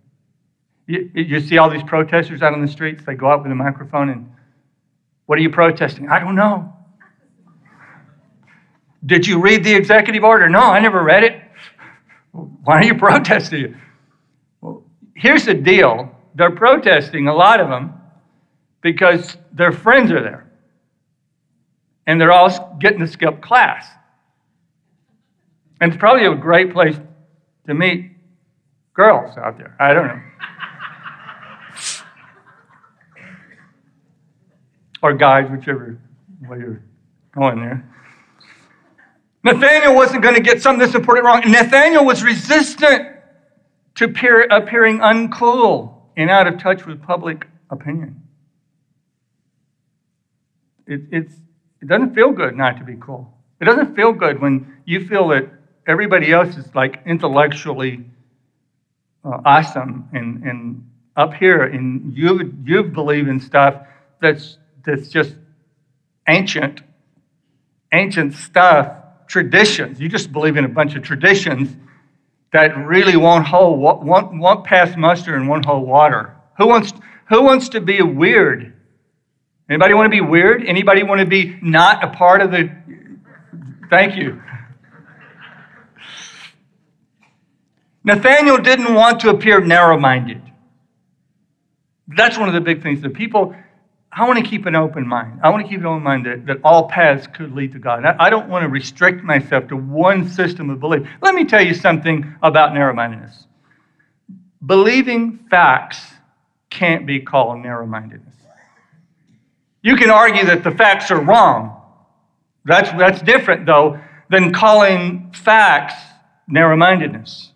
You, 0.86 1.08
you 1.14 1.40
see 1.40 1.58
all 1.58 1.70
these 1.70 1.82
protesters 1.84 2.42
out 2.42 2.52
on 2.52 2.62
the 2.62 2.68
streets, 2.68 3.04
they 3.06 3.14
go 3.14 3.30
out 3.30 3.42
with 3.42 3.52
a 3.52 3.54
microphone 3.54 4.08
and, 4.08 4.32
what 5.26 5.38
are 5.38 5.42
you 5.42 5.50
protesting? 5.50 6.08
I 6.08 6.18
don't 6.18 6.34
know. 6.34 6.74
Did 9.06 9.24
you 9.28 9.40
read 9.40 9.62
the 9.62 9.72
executive 9.72 10.24
order? 10.24 10.48
No, 10.48 10.58
I 10.58 10.80
never 10.80 11.04
read 11.04 11.22
it. 11.22 11.40
Why 12.32 12.80
are 12.80 12.84
you 12.84 12.94
protesting? 12.98 13.76
Here's 15.20 15.44
the 15.44 15.54
deal 15.54 16.10
they're 16.34 16.50
protesting, 16.50 17.28
a 17.28 17.34
lot 17.34 17.60
of 17.60 17.68
them, 17.68 17.92
because 18.80 19.36
their 19.52 19.72
friends 19.72 20.10
are 20.10 20.22
there. 20.22 20.50
And 22.06 22.20
they're 22.20 22.32
all 22.32 22.76
getting 22.80 23.00
to 23.00 23.06
skip 23.06 23.42
class. 23.42 23.86
And 25.80 25.92
it's 25.92 26.00
probably 26.00 26.24
a 26.24 26.34
great 26.34 26.72
place 26.72 26.96
to 27.66 27.74
meet 27.74 28.12
girls 28.94 29.36
out 29.36 29.58
there. 29.58 29.76
I 29.78 29.92
don't 29.92 30.08
know. 30.08 30.22
or 35.02 35.12
guys, 35.14 35.50
whichever 35.50 35.98
way 36.42 36.58
you're 36.58 36.82
going 37.32 37.60
there. 37.60 37.86
Nathaniel 39.42 39.94
wasn't 39.94 40.22
going 40.22 40.34
to 40.34 40.40
get 40.40 40.62
something 40.62 40.86
this 40.86 40.94
important 40.94 41.26
wrong. 41.26 41.42
Nathaniel 41.46 42.04
was 42.04 42.22
resistant 42.22 43.19
to 44.00 44.06
appear, 44.06 44.46
appearing 44.50 44.98
uncool 45.00 45.94
and 46.16 46.30
out 46.30 46.46
of 46.46 46.58
touch 46.58 46.86
with 46.86 47.02
public 47.02 47.46
opinion. 47.68 48.22
It, 50.86 51.02
it's, 51.12 51.34
it 51.82 51.88
doesn't 51.88 52.14
feel 52.14 52.32
good 52.32 52.56
not 52.56 52.78
to 52.78 52.84
be 52.84 52.96
cool. 52.98 53.30
It 53.60 53.66
doesn't 53.66 53.94
feel 53.94 54.12
good 54.12 54.40
when 54.40 54.78
you 54.86 55.06
feel 55.06 55.28
that 55.28 55.50
everybody 55.86 56.32
else 56.32 56.56
is 56.56 56.74
like 56.74 57.02
intellectually 57.04 58.06
uh, 59.22 59.42
awesome 59.44 60.08
and, 60.14 60.44
and 60.44 60.90
up 61.14 61.34
here, 61.34 61.64
and 61.64 62.16
you 62.16 62.54
you 62.64 62.84
believe 62.84 63.28
in 63.28 63.38
stuff 63.38 63.82
that's 64.22 64.56
that's 64.86 65.08
just 65.08 65.34
ancient, 66.26 66.80
ancient 67.92 68.32
stuff, 68.32 68.96
traditions. 69.26 70.00
You 70.00 70.08
just 70.08 70.32
believe 70.32 70.56
in 70.56 70.64
a 70.64 70.68
bunch 70.68 70.94
of 70.94 71.02
traditions 71.02 71.76
that 72.52 72.76
really 72.76 73.16
won't 73.16 73.46
hold, 73.46 73.78
won't, 73.78 74.38
won't 74.38 74.64
pass 74.64 74.96
muster 74.96 75.36
and 75.36 75.48
won't 75.48 75.64
hold 75.64 75.86
water. 75.86 76.36
Who 76.58 76.66
wants, 76.66 76.92
who 77.28 77.42
wants 77.42 77.68
to 77.70 77.80
be 77.80 78.02
weird? 78.02 78.74
Anybody 79.68 79.94
want 79.94 80.06
to 80.06 80.10
be 80.10 80.20
weird? 80.20 80.64
Anybody 80.66 81.04
want 81.04 81.20
to 81.20 81.26
be 81.26 81.56
not 81.62 82.02
a 82.02 82.08
part 82.08 82.40
of 82.40 82.50
the. 82.50 82.70
Thank 83.88 84.16
you. 84.16 84.42
Nathaniel 88.02 88.58
didn't 88.58 88.94
want 88.94 89.20
to 89.20 89.30
appear 89.30 89.60
narrow 89.60 89.98
minded. 89.98 90.42
That's 92.08 92.36
one 92.36 92.48
of 92.48 92.54
the 92.54 92.60
big 92.60 92.82
things 92.82 93.00
that 93.02 93.14
people 93.14 93.54
I 94.12 94.26
want 94.26 94.44
to 94.44 94.44
keep 94.44 94.66
an 94.66 94.74
open 94.74 95.06
mind. 95.06 95.40
I 95.42 95.50
want 95.50 95.64
to 95.64 95.68
keep 95.68 95.80
an 95.80 95.86
open 95.86 96.02
mind 96.02 96.26
that, 96.26 96.46
that 96.46 96.58
all 96.64 96.88
paths 96.88 97.28
could 97.28 97.54
lead 97.54 97.72
to 97.72 97.78
God. 97.78 98.04
I, 98.04 98.16
I 98.18 98.30
don't 98.30 98.48
want 98.48 98.64
to 98.64 98.68
restrict 98.68 99.22
myself 99.22 99.68
to 99.68 99.76
one 99.76 100.28
system 100.28 100.68
of 100.68 100.80
belief. 100.80 101.08
Let 101.22 101.34
me 101.34 101.44
tell 101.44 101.64
you 101.64 101.74
something 101.74 102.34
about 102.42 102.74
narrow 102.74 102.92
mindedness. 102.92 103.46
Believing 104.66 105.38
facts 105.48 106.00
can't 106.70 107.06
be 107.06 107.20
called 107.20 107.60
narrow 107.60 107.86
mindedness. 107.86 108.34
You 109.82 109.96
can 109.96 110.10
argue 110.10 110.44
that 110.44 110.64
the 110.64 110.72
facts 110.72 111.10
are 111.10 111.20
wrong. 111.20 111.80
That's, 112.64 112.90
that's 112.98 113.22
different, 113.22 113.64
though, 113.64 113.98
than 114.28 114.52
calling 114.52 115.32
facts 115.32 115.94
narrow 116.46 116.76
mindedness. 116.76 117.52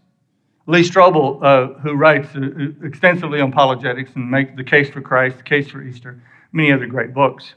Lee 0.66 0.80
Strobel, 0.80 1.42
uh, 1.42 1.78
who 1.80 1.94
writes 1.94 2.34
uh, 2.34 2.40
extensively 2.82 3.40
on 3.40 3.50
apologetics 3.50 4.12
and 4.14 4.30
makes 4.30 4.56
the 4.56 4.64
case 4.64 4.88
for 4.88 5.02
Christ, 5.02 5.36
the 5.36 5.42
case 5.42 5.68
for 5.68 5.82
Easter, 5.82 6.22
many 6.54 6.72
other 6.72 6.86
great 6.86 7.12
books, 7.12 7.54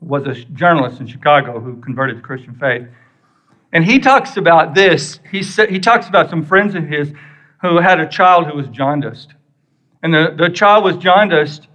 was 0.00 0.26
a 0.26 0.34
journalist 0.34 1.00
in 1.00 1.06
Chicago 1.06 1.60
who 1.60 1.80
converted 1.80 2.16
to 2.16 2.22
Christian 2.22 2.54
faith. 2.54 2.86
And 3.72 3.84
he 3.84 3.98
talks 3.98 4.36
about 4.36 4.74
this. 4.74 5.20
He, 5.30 5.42
sa- 5.42 5.66
he 5.66 5.78
talks 5.78 6.08
about 6.08 6.28
some 6.28 6.44
friends 6.44 6.74
of 6.74 6.84
his 6.84 7.12
who 7.62 7.78
had 7.78 8.00
a 8.00 8.06
child 8.06 8.46
who 8.46 8.56
was 8.56 8.66
jaundiced. 8.68 9.34
And 10.02 10.12
the, 10.12 10.34
the 10.36 10.48
child 10.48 10.84
was 10.84 10.96
jaundiced, 10.96 11.68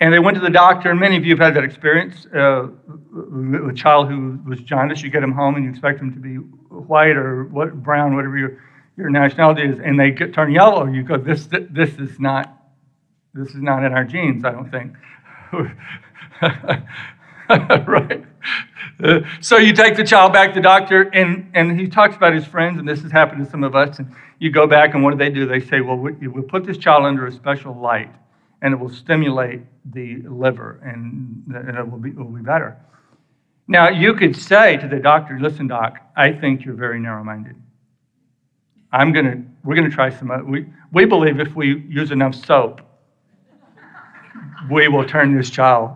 and 0.00 0.12
they 0.12 0.18
went 0.18 0.36
to 0.36 0.40
the 0.40 0.50
doctor. 0.50 0.90
And 0.90 1.00
many 1.00 1.16
of 1.16 1.24
you 1.24 1.32
have 1.36 1.38
had 1.38 1.54
that 1.54 1.64
experience. 1.64 2.26
Uh, 2.26 2.68
a 3.68 3.74
child 3.74 4.08
who 4.08 4.38
was 4.46 4.60
jaundiced, 4.60 5.02
you 5.02 5.10
get 5.10 5.22
him 5.22 5.32
home 5.32 5.56
and 5.56 5.64
you 5.64 5.70
expect 5.70 6.00
him 6.00 6.12
to 6.14 6.20
be 6.20 6.36
white 6.36 7.16
or 7.16 7.44
what, 7.44 7.74
brown, 7.82 8.14
whatever 8.14 8.36
your, 8.36 8.62
your 8.96 9.10
nationality 9.10 9.62
is, 9.62 9.78
and 9.80 9.98
they 9.98 10.10
get, 10.10 10.32
turn 10.32 10.52
yellow. 10.52 10.86
You 10.86 11.02
go, 11.02 11.16
this, 11.16 11.48
this 11.50 11.90
is 11.98 12.18
not 12.18 12.56
this 13.32 13.48
is 13.50 13.62
not 13.62 13.84
in 13.84 13.92
our 13.92 14.04
genes, 14.04 14.44
I 14.44 14.50
don't 14.50 14.70
think. 14.70 14.94
right. 17.50 18.24
Uh, 19.02 19.20
so 19.40 19.56
you 19.56 19.72
take 19.72 19.96
the 19.96 20.04
child 20.04 20.32
back 20.32 20.50
to 20.50 20.54
the 20.54 20.62
doctor, 20.62 21.02
and, 21.14 21.50
and 21.54 21.78
he 21.78 21.88
talks 21.88 22.16
about 22.16 22.32
his 22.34 22.46
friends, 22.46 22.78
and 22.78 22.88
this 22.88 23.02
has 23.02 23.10
happened 23.10 23.44
to 23.44 23.50
some 23.50 23.64
of 23.64 23.74
us. 23.74 23.98
And 23.98 24.14
you 24.38 24.50
go 24.50 24.66
back, 24.66 24.94
and 24.94 25.02
what 25.02 25.12
do 25.12 25.16
they 25.16 25.30
do? 25.30 25.46
They 25.46 25.60
say, 25.60 25.80
well, 25.80 25.96
we, 25.96 26.28
we'll 26.28 26.44
put 26.44 26.64
this 26.64 26.78
child 26.78 27.04
under 27.04 27.26
a 27.26 27.32
special 27.32 27.74
light, 27.74 28.10
and 28.62 28.74
it 28.74 28.76
will 28.76 28.90
stimulate 28.90 29.62
the 29.92 30.22
liver, 30.22 30.80
and, 30.84 31.42
and 31.54 31.78
it, 31.78 31.90
will 31.90 31.98
be, 31.98 32.10
it 32.10 32.16
will 32.16 32.26
be 32.26 32.42
better. 32.42 32.76
Now, 33.66 33.88
you 33.88 34.14
could 34.14 34.36
say 34.36 34.76
to 34.76 34.88
the 34.88 34.98
doctor, 34.98 35.38
listen, 35.40 35.68
doc, 35.68 35.98
I 36.16 36.32
think 36.32 36.64
you're 36.64 36.74
very 36.74 37.00
narrow 37.00 37.22
minded. 37.24 37.56
I'm 38.92 39.12
gonna, 39.12 39.42
we're 39.62 39.76
to 39.76 39.88
try 39.88 40.10
some, 40.10 40.50
we, 40.50 40.66
we 40.92 41.04
believe 41.04 41.38
if 41.38 41.54
we 41.54 41.78
use 41.88 42.10
enough 42.10 42.34
soap, 42.34 42.80
we 44.70 44.88
will 44.88 45.04
turn 45.04 45.36
this 45.36 45.50
child 45.50 45.90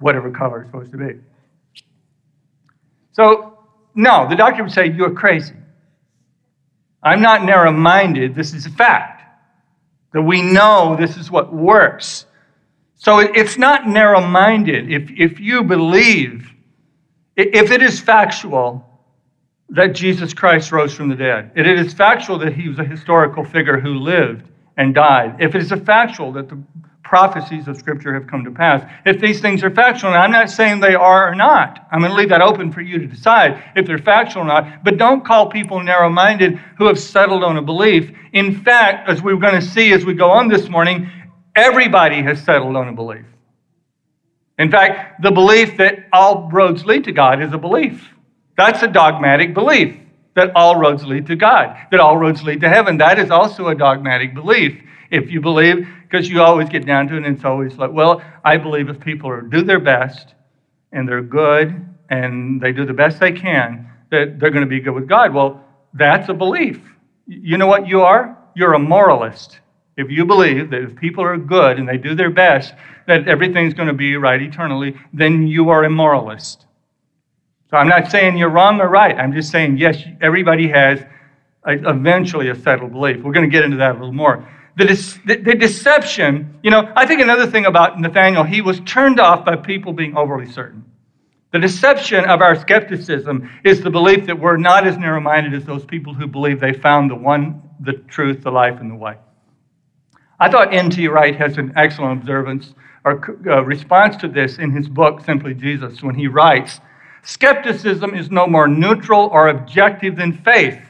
whatever 0.00 0.30
color 0.30 0.62
it's 0.62 0.70
supposed 0.70 0.92
to 0.92 0.98
be. 0.98 1.18
So, 3.12 3.58
no, 3.94 4.28
the 4.28 4.36
doctor 4.36 4.62
would 4.62 4.72
say, 4.72 4.90
You're 4.90 5.12
crazy. 5.12 5.54
I'm 7.02 7.20
not 7.20 7.44
narrow 7.44 7.72
minded. 7.72 8.34
This 8.34 8.54
is 8.54 8.66
a 8.66 8.70
fact 8.70 9.22
that 10.12 10.22
we 10.22 10.42
know 10.42 10.96
this 10.98 11.16
is 11.16 11.30
what 11.30 11.52
works. 11.52 12.26
So 12.96 13.20
it's 13.20 13.56
not 13.56 13.86
narrow 13.86 14.20
minded. 14.20 14.90
If, 14.90 15.10
if 15.16 15.38
you 15.38 15.62
believe, 15.62 16.50
if 17.36 17.70
it 17.70 17.82
is 17.82 18.00
factual 18.00 18.84
that 19.68 19.88
Jesus 19.88 20.34
Christ 20.34 20.72
rose 20.72 20.92
from 20.92 21.08
the 21.08 21.14
dead, 21.14 21.52
if 21.54 21.66
it 21.66 21.78
is 21.78 21.94
factual 21.94 22.38
that 22.40 22.54
he 22.54 22.68
was 22.68 22.78
a 22.80 22.84
historical 22.84 23.44
figure 23.44 23.78
who 23.78 23.94
lived 23.94 24.48
and 24.76 24.94
died, 24.94 25.36
if 25.38 25.54
it 25.54 25.62
is 25.62 25.70
a 25.70 25.76
factual 25.76 26.32
that 26.32 26.48
the 26.48 26.60
prophecies 27.08 27.66
of 27.68 27.78
Scripture 27.78 28.12
have 28.12 28.26
come 28.26 28.44
to 28.44 28.50
pass. 28.50 28.86
If 29.06 29.18
these 29.18 29.40
things 29.40 29.64
are 29.64 29.70
factual, 29.70 30.10
and 30.10 30.18
I'm 30.18 30.30
not 30.30 30.50
saying 30.50 30.80
they 30.80 30.94
are 30.94 31.32
or 31.32 31.34
not, 31.34 31.88
I'm 31.90 32.00
going 32.00 32.10
to 32.10 32.16
leave 32.16 32.28
that 32.28 32.42
open 32.42 32.70
for 32.70 32.82
you 32.82 32.98
to 32.98 33.06
decide 33.06 33.64
if 33.74 33.86
they're 33.86 33.96
factual 33.96 34.42
or 34.42 34.44
not, 34.44 34.84
but 34.84 34.98
don't 34.98 35.24
call 35.24 35.48
people 35.48 35.82
narrow 35.82 36.10
minded 36.10 36.58
who 36.76 36.86
have 36.86 36.98
settled 36.98 37.42
on 37.42 37.56
a 37.56 37.62
belief. 37.62 38.12
In 38.34 38.62
fact, 38.62 39.08
as 39.08 39.22
we're 39.22 39.36
going 39.36 39.54
to 39.54 39.66
see 39.66 39.92
as 39.92 40.04
we 40.04 40.12
go 40.12 40.30
on 40.30 40.48
this 40.48 40.68
morning, 40.68 41.10
everybody 41.56 42.20
has 42.22 42.44
settled 42.44 42.76
on 42.76 42.88
a 42.88 42.92
belief. 42.92 43.24
In 44.58 44.70
fact, 44.70 45.22
the 45.22 45.30
belief 45.30 45.78
that 45.78 46.08
all 46.12 46.50
roads 46.52 46.84
lead 46.84 47.04
to 47.04 47.12
God 47.12 47.40
is 47.40 47.54
a 47.54 47.58
belief. 47.58 48.10
That's 48.58 48.82
a 48.82 48.88
dogmatic 48.88 49.54
belief 49.54 49.96
that 50.34 50.54
all 50.54 50.76
roads 50.76 51.04
lead 51.06 51.26
to 51.28 51.36
God, 51.36 51.74
that 51.90 52.00
all 52.00 52.18
roads 52.18 52.42
lead 52.42 52.60
to 52.60 52.68
heaven. 52.68 52.98
That 52.98 53.18
is 53.18 53.30
also 53.30 53.68
a 53.68 53.74
dogmatic 53.74 54.34
belief. 54.34 54.82
If 55.10 55.30
you 55.30 55.40
believe 55.40 55.88
because 56.08 56.28
you 56.28 56.42
always 56.42 56.68
get 56.68 56.86
down 56.86 57.08
to 57.08 57.14
it 57.16 57.24
and 57.24 57.36
it's 57.36 57.44
always 57.44 57.76
like, 57.76 57.92
well, 57.92 58.22
I 58.44 58.56
believe 58.56 58.88
if 58.88 58.98
people 59.00 59.28
are, 59.28 59.42
do 59.42 59.62
their 59.62 59.80
best 59.80 60.34
and 60.92 61.06
they're 61.08 61.22
good 61.22 61.86
and 62.08 62.60
they 62.60 62.72
do 62.72 62.86
the 62.86 62.94
best 62.94 63.20
they 63.20 63.32
can, 63.32 63.90
that 64.10 64.38
they're 64.38 64.50
going 64.50 64.64
to 64.64 64.68
be 64.68 64.80
good 64.80 64.94
with 64.94 65.08
God. 65.08 65.34
Well, 65.34 65.62
that's 65.92 66.28
a 66.28 66.34
belief. 66.34 66.80
You 67.26 67.58
know 67.58 67.66
what 67.66 67.86
you 67.86 68.00
are? 68.00 68.38
You're 68.54 68.72
a 68.72 68.78
moralist. 68.78 69.60
If 69.98 70.10
you 70.10 70.24
believe 70.24 70.70
that 70.70 70.82
if 70.82 70.96
people 70.96 71.24
are 71.24 71.36
good 71.36 71.78
and 71.78 71.86
they 71.86 71.98
do 71.98 72.14
their 72.14 72.30
best, 72.30 72.72
that 73.06 73.28
everything's 73.28 73.74
going 73.74 73.88
to 73.88 73.94
be 73.94 74.16
right 74.16 74.40
eternally, 74.40 74.96
then 75.12 75.46
you 75.46 75.70
are 75.70 75.84
a 75.84 75.90
moralist. 75.90 76.66
So 77.70 77.76
I'm 77.76 77.88
not 77.88 78.10
saying 78.10 78.38
you're 78.38 78.48
wrong 78.48 78.80
or 78.80 78.88
right. 78.88 79.16
I'm 79.18 79.34
just 79.34 79.50
saying, 79.50 79.76
yes, 79.76 80.02
everybody 80.22 80.68
has 80.68 81.00
a, 81.64 81.72
eventually 81.90 82.48
a 82.48 82.54
settled 82.54 82.92
belief. 82.92 83.22
We're 83.22 83.32
going 83.32 83.48
to 83.48 83.52
get 83.52 83.64
into 83.64 83.76
that 83.78 83.90
a 83.90 83.98
little 83.98 84.12
more 84.12 84.48
the, 84.84 85.36
the, 85.44 85.54
deception, 85.54 86.58
you 86.62 86.70
know, 86.70 86.92
I 86.94 87.04
think 87.04 87.20
another 87.20 87.46
thing 87.46 87.66
about 87.66 88.00
Nathaniel, 88.00 88.44
he 88.44 88.60
was 88.60 88.80
turned 88.80 89.18
off 89.18 89.44
by 89.44 89.56
people 89.56 89.92
being 89.92 90.16
overly 90.16 90.50
certain. 90.50 90.84
The 91.50 91.58
deception 91.58 92.24
of 92.26 92.42
our 92.42 92.54
skepticism 92.54 93.50
is 93.64 93.80
the 93.80 93.90
belief 93.90 94.26
that 94.26 94.38
we're 94.38 94.56
not 94.56 94.86
as 94.86 94.96
narrow 94.98 95.20
minded 95.20 95.54
as 95.54 95.64
those 95.64 95.84
people 95.84 96.14
who 96.14 96.26
believe 96.26 96.60
they 96.60 96.74
found 96.74 97.10
the 97.10 97.14
one, 97.14 97.62
the 97.80 97.94
truth, 97.94 98.42
the 98.42 98.52
life, 98.52 98.78
and 98.80 98.90
the 98.90 98.94
way. 98.94 99.16
I 100.38 100.50
thought 100.50 100.72
N.T. 100.72 101.08
Wright 101.08 101.34
has 101.34 101.58
an 101.58 101.72
excellent 101.74 102.20
observance 102.20 102.74
or 103.04 103.40
uh, 103.48 103.64
response 103.64 104.16
to 104.18 104.28
this 104.28 104.58
in 104.58 104.70
his 104.70 104.88
book, 104.88 105.24
Simply 105.24 105.54
Jesus, 105.54 106.02
when 106.02 106.14
he 106.14 106.28
writes 106.28 106.80
Skepticism 107.22 108.14
is 108.14 108.30
no 108.30 108.46
more 108.46 108.68
neutral 108.68 109.28
or 109.32 109.48
objective 109.48 110.16
than 110.16 110.32
faith. 110.32 110.80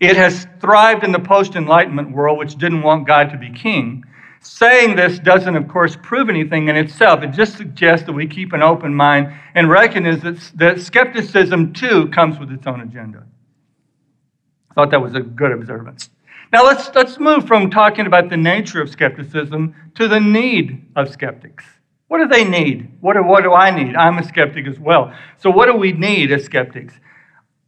It 0.00 0.16
has 0.16 0.46
thrived 0.60 1.02
in 1.02 1.12
the 1.12 1.18
post 1.18 1.56
Enlightenment 1.56 2.12
world, 2.12 2.38
which 2.38 2.56
didn't 2.56 2.82
want 2.82 3.06
God 3.06 3.30
to 3.30 3.38
be 3.38 3.50
king. 3.50 4.04
Saying 4.40 4.94
this 4.94 5.18
doesn't, 5.18 5.56
of 5.56 5.66
course, 5.66 5.96
prove 6.00 6.28
anything 6.28 6.68
in 6.68 6.76
itself. 6.76 7.24
It 7.24 7.32
just 7.32 7.56
suggests 7.56 8.06
that 8.06 8.12
we 8.12 8.26
keep 8.26 8.52
an 8.52 8.62
open 8.62 8.94
mind 8.94 9.34
and 9.56 9.68
recognize 9.68 10.22
that, 10.22 10.38
that 10.54 10.80
skepticism, 10.80 11.72
too, 11.72 12.08
comes 12.08 12.38
with 12.38 12.52
its 12.52 12.66
own 12.66 12.80
agenda. 12.80 13.26
I 14.70 14.74
thought 14.74 14.92
that 14.92 15.02
was 15.02 15.14
a 15.14 15.20
good 15.20 15.50
observance. 15.50 16.10
Now, 16.52 16.64
let's, 16.64 16.88
let's 16.94 17.18
move 17.18 17.48
from 17.48 17.68
talking 17.68 18.06
about 18.06 18.30
the 18.30 18.36
nature 18.36 18.80
of 18.80 18.88
skepticism 18.88 19.74
to 19.96 20.06
the 20.06 20.20
need 20.20 20.86
of 20.94 21.10
skeptics. 21.10 21.64
What 22.06 22.18
do 22.18 22.28
they 22.28 22.44
need? 22.44 22.90
What 23.00 23.14
do, 23.14 23.24
what 23.24 23.42
do 23.42 23.52
I 23.52 23.70
need? 23.70 23.96
I'm 23.96 24.18
a 24.18 24.24
skeptic 24.24 24.66
as 24.68 24.78
well. 24.78 25.12
So, 25.36 25.50
what 25.50 25.66
do 25.66 25.74
we 25.74 25.92
need 25.92 26.30
as 26.30 26.44
skeptics? 26.44 26.94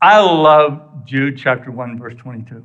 I 0.00 0.20
love 0.20 1.04
Jude 1.04 1.36
chapter 1.38 1.70
1, 1.70 1.98
verse 1.98 2.14
22. 2.14 2.64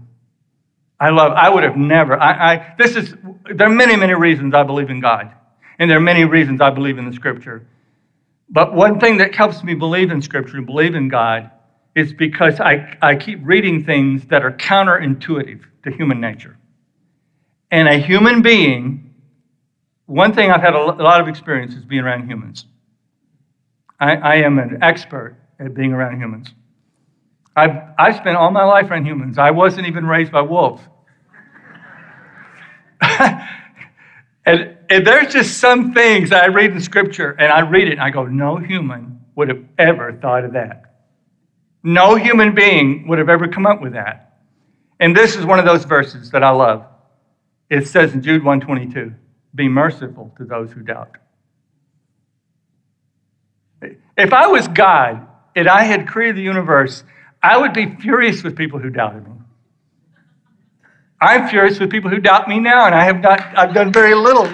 I 1.00 1.10
love, 1.10 1.34
I 1.34 1.50
would 1.50 1.63
have 1.63 1.76
never, 1.76 2.17
I, 2.17 2.54
I, 2.54 2.76
this 2.78 2.95
is, 2.95 3.15
there 3.54 3.67
are 3.67 3.74
many, 3.74 3.95
many 3.98 4.13
reasons 4.13 4.54
I 4.54 4.63
believe 4.63 4.89
in 4.89 5.02
God. 5.02 5.32
And 5.78 5.89
there 5.89 5.98
are 5.98 6.02
many 6.02 6.24
reasons 6.24 6.62
I 6.62 6.69
believe 6.69 6.98
in 6.98 7.06
the 7.06 7.13
scripture. 7.13 7.67
But 8.50 8.74
one 8.74 9.00
thing 9.00 9.17
that 9.17 9.36
helps 9.36 9.63
me 9.63 9.74
believe 9.74 10.12
in 10.12 10.21
scripture 10.21 10.58
and 10.58 10.65
believe 10.65 10.95
in 10.95 11.10
God 11.10 11.52
is 11.95 12.13
because 12.13 12.60
I, 12.60 12.98
I 13.02 13.15
keep 13.15 13.39
reading 13.43 13.84
things 13.84 14.26
that 14.28 14.43
are 14.43 14.52
counterintuitive 14.52 15.62
to 15.84 15.91
human 15.91 16.21
nature. 16.21 16.58
And 17.71 17.88
a 17.88 17.98
human 17.98 18.41
being, 18.41 19.13
one 20.06 20.34
thing 20.34 20.52
I've 20.52 20.62
had 20.62 20.76
a 20.76 20.80
lot 20.80 21.19
of 21.19 21.28
experience 21.28 21.74
is 21.74 21.84
being 21.84 22.04
around 22.04 22.30
humans. 22.30 22.65
I, 24.00 24.15
I 24.15 24.36
am 24.36 24.60
an 24.60 24.80
expert 24.82 25.38
at 25.60 25.74
being 25.74 25.93
around 25.93 26.19
humans. 26.21 26.54
I've, 27.56 27.78
I 27.98 28.12
spent 28.12 28.38
all 28.38 28.52
my 28.52 28.65
life 28.65 28.91
around 28.91 29.06
humans. 29.06 29.38
I 29.38 29.52
wasn't 29.52 29.88
even 29.88 30.06
raised 30.06 30.32
by 30.32 30.41
wolves. 30.41 30.82
And, 34.46 34.78
and 34.89 35.08
there's 35.08 35.34
just 35.34 35.58
some 35.58 35.94
things 35.94 36.32
I 36.32 36.48
read 36.48 36.72
in 36.72 36.80
Scripture, 36.80 37.32
and 37.32 37.52
I 37.52 37.62
read 37.62 37.88
it, 37.88 37.94
and 37.94 38.02
I 38.02 38.12
go, 38.12 38.26
no 38.26 38.58
human 38.58 39.20
would 39.36 39.50
have 39.50 39.63
ever 39.78 40.13
thought 40.13 40.46
of 40.46 40.54
that. 40.54 40.84
No 41.84 42.15
human 42.15 42.54
being 42.54 43.08
would 43.08 43.18
have 43.20 43.30
ever 43.30 43.48
come 43.48 43.65
up 43.65 43.82
with 43.82 43.94
that. 43.94 44.39
And 45.00 45.15
this 45.15 45.36
is 45.36 45.46
one 45.46 45.60
of 45.60 45.65
those 45.65 45.84
verses 45.84 46.32
that 46.32 46.44
I 46.44 46.52
love. 46.52 46.86
It 47.70 47.88
says 47.88 48.13
in 48.13 48.22
Jude 48.22 48.44
122, 48.44 49.13
be 49.56 49.68
merciful 49.68 50.34
to 50.38 50.46
those 50.46 50.72
who 50.72 50.82
doubt. 50.82 51.18
If 54.18 54.32
I 54.32 54.48
was 54.48 54.68
God 54.68 55.28
and 55.56 55.68
I 55.68 55.84
had 55.84 56.08
created 56.08 56.38
the 56.38 56.44
universe, 56.44 57.04
I 57.45 57.58
would 57.58 57.73
be 57.73 57.95
furious 57.97 58.43
with 58.43 58.58
people 58.58 58.79
who 58.79 58.89
doubted 58.89 59.23
me. 59.27 59.34
I'm 61.21 61.47
furious 61.47 61.79
with 61.79 61.91
people 61.91 62.10
who 62.10 62.19
doubt 62.19 62.47
me 62.47 62.60
now, 62.60 62.88
and 62.88 62.95
I 62.95 63.03
have 63.03 63.21
not, 63.21 63.39
I've 63.55 63.73
done 63.73 63.93
very 63.93 64.15
little. 64.15 64.47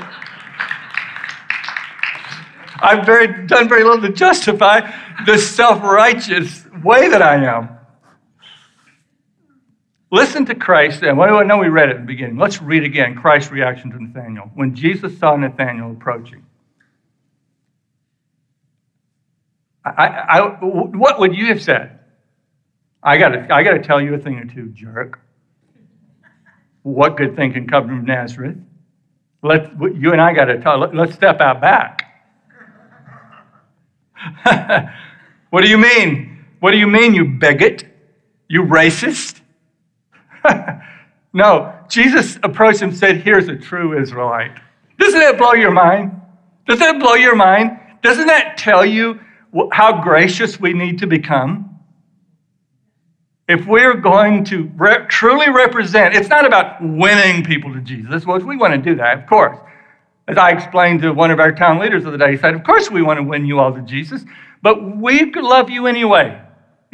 I've 2.81 3.05
very, 3.05 3.47
done 3.47 3.69
very 3.69 3.83
little 3.85 4.01
to 4.01 4.11
justify 4.11 4.81
the 5.25 5.37
self 5.37 5.81
righteous 5.81 6.65
way 6.83 7.07
that 7.07 7.21
I 7.21 7.35
am. 7.45 7.69
Listen 10.11 10.45
to 10.47 10.55
Christ, 10.55 11.01
and 11.03 11.17
what 11.17 11.29
I 11.29 11.43
know 11.43 11.59
we 11.59 11.69
read 11.69 11.89
it 11.89 11.95
in 11.95 12.01
the 12.01 12.07
beginning? 12.07 12.37
Let's 12.37 12.61
read 12.61 12.83
again 12.83 13.15
Christ's 13.15 13.51
reaction 13.51 13.89
to 13.91 14.03
Nathanael. 14.03 14.51
When 14.53 14.75
Jesus 14.75 15.17
saw 15.17 15.37
Nathanael 15.37 15.91
approaching, 15.91 16.45
I, 19.85 20.07
I, 20.07 20.41
what 20.61 21.19
would 21.19 21.33
you 21.33 21.45
have 21.47 21.61
said? 21.61 22.00
I 23.03 23.17
got 23.17 23.51
I 23.51 23.63
got 23.63 23.71
to 23.71 23.81
tell 23.81 24.01
you 24.01 24.13
a 24.13 24.17
thing 24.17 24.37
or 24.37 24.45
two, 24.45 24.67
jerk. 24.69 25.19
What 26.83 27.17
good 27.17 27.35
thing 27.35 27.53
can 27.53 27.67
come 27.67 27.87
from 27.87 28.05
Nazareth? 28.05 28.57
Let 29.43 29.71
you 29.95 30.11
and 30.11 30.21
I 30.21 30.33
got 30.33 30.45
to 30.45 30.59
talk. 30.59 30.91
Let's 30.93 31.13
step 31.13 31.41
out 31.41 31.61
back. 31.61 32.07
what 35.49 35.61
do 35.61 35.69
you 35.69 35.77
mean? 35.77 36.45
What 36.59 36.71
do 36.71 36.77
you 36.77 36.87
mean, 36.87 37.15
you 37.15 37.25
bigot? 37.25 37.85
You 38.47 38.63
racist? 38.63 39.41
no, 41.33 41.73
Jesus 41.89 42.37
approached 42.43 42.81
him 42.81 42.89
and 42.89 42.97
said, 42.97 43.17
Here's 43.17 43.47
a 43.47 43.55
true 43.55 43.99
Israelite. 43.99 44.51
Doesn't 44.99 45.19
that 45.19 45.37
blow 45.39 45.53
your 45.53 45.71
mind? 45.71 46.21
Doesn't 46.67 46.79
that 46.79 46.99
blow 46.99 47.15
your 47.15 47.35
mind? 47.35 47.79
Doesn't 48.03 48.27
that 48.27 48.57
tell 48.57 48.85
you 48.85 49.19
how 49.71 50.01
gracious 50.03 50.59
we 50.59 50.73
need 50.73 50.99
to 50.99 51.07
become? 51.07 51.70
If 53.47 53.65
we're 53.65 53.95
going 53.95 54.45
to 54.45 54.71
re- 54.75 55.05
truly 55.07 55.49
represent, 55.49 56.15
it's 56.15 56.29
not 56.29 56.45
about 56.45 56.77
winning 56.81 57.43
people 57.43 57.73
to 57.73 57.81
Jesus. 57.81 58.25
Well, 58.25 58.39
we 58.39 58.55
want 58.55 58.73
to 58.73 58.77
do 58.77 58.95
that, 58.95 59.19
of 59.19 59.27
course. 59.27 59.57
As 60.27 60.37
I 60.37 60.51
explained 60.51 61.01
to 61.01 61.11
one 61.11 61.31
of 61.31 61.39
our 61.39 61.51
town 61.51 61.79
leaders 61.79 62.05
of 62.05 62.11
the 62.11 62.17
day, 62.17 62.31
he 62.31 62.37
said, 62.37 62.53
Of 62.53 62.63
course 62.63 62.89
we 62.89 63.01
want 63.01 63.19
to 63.19 63.23
win 63.23 63.45
you 63.45 63.59
all 63.59 63.73
to 63.73 63.81
Jesus, 63.81 64.23
but 64.61 64.97
we 64.97 65.31
love 65.33 65.69
you 65.69 65.87
anyway. 65.87 66.39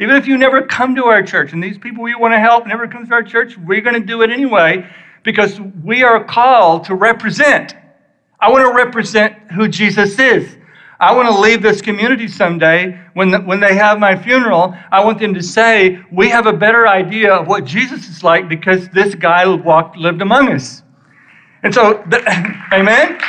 Even 0.00 0.16
if 0.16 0.26
you 0.26 0.38
never 0.38 0.62
come 0.62 0.94
to 0.94 1.04
our 1.04 1.22
church, 1.22 1.52
and 1.52 1.62
these 1.62 1.76
people 1.76 2.02
we 2.02 2.14
want 2.14 2.32
to 2.32 2.38
help 2.38 2.66
never 2.66 2.86
come 2.86 3.06
to 3.06 3.12
our 3.12 3.22
church, 3.22 3.56
we're 3.58 3.80
going 3.80 4.00
to 4.00 4.06
do 4.06 4.22
it 4.22 4.30
anyway 4.30 4.88
because 5.24 5.60
we 5.84 6.02
are 6.02 6.22
called 6.24 6.84
to 6.84 6.94
represent. 6.94 7.74
I 8.40 8.50
want 8.50 8.64
to 8.64 8.72
represent 8.72 9.34
who 9.52 9.68
Jesus 9.68 10.18
is. 10.18 10.56
I 11.00 11.14
want 11.14 11.28
to 11.28 11.38
leave 11.38 11.62
this 11.62 11.80
community 11.80 12.26
someday 12.26 12.98
when, 13.14 13.30
the, 13.30 13.38
when 13.38 13.60
they 13.60 13.76
have 13.76 14.00
my 14.00 14.20
funeral. 14.20 14.74
I 14.90 15.04
want 15.04 15.20
them 15.20 15.32
to 15.34 15.42
say, 15.42 16.00
We 16.10 16.28
have 16.28 16.46
a 16.46 16.52
better 16.52 16.88
idea 16.88 17.32
of 17.32 17.46
what 17.46 17.64
Jesus 17.64 18.08
is 18.08 18.24
like 18.24 18.48
because 18.48 18.88
this 18.88 19.14
guy 19.14 19.46
walked, 19.46 19.96
lived 19.96 20.22
among 20.22 20.52
us. 20.52 20.82
And 21.62 21.72
so, 21.72 22.02
the, 22.08 22.18
amen? 22.72 23.20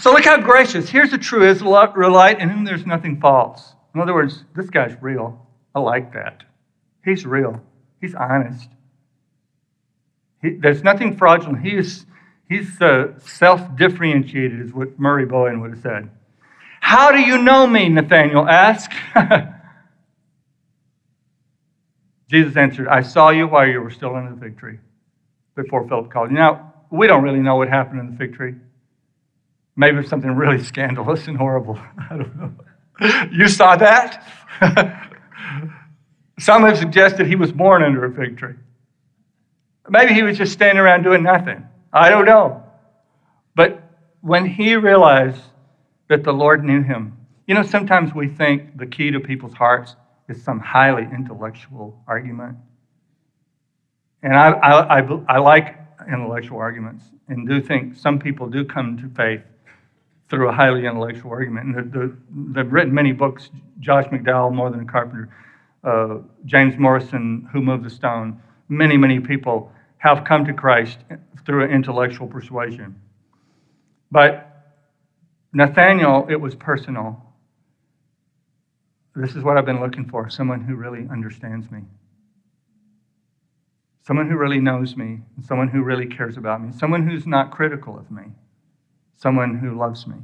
So 0.00 0.12
look 0.12 0.24
how 0.24 0.40
gracious. 0.40 0.88
Here's 0.88 1.12
a 1.12 1.18
true 1.18 1.42
Israelite 1.48 2.40
in 2.40 2.48
whom 2.48 2.64
there's 2.64 2.86
nothing 2.86 3.20
false. 3.20 3.74
In 3.96 4.00
other 4.00 4.14
words, 4.14 4.44
this 4.54 4.70
guy's 4.70 4.96
real. 5.02 5.44
I 5.74 5.80
like 5.80 6.12
that. 6.12 6.44
He's 7.04 7.26
real. 7.26 7.60
He's 8.00 8.14
honest. 8.14 8.68
He, 10.40 10.50
there's 10.50 10.84
nothing 10.84 11.16
fraudulent. 11.16 11.60
He 11.62 11.76
is 11.76 12.06
He's 12.48 12.80
uh, 12.80 13.18
self 13.20 13.76
differentiated, 13.76 14.60
is 14.60 14.72
what 14.72 14.98
Murray 14.98 15.26
Bowen 15.26 15.60
would 15.60 15.72
have 15.72 15.82
said. 15.82 16.10
How 16.80 17.12
do 17.12 17.20
you 17.20 17.42
know 17.42 17.66
me? 17.66 17.88
Nathanael 17.88 18.48
asked. 18.48 18.94
Jesus 22.30 22.56
answered, 22.56 22.88
I 22.88 23.02
saw 23.02 23.30
you 23.30 23.46
while 23.48 23.66
you 23.66 23.80
were 23.80 23.90
still 23.90 24.16
in 24.16 24.30
the 24.30 24.40
fig 24.40 24.58
tree 24.58 24.78
before 25.54 25.86
Philip 25.88 26.10
called 26.10 26.30
you. 26.30 26.36
Now, 26.36 26.74
we 26.90 27.06
don't 27.06 27.22
really 27.22 27.40
know 27.40 27.56
what 27.56 27.68
happened 27.68 28.00
in 28.00 28.10
the 28.10 28.16
fig 28.16 28.34
tree. 28.34 28.54
Maybe 29.76 30.06
something 30.06 30.30
really 30.30 30.62
scandalous 30.62 31.26
and 31.26 31.36
horrible. 31.36 31.78
I 32.10 32.16
don't 32.16 32.36
know. 32.36 32.52
You 33.30 33.48
saw 33.48 33.76
that? 33.76 34.24
Some 36.38 36.62
have 36.62 36.78
suggested 36.78 37.26
he 37.26 37.36
was 37.36 37.52
born 37.52 37.82
under 37.82 38.04
a 38.04 38.12
fig 38.12 38.38
tree. 38.38 38.54
Maybe 39.88 40.14
he 40.14 40.22
was 40.22 40.36
just 40.36 40.52
standing 40.52 40.78
around 40.78 41.02
doing 41.02 41.22
nothing. 41.22 41.64
I 41.98 42.10
don't 42.10 42.24
know. 42.24 42.62
But 43.54 43.82
when 44.20 44.46
he 44.46 44.76
realized 44.76 45.42
that 46.08 46.22
the 46.24 46.32
Lord 46.32 46.64
knew 46.64 46.82
him, 46.82 47.16
you 47.46 47.54
know, 47.54 47.62
sometimes 47.62 48.14
we 48.14 48.28
think 48.28 48.78
the 48.78 48.86
key 48.86 49.10
to 49.10 49.20
people's 49.20 49.54
hearts 49.54 49.96
is 50.28 50.42
some 50.42 50.60
highly 50.60 51.02
intellectual 51.02 52.00
argument. 52.06 52.56
And 54.22 54.34
I, 54.34 54.50
I, 54.50 55.00
I, 55.00 55.20
I 55.28 55.38
like 55.38 55.78
intellectual 56.06 56.58
arguments 56.58 57.04
and 57.28 57.48
do 57.48 57.60
think 57.60 57.96
some 57.96 58.18
people 58.18 58.48
do 58.48 58.64
come 58.64 58.96
to 58.98 59.08
faith 59.14 59.42
through 60.28 60.48
a 60.48 60.52
highly 60.52 60.86
intellectual 60.86 61.30
argument. 61.30 61.66
And 61.66 61.74
the, 61.74 61.98
the, 61.98 62.16
they've 62.52 62.72
written 62.72 62.94
many 62.94 63.12
books 63.12 63.50
Josh 63.80 64.04
McDowell, 64.06 64.52
More 64.54 64.70
Than 64.70 64.80
a 64.80 64.84
Carpenter, 64.84 65.30
uh, 65.84 66.18
James 66.44 66.78
Morrison, 66.78 67.48
Who 67.52 67.62
Moved 67.62 67.84
the 67.84 67.90
Stone. 67.90 68.40
Many, 68.68 68.96
many 68.96 69.20
people 69.20 69.72
have 69.98 70.24
come 70.24 70.44
to 70.46 70.52
Christ 70.52 70.98
through 71.44 71.66
intellectual 71.66 72.26
persuasion. 72.26 73.00
But 74.10 74.48
Nathaniel, 75.52 76.26
it 76.28 76.40
was 76.40 76.54
personal. 76.54 77.24
This 79.14 79.34
is 79.34 79.42
what 79.42 79.56
I've 79.56 79.66
been 79.66 79.80
looking 79.80 80.08
for 80.08 80.28
someone 80.30 80.60
who 80.60 80.76
really 80.76 81.06
understands 81.10 81.70
me, 81.70 81.80
someone 84.06 84.30
who 84.30 84.36
really 84.36 84.60
knows 84.60 84.96
me, 84.96 85.20
someone 85.44 85.68
who 85.68 85.82
really 85.82 86.06
cares 86.06 86.36
about 86.36 86.62
me, 86.62 86.72
someone 86.72 87.08
who's 87.08 87.26
not 87.26 87.50
critical 87.50 87.98
of 87.98 88.10
me, 88.10 88.24
someone 89.16 89.58
who 89.58 89.76
loves 89.76 90.06
me. 90.06 90.16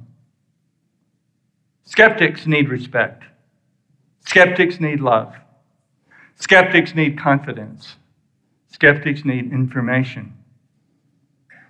Skeptics 1.84 2.46
need 2.46 2.68
respect, 2.68 3.24
skeptics 4.24 4.78
need 4.78 5.00
love, 5.00 5.34
skeptics 6.36 6.94
need 6.94 7.18
confidence, 7.18 7.96
skeptics 8.74 9.24
need 9.24 9.52
information. 9.52 10.34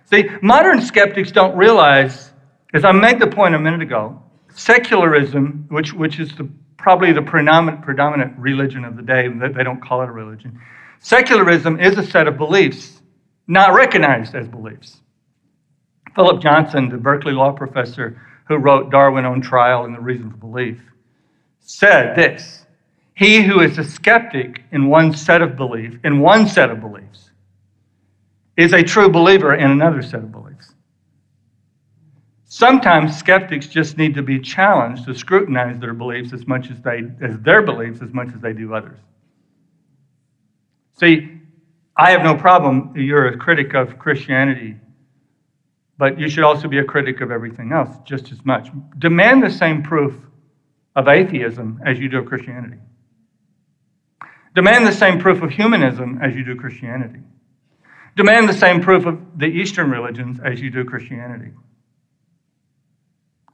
See, 0.05 0.27
modern 0.41 0.81
skeptics 0.81 1.31
don't 1.31 1.55
realize, 1.55 2.31
as 2.73 2.83
I 2.83 2.91
made 2.91 3.19
the 3.19 3.27
point 3.27 3.53
a 3.53 3.59
minute 3.59 3.81
ago, 3.81 4.23
secularism, 4.49 5.67
which, 5.69 5.93
which 5.93 6.19
is 6.19 6.35
the, 6.35 6.49
probably 6.77 7.13
the 7.13 7.21
predominant, 7.21 7.83
predominant 7.83 8.35
religion 8.39 8.83
of 8.83 8.95
the 8.95 9.03
day, 9.03 9.27
they 9.27 9.63
don't 9.63 9.81
call 9.81 10.01
it 10.01 10.09
a 10.09 10.11
religion, 10.11 10.59
secularism 10.99 11.79
is 11.79 11.95
a 11.99 12.03
set 12.03 12.27
of 12.27 12.37
beliefs 12.37 13.01
not 13.47 13.75
recognized 13.75 14.33
as 14.33 14.47
beliefs. 14.47 15.01
Philip 16.15 16.41
Johnson, 16.41 16.89
the 16.89 16.97
Berkeley 16.97 17.33
law 17.33 17.51
professor 17.51 18.19
who 18.47 18.55
wrote 18.57 18.89
Darwin 18.89 19.25
on 19.25 19.41
Trial 19.41 19.85
and 19.85 19.93
the 19.93 19.99
Reason 19.99 20.31
for 20.31 20.37
Belief, 20.37 20.81
said 21.59 22.15
this 22.15 22.64
He 23.15 23.41
who 23.41 23.61
is 23.61 23.77
a 23.77 23.83
skeptic 23.83 24.63
in 24.73 24.87
one 24.87 25.13
set 25.13 25.41
of 25.41 25.55
belief, 25.55 25.97
in 26.03 26.19
one 26.19 26.47
set 26.47 26.69
of 26.69 26.81
beliefs, 26.81 27.31
is 28.57 28.73
a 28.73 28.83
true 28.83 29.09
believer 29.09 29.55
in 29.55 29.71
another 29.71 30.01
set 30.01 30.19
of 30.19 30.33
beliefs. 30.33 30.73
Sometimes 32.43 33.17
skeptics 33.17 33.67
just 33.67 33.97
need 33.97 34.15
to 34.15 34.21
be 34.21 34.39
challenged 34.39 35.05
to 35.05 35.15
scrutinize 35.15 35.79
their 35.79 35.93
beliefs 35.93 36.33
as 36.33 36.45
much 36.45 36.69
as 36.69 36.81
they 36.81 37.03
as 37.21 37.39
their 37.39 37.61
beliefs 37.61 38.01
as 38.01 38.13
much 38.13 38.29
as 38.33 38.41
they 38.41 38.53
do 38.53 38.73
others. 38.73 38.99
See, 40.99 41.39
I 41.97 42.11
have 42.11 42.21
no 42.21 42.35
problem 42.35 42.93
you're 42.95 43.27
a 43.27 43.37
critic 43.37 43.73
of 43.73 43.97
Christianity, 43.97 44.75
but 45.97 46.19
you 46.19 46.29
should 46.29 46.43
also 46.43 46.67
be 46.67 46.79
a 46.79 46.83
critic 46.83 47.21
of 47.21 47.31
everything 47.31 47.71
else 47.71 47.95
just 48.05 48.31
as 48.33 48.43
much. 48.45 48.69
Demand 48.99 49.41
the 49.41 49.49
same 49.49 49.81
proof 49.81 50.13
of 50.97 51.07
atheism 51.07 51.81
as 51.85 51.97
you 51.97 52.09
do 52.09 52.19
of 52.19 52.25
Christianity. 52.25 52.77
Demand 54.55 54.87
the 54.87 54.91
same 54.91 55.19
proof 55.19 55.43
of 55.43 55.51
humanism 55.51 56.19
as 56.21 56.33
you 56.33 56.43
do 56.43 56.55
Christianity 56.55 57.19
demand 58.15 58.47
the 58.47 58.53
same 58.53 58.81
proof 58.81 59.05
of 59.05 59.19
the 59.37 59.45
Eastern 59.45 59.91
religions 59.91 60.39
as 60.43 60.61
you 60.61 60.69
do 60.69 60.85
Christianity. 60.85 61.51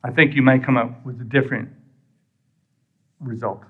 I 0.03 0.11
think 0.11 0.35
you 0.35 0.41
may 0.41 0.59
come 0.59 0.77
up 0.77 1.05
with 1.05 1.19
a 1.21 1.23
different 1.23 1.69
result. 3.19 3.63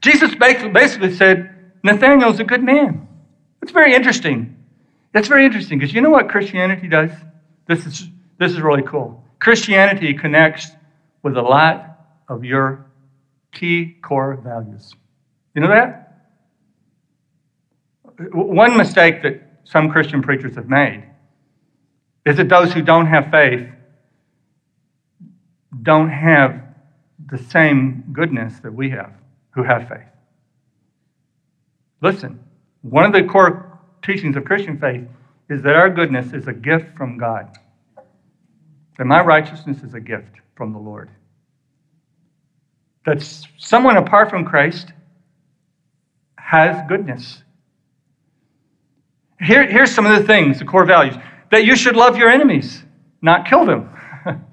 Jesus 0.00 0.34
basically 0.34 1.14
said, 1.14 1.72
Nathanael's 1.82 2.40
a 2.40 2.44
good 2.44 2.62
man. 2.62 3.06
It's 3.62 3.72
very 3.72 3.94
interesting. 3.94 4.56
That's 5.12 5.28
very 5.28 5.44
interesting 5.44 5.78
because 5.78 5.94
you 5.94 6.00
know 6.00 6.10
what 6.10 6.28
Christianity 6.28 6.88
does? 6.88 7.10
This 7.66 7.86
is, 7.86 8.08
this 8.38 8.52
is 8.52 8.60
really 8.60 8.82
cool. 8.82 9.24
Christianity 9.40 10.14
connects 10.14 10.68
with 11.22 11.36
a 11.36 11.42
lot 11.42 11.98
of 12.28 12.44
your 12.44 12.86
key 13.52 13.96
core 14.02 14.36
values. 14.36 14.94
You 15.54 15.62
know 15.62 15.68
that? 15.68 16.07
One 18.18 18.76
mistake 18.76 19.22
that 19.22 19.42
some 19.64 19.90
Christian 19.90 20.22
preachers 20.22 20.56
have 20.56 20.68
made 20.68 21.04
is 22.26 22.36
that 22.36 22.48
those 22.48 22.72
who 22.72 22.82
don't 22.82 23.06
have 23.06 23.30
faith 23.30 23.68
don't 25.82 26.10
have 26.10 26.60
the 27.30 27.38
same 27.38 28.04
goodness 28.12 28.58
that 28.60 28.72
we 28.72 28.90
have 28.90 29.12
who 29.50 29.62
have 29.62 29.88
faith. 29.88 30.06
Listen, 32.00 32.40
one 32.82 33.04
of 33.04 33.12
the 33.12 33.24
core 33.24 33.78
teachings 34.02 34.36
of 34.36 34.44
Christian 34.44 34.78
faith 34.78 35.06
is 35.48 35.62
that 35.62 35.74
our 35.74 35.90
goodness 35.90 36.32
is 36.32 36.46
a 36.46 36.52
gift 36.52 36.96
from 36.96 37.18
God. 37.18 37.56
That 38.98 39.06
my 39.06 39.22
righteousness 39.22 39.82
is 39.82 39.94
a 39.94 40.00
gift 40.00 40.32
from 40.56 40.72
the 40.72 40.78
Lord. 40.78 41.10
That 43.06 43.22
someone 43.58 43.96
apart 43.96 44.30
from 44.30 44.44
Christ 44.44 44.92
has 46.36 46.86
goodness. 46.88 47.42
Here, 49.40 49.66
here's 49.70 49.94
some 49.94 50.04
of 50.06 50.18
the 50.18 50.24
things, 50.24 50.58
the 50.58 50.64
core 50.64 50.84
values 50.84 51.16
that 51.50 51.64
you 51.64 51.76
should 51.76 51.96
love 51.96 52.16
your 52.16 52.28
enemies, 52.28 52.82
not 53.22 53.46
kill 53.46 53.64
them. 53.64 53.88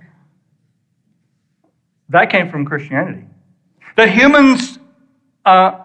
that 2.10 2.30
came 2.30 2.50
from 2.50 2.66
Christianity. 2.66 3.26
That 3.98 4.10
humans, 4.10 4.80
uh, 5.46 5.82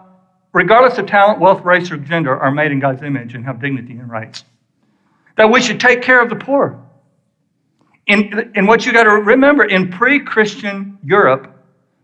regardless 0.53 0.97
of 0.97 1.07
talent, 1.07 1.39
wealth, 1.39 1.63
race, 1.63 1.91
or 1.91 1.97
gender, 1.97 2.37
are 2.37 2.51
made 2.51 2.71
in 2.71 2.79
God's 2.79 3.03
image 3.03 3.33
and 3.35 3.45
have 3.45 3.59
dignity 3.59 3.93
and 3.93 4.09
rights. 4.09 4.43
That 5.37 5.51
we 5.51 5.61
should 5.61 5.79
take 5.79 6.01
care 6.01 6.21
of 6.21 6.29
the 6.29 6.35
poor. 6.35 6.81
In, 8.07 8.51
in 8.55 8.67
what 8.67 8.85
you 8.85 8.93
got 8.93 9.03
to 9.03 9.09
remember, 9.09 9.63
in 9.63 9.89
pre 9.89 10.19
Christian 10.19 10.97
Europe, 11.03 11.55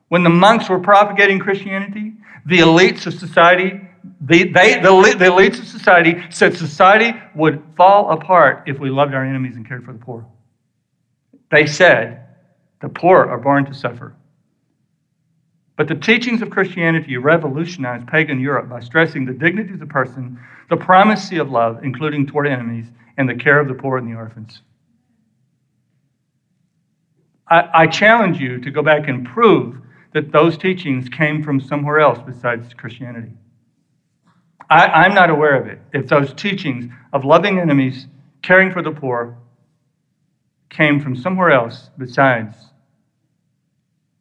when 0.09 0.23
the 0.23 0.29
monks 0.29 0.69
were 0.69 0.79
propagating 0.79 1.39
Christianity, 1.39 2.13
the 2.45 2.59
elites 2.59 3.05
of 3.07 3.13
society 3.13 3.86
the, 4.21 4.45
they, 4.45 4.75
the, 4.75 5.15
the 5.17 5.25
elites 5.25 5.59
of 5.59 5.67
society 5.67 6.23
said 6.29 6.55
society 6.55 7.13
would 7.35 7.63
fall 7.75 8.11
apart 8.11 8.63
if 8.67 8.79
we 8.79 8.89
loved 8.89 9.13
our 9.13 9.25
enemies 9.25 9.55
and 9.55 9.67
cared 9.67 9.85
for 9.85 9.93
the 9.93 9.99
poor. 9.99 10.25
They 11.51 11.65
said 11.65 12.25
the 12.81 12.89
poor 12.89 13.25
are 13.25 13.37
born 13.37 13.65
to 13.65 13.73
suffer. 13.73 14.15
But 15.77 15.87
the 15.87 15.95
teachings 15.95 16.41
of 16.41 16.49
Christianity 16.49 17.17
revolutionized 17.17 18.07
pagan 18.07 18.39
Europe 18.39 18.67
by 18.69 18.79
stressing 18.79 19.25
the 19.25 19.33
dignity 19.33 19.73
of 19.73 19.79
the 19.79 19.85
person, 19.85 20.39
the 20.69 20.77
primacy 20.77 21.37
of 21.37 21.51
love, 21.51 21.83
including 21.83 22.25
toward 22.25 22.47
enemies, 22.47 22.87
and 23.17 23.29
the 23.29 23.35
care 23.35 23.59
of 23.59 23.67
the 23.67 23.75
poor 23.75 23.97
and 23.97 24.07
the 24.07 24.15
orphans. 24.15 24.61
I, 27.47 27.69
I 27.73 27.87
challenge 27.87 28.39
you 28.39 28.59
to 28.59 28.71
go 28.71 28.81
back 28.81 29.07
and 29.07 29.25
prove 29.25 29.77
that 30.13 30.31
those 30.31 30.57
teachings 30.57 31.07
came 31.09 31.43
from 31.43 31.61
somewhere 31.61 31.99
else 31.99 32.19
besides 32.25 32.73
Christianity. 32.73 33.31
I, 34.69 35.05
am 35.05 35.13
not 35.13 35.29
aware 35.29 35.59
of 35.59 35.67
it. 35.67 35.79
If 35.93 36.07
those 36.07 36.33
teachings 36.33 36.91
of 37.13 37.23
loving 37.23 37.59
enemies, 37.59 38.07
caring 38.41 38.71
for 38.71 38.81
the 38.81 38.91
poor, 38.91 39.37
came 40.69 40.99
from 40.99 41.15
somewhere 41.15 41.51
else 41.51 41.89
besides 41.97 42.55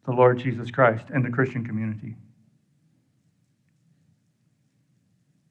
the 0.05 0.13
Lord 0.13 0.39
Jesus 0.39 0.71
Christ 0.71 1.07
and 1.13 1.25
the 1.25 1.31
Christian 1.31 1.65
community. 1.65 2.15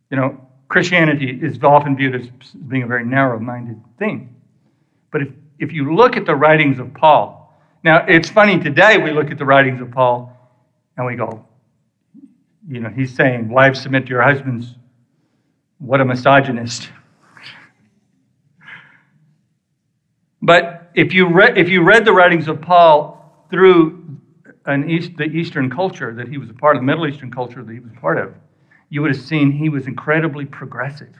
You 0.09 0.17
know, 0.17 0.47
Christianity 0.69 1.39
is 1.41 1.61
often 1.61 1.97
viewed 1.97 2.15
as 2.15 2.27
being 2.67 2.83
a 2.83 2.87
very 2.87 3.05
narrow 3.05 3.39
minded 3.39 3.81
thing. 3.99 4.33
But 5.11 5.23
if, 5.23 5.27
if 5.59 5.73
you 5.73 5.93
look 5.93 6.15
at 6.15 6.25
the 6.25 6.35
writings 6.35 6.79
of 6.79 6.93
Paul, 6.93 7.53
now 7.83 8.05
it's 8.07 8.29
funny, 8.29 8.59
today 8.59 8.97
we 8.97 9.11
look 9.11 9.29
at 9.29 9.37
the 9.37 9.45
writings 9.45 9.81
of 9.81 9.91
Paul 9.91 10.31
and 10.95 11.05
we 11.05 11.15
go, 11.15 11.45
you 12.67 12.79
know, 12.79 12.89
he's 12.89 13.13
saying, 13.13 13.49
Wives, 13.49 13.81
submit 13.81 14.05
to 14.05 14.09
your 14.09 14.21
husbands 14.21 14.75
what 15.85 16.01
a 16.01 16.05
misogynist. 16.05 16.89
But 20.41 20.91
if 20.95 21.13
you, 21.13 21.27
read, 21.27 21.57
if 21.57 21.69
you 21.69 21.83
read 21.83 22.05
the 22.05 22.13
writings 22.13 22.47
of 22.47 22.61
Paul 22.61 23.45
through 23.49 24.17
an 24.65 24.89
East, 24.89 25.11
the 25.17 25.25
Eastern 25.25 25.69
culture 25.69 26.13
that 26.13 26.27
he 26.27 26.37
was 26.37 26.49
a 26.49 26.53
part 26.53 26.75
of, 26.75 26.81
the 26.81 26.85
Middle 26.85 27.07
Eastern 27.07 27.31
culture 27.31 27.63
that 27.63 27.71
he 27.71 27.79
was 27.79 27.91
a 27.91 27.99
part 27.99 28.17
of, 28.17 28.33
you 28.89 29.01
would 29.01 29.15
have 29.15 29.23
seen 29.23 29.51
he 29.51 29.69
was 29.69 29.87
incredibly 29.87 30.45
progressive. 30.45 31.13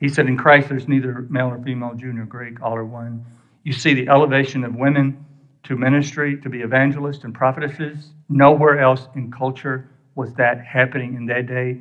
He 0.00 0.08
said, 0.08 0.26
In 0.26 0.36
Christ, 0.36 0.68
there's 0.68 0.88
neither 0.88 1.26
male 1.28 1.48
or 1.48 1.62
female, 1.62 1.94
Jew 1.94 2.12
Greek, 2.24 2.62
all 2.62 2.74
are 2.74 2.84
one. 2.84 3.24
You 3.64 3.72
see 3.72 3.94
the 3.94 4.08
elevation 4.08 4.64
of 4.64 4.74
women 4.74 5.24
to 5.64 5.76
ministry, 5.76 6.40
to 6.40 6.48
be 6.48 6.60
evangelists 6.60 7.24
and 7.24 7.34
prophetesses. 7.34 8.10
Nowhere 8.28 8.80
else 8.80 9.08
in 9.14 9.30
culture 9.30 9.90
was 10.14 10.32
that 10.34 10.64
happening 10.64 11.14
in 11.14 11.26
that 11.26 11.46
day 11.46 11.80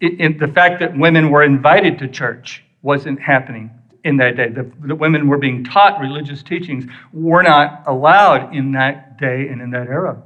the 0.00 0.50
fact 0.54 0.80
that 0.80 0.96
women 0.96 1.30
were 1.30 1.42
invited 1.42 1.98
to 1.98 2.08
church 2.08 2.64
wasn't 2.82 3.20
happening 3.20 3.70
in 4.04 4.18
that 4.18 4.36
day. 4.36 4.48
The, 4.48 4.70
the 4.86 4.94
women 4.94 5.28
were 5.28 5.38
being 5.38 5.64
taught 5.64 5.98
religious 5.98 6.42
teachings 6.42 6.84
were 7.12 7.42
not 7.42 7.82
allowed 7.86 8.54
in 8.54 8.72
that 8.72 9.18
day 9.18 9.48
and 9.48 9.60
in 9.62 9.70
that 9.70 9.88
era. 9.88 10.22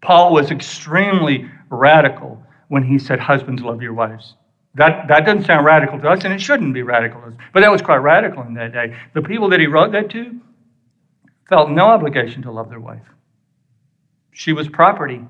Paul 0.00 0.32
was 0.32 0.50
extremely 0.50 1.48
radical 1.70 2.42
when 2.68 2.82
he 2.82 2.98
said, 2.98 3.20
Husbands, 3.20 3.62
love 3.62 3.82
your 3.82 3.92
wives. 3.92 4.34
That, 4.74 5.06
that 5.08 5.24
doesn't 5.24 5.44
sound 5.44 5.64
radical 5.64 6.00
to 6.00 6.08
us, 6.08 6.24
and 6.24 6.32
it 6.32 6.40
shouldn't 6.40 6.74
be 6.74 6.82
radical. 6.82 7.22
But 7.52 7.60
that 7.60 7.70
was 7.70 7.80
quite 7.80 7.98
radical 7.98 8.42
in 8.42 8.54
that 8.54 8.72
day. 8.72 8.96
The 9.12 9.22
people 9.22 9.48
that 9.50 9.60
he 9.60 9.66
wrote 9.66 9.92
that 9.92 10.10
to 10.10 10.40
felt 11.48 11.70
no 11.70 11.86
obligation 11.86 12.42
to 12.42 12.50
love 12.50 12.70
their 12.70 12.80
wife. 12.80 13.06
She 14.32 14.52
was 14.52 14.68
property. 14.68 15.20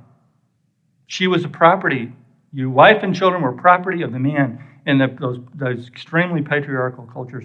She 1.06 1.26
was 1.26 1.44
a 1.44 1.48
property 1.48 2.12
your 2.54 2.70
wife 2.70 3.02
and 3.02 3.14
children 3.14 3.42
were 3.42 3.52
property 3.52 4.02
of 4.02 4.12
the 4.12 4.18
man 4.18 4.64
in 4.86 4.98
the, 4.98 5.08
those, 5.18 5.40
those 5.54 5.88
extremely 5.88 6.40
patriarchal 6.40 7.04
cultures. 7.12 7.44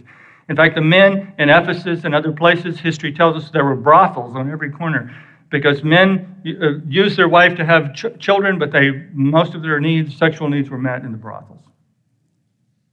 In 0.49 0.55
fact, 0.55 0.75
the 0.75 0.81
men 0.81 1.33
in 1.39 1.49
Ephesus 1.49 2.03
and 2.03 2.13
other 2.13 2.31
places, 2.31 2.79
history 2.79 3.11
tells 3.11 3.35
us 3.43 3.49
there 3.49 3.65
were 3.65 3.75
brothels 3.75 4.35
on 4.35 4.51
every 4.51 4.69
corner 4.69 5.15
because 5.49 5.83
men 5.83 6.41
uh, 6.45 6.85
used 6.87 7.17
their 7.17 7.27
wife 7.27 7.57
to 7.57 7.65
have 7.65 7.95
ch- 7.95 8.19
children, 8.19 8.59
but 8.59 8.71
they 8.71 8.91
most 9.13 9.55
of 9.55 9.63
their 9.63 9.79
needs, 9.79 10.15
sexual 10.15 10.47
needs, 10.47 10.69
were 10.69 10.77
met 10.77 11.03
in 11.03 11.11
the 11.11 11.17
brothels. 11.17 11.63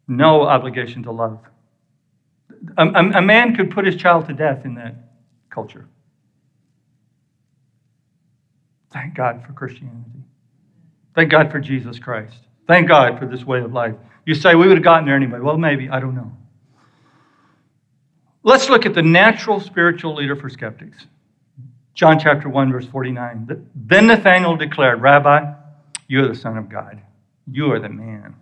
No 0.09 0.42
obligation 0.42 1.02
to 1.02 1.12
love. 1.12 1.38
A, 2.79 2.87
a, 2.87 3.11
a 3.18 3.22
man 3.22 3.55
could 3.55 3.70
put 3.70 3.85
his 3.85 3.96
child 3.96 4.26
to 4.29 4.33
death 4.33 4.64
in 4.64 4.74
that 4.76 4.94
culture. 5.50 5.87
Thank 8.90 9.14
God 9.14 9.44
for 9.46 9.52
Christianity. 9.52 10.24
Thank 11.16 11.31
God 11.31 11.50
for 11.50 11.59
Jesus 11.59 11.98
Christ. 11.98 12.37
Thank 12.68 12.88
God 12.88 13.18
for 13.18 13.26
this 13.26 13.44
way 13.44 13.61
of 13.61 13.72
life. 13.72 13.94
You 14.26 14.35
say 14.35 14.55
we 14.55 14.68
would 14.68 14.76
have 14.76 14.85
gotten 14.85 15.07
there 15.07 15.16
anyway. 15.16 15.40
Well, 15.40 15.57
maybe. 15.57 15.88
I 15.88 15.98
don't 15.98 16.14
know. 16.14 16.31
Let's 18.42 18.68
look 18.68 18.87
at 18.87 18.94
the 18.94 19.02
natural 19.02 19.59
spiritual 19.59 20.14
leader 20.14 20.37
for 20.37 20.48
skeptics. 20.50 21.07
John 21.94 22.18
chapter 22.20 22.48
1, 22.48 22.70
verse 22.70 22.87
49. 22.87 23.66
Then 23.74 24.07
Nathanael 24.09 24.57
declared, 24.57 25.00
Rabbi, 25.00 25.55
you 26.07 26.22
are 26.22 26.29
the 26.29 26.35
Son 26.35 26.59
of 26.59 26.68
God. 26.68 27.00
You 27.50 27.72
are 27.72 27.81
the 27.81 27.88
man. 27.88 28.37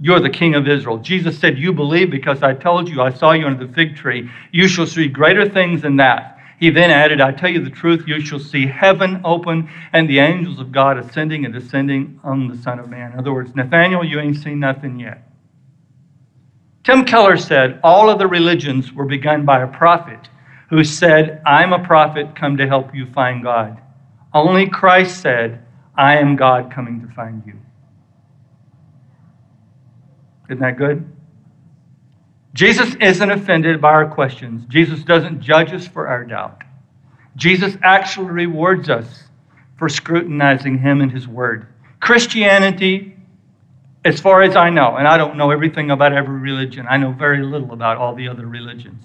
You 0.00 0.14
are 0.14 0.20
the 0.20 0.30
King 0.30 0.54
of 0.54 0.66
Israel. 0.66 0.98
Jesus 0.98 1.38
said, 1.38 1.58
You 1.58 1.72
believe 1.72 2.10
because 2.10 2.42
I 2.42 2.54
told 2.54 2.88
you, 2.88 3.02
I 3.02 3.12
saw 3.12 3.32
you 3.32 3.46
under 3.46 3.66
the 3.66 3.72
fig 3.72 3.96
tree. 3.96 4.30
You 4.52 4.68
shall 4.68 4.86
see 4.86 5.08
greater 5.08 5.48
things 5.48 5.82
than 5.82 5.96
that. 5.96 6.35
He 6.58 6.70
then 6.70 6.90
added, 6.90 7.20
I 7.20 7.32
tell 7.32 7.50
you 7.50 7.62
the 7.62 7.70
truth, 7.70 8.04
you 8.06 8.20
shall 8.20 8.38
see 8.38 8.66
heaven 8.66 9.20
open 9.24 9.68
and 9.92 10.08
the 10.08 10.20
angels 10.20 10.58
of 10.58 10.72
God 10.72 10.98
ascending 10.98 11.44
and 11.44 11.52
descending 11.52 12.18
on 12.24 12.48
the 12.48 12.56
Son 12.56 12.78
of 12.78 12.88
Man. 12.88 13.12
In 13.12 13.18
other 13.18 13.32
words, 13.32 13.54
Nathaniel, 13.54 14.04
you 14.04 14.18
ain't 14.20 14.36
seen 14.36 14.58
nothing 14.60 14.98
yet. 14.98 15.22
Tim 16.82 17.04
Keller 17.04 17.36
said, 17.36 17.80
All 17.82 18.08
of 18.08 18.18
the 18.18 18.26
religions 18.26 18.92
were 18.92 19.04
begun 19.04 19.44
by 19.44 19.62
a 19.62 19.66
prophet 19.66 20.28
who 20.70 20.82
said, 20.82 21.42
I'm 21.44 21.72
a 21.72 21.84
prophet 21.84 22.34
come 22.34 22.56
to 22.56 22.66
help 22.66 22.94
you 22.94 23.06
find 23.12 23.42
God. 23.42 23.80
Only 24.32 24.68
Christ 24.68 25.20
said, 25.20 25.62
I 25.96 26.16
am 26.18 26.36
God 26.36 26.72
coming 26.72 27.00
to 27.06 27.14
find 27.14 27.42
you. 27.46 27.54
Isn't 30.48 30.60
that 30.60 30.76
good? 30.76 31.15
Jesus 32.56 32.94
isn't 33.02 33.30
offended 33.30 33.82
by 33.82 33.90
our 33.90 34.08
questions. 34.08 34.64
Jesus 34.68 35.04
doesn't 35.04 35.42
judge 35.42 35.74
us 35.74 35.86
for 35.86 36.08
our 36.08 36.24
doubt. 36.24 36.62
Jesus 37.36 37.76
actually 37.82 38.30
rewards 38.30 38.88
us 38.88 39.24
for 39.78 39.90
scrutinizing 39.90 40.78
him 40.78 41.02
and 41.02 41.12
his 41.12 41.28
word. 41.28 41.66
Christianity, 42.00 43.14
as 44.06 44.20
far 44.20 44.40
as 44.40 44.56
I 44.56 44.70
know, 44.70 44.96
and 44.96 45.06
I 45.06 45.18
don't 45.18 45.36
know 45.36 45.50
everything 45.50 45.90
about 45.90 46.14
every 46.14 46.38
religion, 46.38 46.86
I 46.88 46.96
know 46.96 47.12
very 47.12 47.44
little 47.44 47.74
about 47.74 47.98
all 47.98 48.14
the 48.14 48.26
other 48.26 48.46
religions. 48.46 49.04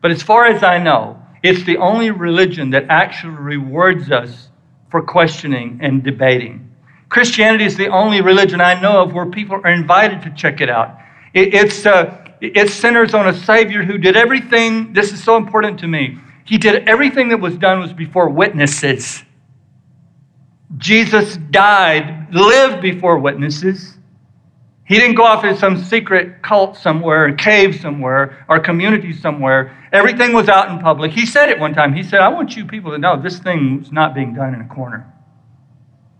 But 0.00 0.12
as 0.12 0.22
far 0.22 0.46
as 0.46 0.62
I 0.62 0.78
know, 0.78 1.20
it's 1.42 1.64
the 1.64 1.78
only 1.78 2.12
religion 2.12 2.70
that 2.70 2.86
actually 2.88 3.34
rewards 3.34 4.12
us 4.12 4.48
for 4.92 5.02
questioning 5.02 5.80
and 5.82 6.04
debating. 6.04 6.72
Christianity 7.08 7.64
is 7.64 7.76
the 7.76 7.88
only 7.88 8.20
religion 8.20 8.60
I 8.60 8.80
know 8.80 9.02
of 9.02 9.12
where 9.12 9.26
people 9.26 9.60
are 9.64 9.72
invited 9.72 10.22
to 10.22 10.30
check 10.36 10.60
it 10.60 10.70
out. 10.70 11.00
It, 11.34 11.52
it's, 11.52 11.84
uh, 11.84 12.25
it 12.40 12.70
centers 12.70 13.14
on 13.14 13.28
a 13.28 13.34
Savior 13.34 13.82
who 13.82 13.98
did 13.98 14.16
everything. 14.16 14.92
This 14.92 15.12
is 15.12 15.22
so 15.22 15.36
important 15.36 15.78
to 15.80 15.86
me. 15.86 16.18
He 16.44 16.58
did 16.58 16.88
everything 16.88 17.28
that 17.30 17.38
was 17.38 17.56
done 17.56 17.80
was 17.80 17.92
before 17.92 18.28
witnesses. 18.28 19.24
Jesus 20.78 21.36
died, 21.50 22.28
lived 22.32 22.82
before 22.82 23.18
witnesses. 23.18 23.96
He 24.84 24.96
didn't 24.96 25.16
go 25.16 25.24
off 25.24 25.44
in 25.44 25.56
some 25.56 25.82
secret 25.82 26.42
cult 26.42 26.76
somewhere, 26.76 27.26
a 27.26 27.34
cave 27.34 27.80
somewhere, 27.80 28.44
or 28.48 28.60
community 28.60 29.12
somewhere. 29.12 29.76
Everything 29.92 30.32
was 30.32 30.48
out 30.48 30.70
in 30.70 30.78
public. 30.78 31.10
He 31.10 31.26
said 31.26 31.48
it 31.48 31.58
one 31.58 31.74
time. 31.74 31.92
He 31.92 32.04
said, 32.04 32.20
I 32.20 32.28
want 32.28 32.56
you 32.56 32.64
people 32.64 32.92
to 32.92 32.98
know 32.98 33.20
this 33.20 33.40
thing's 33.40 33.90
not 33.90 34.14
being 34.14 34.32
done 34.32 34.54
in 34.54 34.60
a 34.60 34.68
corner. 34.68 35.12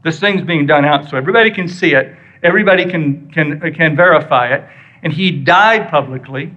This 0.02 0.18
thing's 0.18 0.42
being 0.42 0.66
done 0.66 0.84
out 0.84 1.08
so 1.08 1.16
everybody 1.16 1.50
can 1.50 1.68
see 1.68 1.94
it, 1.94 2.16
everybody 2.42 2.84
can, 2.84 3.30
can, 3.30 3.60
can 3.74 3.94
verify 3.94 4.48
it. 4.48 4.64
And 5.06 5.12
he 5.12 5.30
died 5.30 5.88
publicly. 5.88 6.52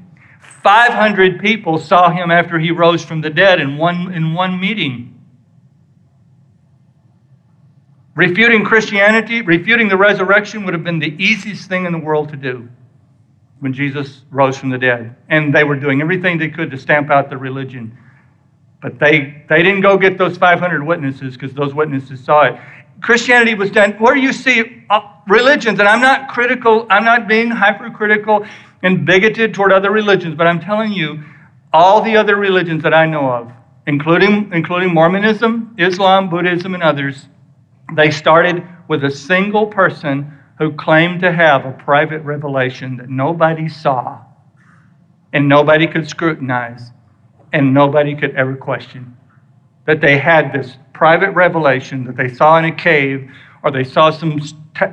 500 0.63 1.39
people 1.39 1.77
saw 1.77 2.09
him 2.09 2.31
after 2.31 2.57
he 2.57 2.71
rose 2.71 3.05
from 3.05 3.21
the 3.21 3.29
dead 3.29 3.61
in 3.61 3.77
one, 3.77 4.11
in 4.11 4.33
one 4.33 4.59
meeting. 4.59 5.23
Refuting 8.15 8.65
Christianity, 8.65 9.43
refuting 9.43 9.87
the 9.87 9.97
resurrection 9.97 10.65
would 10.65 10.73
have 10.73 10.83
been 10.83 10.97
the 10.97 11.15
easiest 11.23 11.69
thing 11.69 11.85
in 11.85 11.91
the 11.91 11.99
world 11.99 12.29
to 12.29 12.37
do 12.37 12.67
when 13.59 13.71
Jesus 13.71 14.23
rose 14.31 14.57
from 14.57 14.71
the 14.71 14.79
dead. 14.79 15.15
And 15.29 15.53
they 15.53 15.63
were 15.63 15.75
doing 15.75 16.01
everything 16.01 16.39
they 16.39 16.49
could 16.49 16.71
to 16.71 16.77
stamp 16.79 17.11
out 17.11 17.29
the 17.29 17.37
religion. 17.37 17.95
But 18.81 18.97
they, 18.97 19.45
they 19.47 19.61
didn't 19.61 19.81
go 19.81 19.95
get 19.95 20.17
those 20.17 20.39
500 20.39 20.83
witnesses 20.83 21.35
because 21.35 21.53
those 21.53 21.75
witnesses 21.75 22.23
saw 22.23 22.45
it. 22.45 22.59
Christianity 23.01 23.55
was 23.55 23.71
done. 23.71 23.93
Where 23.93 24.15
you 24.15 24.33
see 24.33 24.83
uh, 24.89 25.01
religions, 25.27 25.79
and 25.79 25.87
I'm 25.87 26.01
not 26.01 26.29
critical, 26.29 26.85
I'm 26.89 27.05
not 27.05 27.27
being 27.27 27.49
hypercritical 27.49 28.45
and 28.83 29.05
bigoted 29.05 29.53
toward 29.53 29.71
other 29.71 29.91
religions, 29.91 30.35
but 30.35 30.47
I'm 30.47 30.59
telling 30.59 30.91
you, 30.91 31.23
all 31.71 32.01
the 32.01 32.17
other 32.17 32.35
religions 32.35 32.83
that 32.83 32.93
I 32.93 33.05
know 33.05 33.31
of, 33.31 33.51
including, 33.85 34.51
including 34.53 34.93
Mormonism, 34.93 35.75
Islam, 35.77 36.29
Buddhism, 36.29 36.73
and 36.73 36.83
others, 36.83 37.27
they 37.95 38.11
started 38.11 38.65
with 38.87 39.03
a 39.03 39.11
single 39.11 39.67
person 39.67 40.33
who 40.57 40.73
claimed 40.73 41.21
to 41.21 41.31
have 41.31 41.65
a 41.65 41.71
private 41.71 42.21
revelation 42.21 42.97
that 42.97 43.09
nobody 43.09 43.69
saw 43.69 44.19
and 45.31 45.47
nobody 45.47 45.87
could 45.87 46.09
scrutinize 46.09 46.91
and 47.53 47.73
nobody 47.73 48.15
could 48.15 48.35
ever 48.35 48.55
question. 48.55 49.15
That 49.89 50.01
they 50.01 50.19
had 50.19 50.53
this 50.53 50.77
private 50.93 51.31
revelation 51.31 52.03
that 52.03 52.15
they 52.15 52.31
saw 52.31 52.59
in 52.59 52.65
a 52.65 52.71
cave 52.71 53.27
or 53.63 53.71
they 53.71 53.83
saw 53.83 54.11
some 54.11 54.39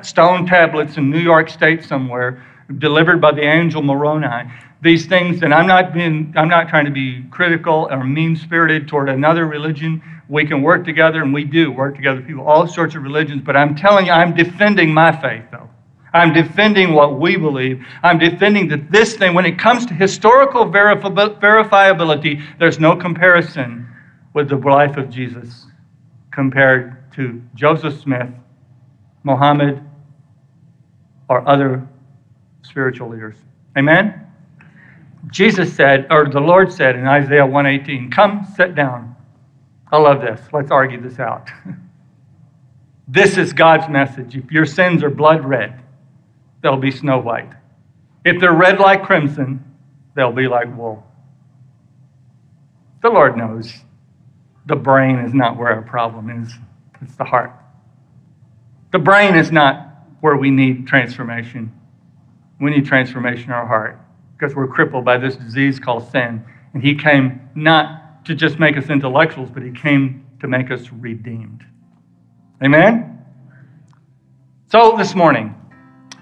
stone 0.01 0.47
tablets 0.47 0.97
in 0.97 1.11
New 1.11 1.19
York 1.19 1.51
State 1.51 1.85
somewhere 1.85 2.43
delivered 2.79 3.21
by 3.21 3.33
the 3.33 3.43
angel 3.43 3.83
Moroni. 3.83 4.51
These 4.81 5.05
things, 5.05 5.43
and 5.43 5.53
I'm 5.53 5.67
not 5.67 5.93
being, 5.93 6.33
I'm 6.35 6.49
not 6.49 6.71
trying 6.71 6.87
to 6.87 6.91
be 6.91 7.23
critical 7.31 7.89
or 7.91 8.05
mean 8.05 8.37
spirited 8.37 8.89
toward 8.89 9.11
another 9.11 9.45
religion 9.45 10.01
we 10.31 10.47
can 10.47 10.63
work 10.63 10.87
together, 10.87 11.21
and 11.23 11.35
we 11.35 11.45
do 11.45 11.71
work 11.71 11.95
together, 11.95 12.23
people, 12.23 12.49
all 12.49 12.67
sorts 12.67 12.95
of 12.95 13.03
religions. 13.03 13.43
But 13.45 13.55
I'm 13.55 13.77
telling 13.77 14.07
you, 14.07 14.13
I'm 14.13 14.35
defending 14.35 14.95
my 14.95 15.13
faith, 15.21 15.45
though. 15.53 15.69
I'm 16.15 16.33
defending 16.33 16.95
what 16.95 17.21
we 17.21 17.37
believe. 17.37 17.85
I'm 18.03 18.19
defending 18.19 18.69
that 18.69 18.91
this 18.91 19.15
thing, 19.15 19.35
when 19.35 19.45
it 19.45 19.59
comes 19.59 19.85
to 19.85 19.93
historical 19.93 20.65
verifiability, 20.65 22.43
there's 22.59 22.81
no 22.81 22.97
comparison 22.97 23.87
with 24.37 24.51
the 24.51 24.57
life 24.57 24.99
of 24.99 25.09
Jesus 25.09 25.65
compared 26.31 27.11
to 27.11 27.43
Joseph 27.55 27.99
Smith, 28.03 28.29
Muhammad, 29.25 29.83
or 31.31 31.49
other 31.49 31.89
spiritual 32.61 33.09
leaders. 33.09 33.37
Amen? 33.79 34.27
Jesus 35.33 35.73
said, 35.73 36.07
or 36.11 36.29
the 36.29 36.39
Lord 36.39 36.71
said 36.71 36.97
in 36.97 37.07
Isaiah 37.07 37.47
118, 37.47 38.11
Come, 38.11 38.47
sit 38.55 38.75
down. 38.75 39.17
I 39.91 39.97
love 39.97 40.21
this. 40.21 40.39
Let's 40.53 40.71
argue 40.71 41.01
this 41.01 41.19
out. 41.19 41.49
this 43.09 43.39
is 43.39 43.55
God's 43.55 43.89
message. 43.89 44.37
If 44.37 44.53
your 44.53 44.67
sins 44.67 45.03
are 45.03 45.09
blood 45.09 45.47
red, 45.47 45.81
they'll 46.63 46.77
be 46.77 46.91
snow 46.91 47.21
white. 47.21 47.53
If 48.27 48.39
they're 48.39 48.53
red 48.53 48.81
like 48.81 49.03
crimson, 49.03 49.65
they'll 50.15 50.31
be 50.31 50.47
like 50.47 50.77
wool. 50.77 51.07
The 53.01 53.09
Lord 53.09 53.39
knows 53.39 53.73
the 54.67 54.77
brain 54.77 55.19
is 55.19 55.33
not 55.33 55.57
where 55.57 55.69
our 55.69 55.83
problem 55.83 56.31
is, 56.43 56.53
it's 57.01 57.17
the 57.17 57.25
heart. 57.25 57.53
The 58.93 58.99
brain 58.99 59.35
is 59.35 59.51
not 59.51 59.95
where 60.21 60.37
we 60.37 60.51
need 60.51 60.87
transformation. 60.87 61.73
We 62.61 62.71
need 62.71 62.87
transformation 62.87 63.45
in 63.45 63.53
our 63.53 63.67
heart 63.67 64.01
because 64.37 64.55
we're 64.55 64.69
crippled 64.69 65.05
by 65.05 65.19
this 65.19 65.37
disease 65.37 65.79
called 65.79 66.11
sin. 66.11 66.45
And 66.75 66.83
He 66.83 66.95
came 66.95 67.41
not 67.55 68.25
to 68.27 68.35
just 68.35 68.59
make 68.59 68.77
us 68.77 68.91
intellectuals, 68.91 69.51
but 69.51 69.63
he 69.63 69.71
came 69.71 70.27
to 70.41 70.49
make 70.49 70.71
us 70.71 70.91
redeemed. 70.93 71.65
Amen? 72.63 73.25
So, 74.69 74.97
this 74.97 75.15
morning, 75.15 75.55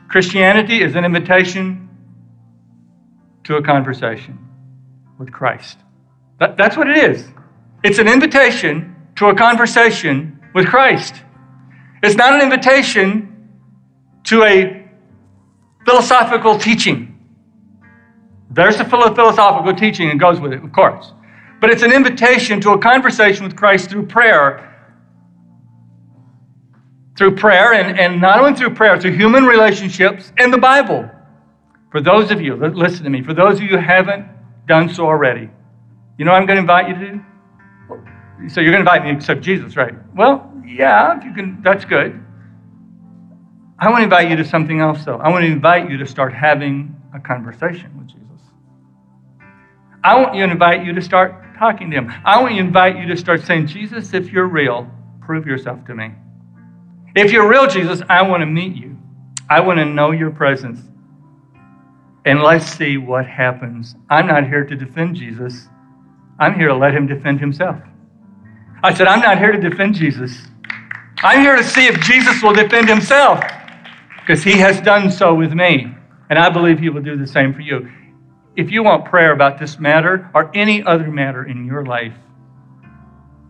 Christianity 0.09 0.83
is 0.83 0.97
an 0.97 1.05
invitation 1.05 1.89
to 3.45 3.57
a 3.57 3.63
conversation 3.63 4.39
with 5.19 5.33
Christ. 5.33 5.79
That, 6.41 6.57
that's 6.57 6.77
what 6.77 6.89
it 6.89 6.99
is. 6.99 7.27
It's 7.85 7.99
an 7.99 8.09
invitation 8.09 8.97
to 9.17 9.27
a 9.27 9.35
conversation 9.35 10.41
with 10.55 10.67
Christ. 10.67 11.15
It's 12.03 12.17
not 12.17 12.35
an 12.35 12.41
invitation 12.41 13.49
to 14.25 14.43
a 14.43 14.89
philosophical 15.85 16.59
teaching. 16.59 17.11
There's 18.51 18.81
a 18.81 18.85
philosophical 18.85 19.75
teaching 19.75 20.09
that 20.09 20.19
goes 20.19 20.41
with 20.41 20.53
it, 20.53 20.65
of 20.65 20.73
course 20.73 21.13
but 21.65 21.71
it's 21.71 21.83
an 21.83 21.93
invitation 21.93 22.61
to 22.61 22.73
a 22.73 22.79
conversation 22.79 23.43
with 23.43 23.57
Christ 23.57 23.89
through 23.89 24.05
prayer. 24.05 24.71
Through 27.17 27.37
prayer, 27.37 27.73
and, 27.73 27.99
and 27.99 28.21
not 28.21 28.39
only 28.39 28.55
through 28.55 28.75
prayer, 28.75 29.01
through 29.01 29.13
human 29.13 29.47
relationships 29.47 30.31
and 30.37 30.53
the 30.53 30.59
Bible. 30.59 31.09
For 31.91 32.03
those 32.03 32.31
of 32.31 32.43
you, 32.43 32.55
listen 32.55 33.05
to 33.05 33.09
me, 33.09 33.23
for 33.23 33.33
those 33.33 33.55
of 33.55 33.63
you 33.63 33.69
who 33.69 33.77
haven't 33.79 34.27
done 34.69 34.93
so 34.93 35.07
already, 35.07 35.49
you 36.19 36.27
know 36.27 36.33
what 36.33 36.43
I'm 36.43 36.47
going 36.47 36.57
to 36.57 36.61
invite 36.61 36.89
you 36.91 36.95
to 36.97 37.13
do? 37.13 37.25
So 38.49 38.61
you're 38.61 38.73
going 38.73 38.85
to 38.85 38.91
invite 38.91 39.05
me 39.05 39.11
to 39.11 39.17
accept 39.17 39.41
Jesus, 39.41 39.77
right? 39.77 39.95
Well, 40.15 40.53
yeah, 40.67 41.17
if 41.17 41.25
you 41.25 41.33
can, 41.33 41.63
that's 41.63 41.85
good. 41.85 42.21
I 43.79 43.89
want 43.89 44.01
to 44.01 44.05
invite 44.05 44.31
you 44.31 44.37
to 44.37 44.45
something 44.45 44.81
else, 44.81 45.05
though. 45.05 45.17
I 45.17 45.31
want 45.31 45.45
to 45.45 45.51
invite 45.51 45.91
you 45.91 45.97
to 45.99 46.07
start 46.07 46.33
having 46.33 46.95
a 47.15 47.21
conversation 47.21 47.97
with 47.99 48.09
Jesus. 48.09 48.23
I 50.03 50.21
want 50.21 50.35
you 50.35 50.47
to 50.47 50.53
invite 50.53 50.85
you 50.85 50.93
to 50.93 51.03
start 51.03 51.57
talking 51.59 51.91
to 51.91 51.97
Him. 51.97 52.13
I 52.25 52.41
want 52.41 52.55
to 52.55 52.61
invite 52.61 52.99
you 52.99 53.07
to 53.07 53.17
start 53.17 53.43
saying, 53.43 53.69
Jesus, 53.69 54.13
if 54.15 54.31
you're 54.31 54.47
real, 54.47 54.91
prove 55.21 55.47
yourself 55.47 55.85
to 55.87 55.95
me. 55.95 56.13
If 57.15 57.33
you're 57.33 57.49
real, 57.49 57.67
Jesus, 57.67 58.03
I 58.09 58.23
want 58.23 58.43
to 58.43 58.47
meet 58.47 58.77
you. 58.77 58.97
I 59.49 59.61
want 59.61 59.79
to 59.79 59.85
know 59.85 60.11
your 60.11 60.31
presence. 60.31 60.81
And 62.25 62.43
let's 62.43 62.67
see 62.67 62.97
what 62.97 63.27
happens. 63.27 63.95
I'm 64.11 64.27
not 64.27 64.47
here 64.47 64.65
to 64.65 64.75
defend 64.75 65.17
Jesus. 65.17 65.69
I'm 66.39 66.55
here 66.55 66.69
to 66.69 66.75
let 66.75 66.95
him 66.95 67.07
defend 67.07 67.39
himself. 67.39 67.77
I 68.85 68.95
said, 68.95 69.09
I'm 69.09 69.21
not 69.21 69.39
here 69.39 69.51
to 69.51 69.59
defend 69.59 69.95
Jesus. 69.95 70.39
I'm 71.19 71.41
here 71.41 71.57
to 71.57 71.65
see 71.65 71.87
if 71.87 72.01
Jesus 72.03 72.43
will 72.43 72.53
defend 72.53 72.89
himself 72.89 73.43
because 74.21 74.45
he 74.45 74.59
has 74.59 74.81
done 74.81 75.11
so 75.11 75.35
with 75.35 75.53
me. 75.53 75.93
And 76.31 76.39
I 76.39 76.49
believe 76.51 76.79
he 76.79 76.89
will 76.89 77.03
do 77.03 77.17
the 77.17 77.27
same 77.27 77.53
for 77.53 77.61
you 77.61 77.91
if 78.57 78.71
you 78.71 78.83
want 78.83 79.05
prayer 79.05 79.33
about 79.33 79.59
this 79.59 79.79
matter 79.79 80.31
or 80.35 80.51
any 80.55 80.83
other 80.83 81.11
matter 81.11 81.45
in 81.45 81.65
your 81.65 81.85
life, 81.85 82.13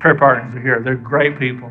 prayer 0.01 0.15
partners 0.15 0.55
are 0.55 0.61
here. 0.61 0.81
They're 0.83 0.95
great 0.95 1.39
people. 1.39 1.71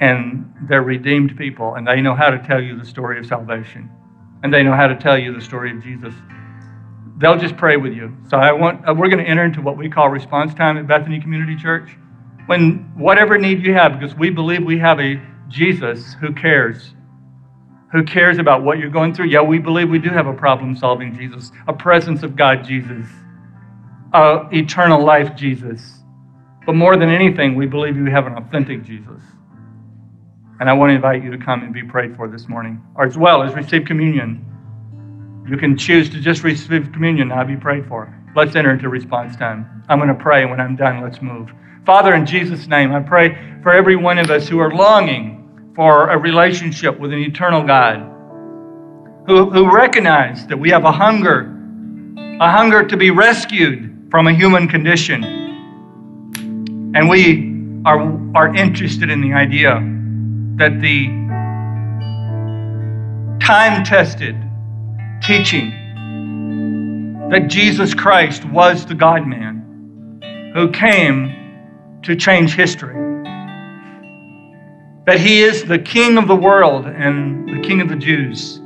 And 0.00 0.52
they're 0.62 0.82
redeemed 0.82 1.36
people. 1.36 1.74
And 1.74 1.86
they 1.86 2.00
know 2.00 2.14
how 2.14 2.30
to 2.30 2.38
tell 2.38 2.60
you 2.60 2.78
the 2.78 2.84
story 2.84 3.18
of 3.18 3.26
salvation. 3.26 3.90
And 4.42 4.52
they 4.52 4.62
know 4.62 4.72
how 4.72 4.88
to 4.88 4.96
tell 4.96 5.18
you 5.18 5.34
the 5.34 5.40
story 5.40 5.70
of 5.70 5.82
Jesus. 5.82 6.14
They'll 7.18 7.38
just 7.38 7.56
pray 7.56 7.76
with 7.76 7.92
you. 7.92 8.16
So 8.28 8.36
I 8.36 8.50
want 8.52 8.88
uh, 8.88 8.94
we're 8.94 9.08
going 9.08 9.22
to 9.22 9.30
enter 9.30 9.44
into 9.44 9.60
what 9.60 9.76
we 9.76 9.88
call 9.88 10.08
response 10.08 10.54
time 10.54 10.76
at 10.76 10.88
Bethany 10.88 11.20
Community 11.20 11.54
Church. 11.54 11.96
When 12.52 12.92
whatever 12.98 13.38
need 13.38 13.64
you 13.64 13.72
have, 13.72 13.98
because 13.98 14.14
we 14.14 14.28
believe 14.28 14.62
we 14.62 14.78
have 14.78 15.00
a 15.00 15.18
Jesus 15.48 16.12
who 16.20 16.34
cares 16.34 16.92
who 17.92 18.04
cares 18.04 18.36
about 18.36 18.62
what 18.62 18.78
you're 18.78 18.90
going 18.90 19.14
through. 19.14 19.28
Yeah, 19.28 19.40
we 19.40 19.58
believe 19.58 19.88
we 19.88 19.98
do 19.98 20.10
have 20.10 20.26
a 20.26 20.34
problem 20.34 20.76
solving 20.76 21.16
Jesus, 21.16 21.50
a 21.66 21.72
presence 21.72 22.22
of 22.22 22.36
God 22.36 22.62
Jesus, 22.62 23.06
a 24.12 24.46
eternal 24.52 25.02
life 25.02 25.34
Jesus. 25.34 26.02
But 26.66 26.74
more 26.74 26.98
than 26.98 27.08
anything, 27.08 27.54
we 27.54 27.64
believe 27.64 27.96
you 27.96 28.04
have 28.10 28.26
an 28.26 28.34
authentic 28.34 28.84
Jesus. 28.84 29.22
And 30.60 30.68
I 30.68 30.74
want 30.74 30.90
to 30.90 30.94
invite 30.94 31.24
you 31.24 31.30
to 31.30 31.38
come 31.38 31.62
and 31.62 31.72
be 31.72 31.82
prayed 31.82 32.14
for 32.16 32.28
this 32.28 32.50
morning, 32.50 32.82
or 32.96 33.06
as 33.06 33.16
well 33.16 33.42
as 33.42 33.54
receive 33.54 33.86
communion. 33.86 34.44
You 35.48 35.56
can 35.56 35.78
choose 35.78 36.10
to 36.10 36.20
just 36.20 36.44
receive 36.44 36.92
communion, 36.92 37.32
I'll 37.32 37.46
be 37.46 37.56
prayed 37.56 37.86
for. 37.88 38.14
Let's 38.34 38.56
enter 38.56 38.72
into 38.72 38.88
response 38.88 39.36
time. 39.36 39.84
I'm 39.88 39.98
going 39.98 40.08
to 40.08 40.14
pray, 40.14 40.46
when 40.46 40.60
I'm 40.60 40.74
done, 40.74 41.02
let's 41.02 41.20
move. 41.20 41.50
Father, 41.84 42.14
in 42.14 42.24
Jesus' 42.24 42.66
name, 42.66 42.92
I 42.92 43.00
pray 43.00 43.36
for 43.62 43.72
every 43.72 43.96
one 43.96 44.18
of 44.18 44.30
us 44.30 44.48
who 44.48 44.58
are 44.58 44.70
longing 44.70 45.72
for 45.74 46.08
a 46.08 46.18
relationship 46.18 46.98
with 46.98 47.12
an 47.12 47.18
eternal 47.18 47.62
God, 47.62 47.98
who, 49.26 49.50
who 49.50 49.74
recognize 49.74 50.46
that 50.46 50.56
we 50.56 50.70
have 50.70 50.84
a 50.84 50.92
hunger, 50.92 51.54
a 52.40 52.50
hunger 52.50 52.84
to 52.84 52.96
be 52.96 53.10
rescued 53.10 54.08
from 54.10 54.26
a 54.26 54.32
human 54.32 54.68
condition. 54.68 55.22
And 56.94 57.08
we 57.08 57.82
are, 57.84 58.36
are 58.36 58.54
interested 58.54 59.10
in 59.10 59.20
the 59.20 59.32
idea 59.32 59.74
that 60.56 60.80
the 60.80 61.08
time 63.44 63.84
tested 63.84 64.36
teaching 65.22 65.81
that 67.32 67.48
Jesus 67.48 67.94
Christ 67.94 68.44
was 68.44 68.84
the 68.84 68.94
God 68.94 69.26
man 69.26 70.52
who 70.54 70.70
came 70.70 71.98
to 72.02 72.14
change 72.14 72.54
history. 72.54 72.94
That 75.06 75.18
he 75.18 75.40
is 75.40 75.64
the 75.64 75.78
King 75.78 76.18
of 76.18 76.28
the 76.28 76.36
world 76.36 76.84
and 76.84 77.48
the 77.48 77.66
King 77.66 77.80
of 77.80 77.88
the 77.88 77.96
Jews. 77.96 78.58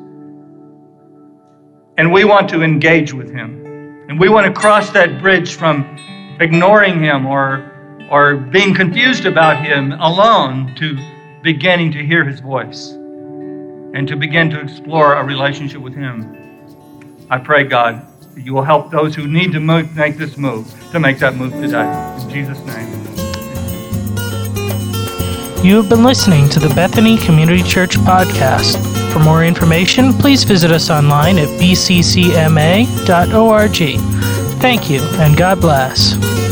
And 1.97 2.13
we 2.13 2.25
want 2.25 2.49
to 2.49 2.65
engage 2.65 3.13
with 3.13 3.31
him. 3.31 3.65
And 4.09 4.19
we 4.19 4.29
want 4.29 4.53
to 4.53 4.53
cross 4.53 4.91
that 4.91 5.21
bridge 5.21 5.55
from 5.55 5.85
ignoring 6.41 7.01
him 7.01 7.25
or, 7.25 8.09
or 8.11 8.35
being 8.37 8.75
confused 8.75 9.27
about 9.27 9.65
him 9.65 9.93
alone 9.93 10.75
to 10.75 10.99
beginning 11.45 11.93
to 11.93 12.05
hear 12.05 12.25
his 12.25 12.41
voice 12.41 12.91
and 12.91 14.09
to 14.09 14.17
begin 14.17 14.51
to 14.51 14.61
explore 14.61 15.15
a 15.15 15.25
relationship 15.25 15.81
with 15.81 15.95
him. 15.95 17.17
I 17.31 17.39
pray, 17.39 17.63
God, 17.63 18.05
that 18.37 18.45
you 18.45 18.53
will 18.53 18.63
help 18.63 18.91
those 18.91 19.15
who 19.15 19.27
need 19.27 19.51
to 19.53 19.61
move, 19.61 19.97
make 19.97 20.19
this 20.19 20.37
move 20.37 20.71
to 20.93 21.01
make 21.01 21.19
that 21.19 21.35
move 21.35 21.53
today. 21.55 21.87
In 22.21 22.29
Jesus' 22.31 22.59
name. 22.67 22.93
You 25.65 25.77
have 25.77 25.89
been 25.89 26.05
listening 26.05 26.51
to 26.51 26.61
the 26.61 26.69
Bethany 26.75 27.17
Community 27.17 27.63
Church 27.63 27.97
podcast. 27.97 28.77
For 29.11 29.21
more 29.21 29.43
information, 29.43 30.13
please 30.13 30.45
visit 30.45 30.71
us 30.71 30.91
online 30.91 31.39
at 31.39 31.49
bccma.org. 31.59 32.37
Thank 34.61 34.91
you, 34.91 35.01
and 35.01 35.37
God 35.37 35.61
bless. 35.61 36.46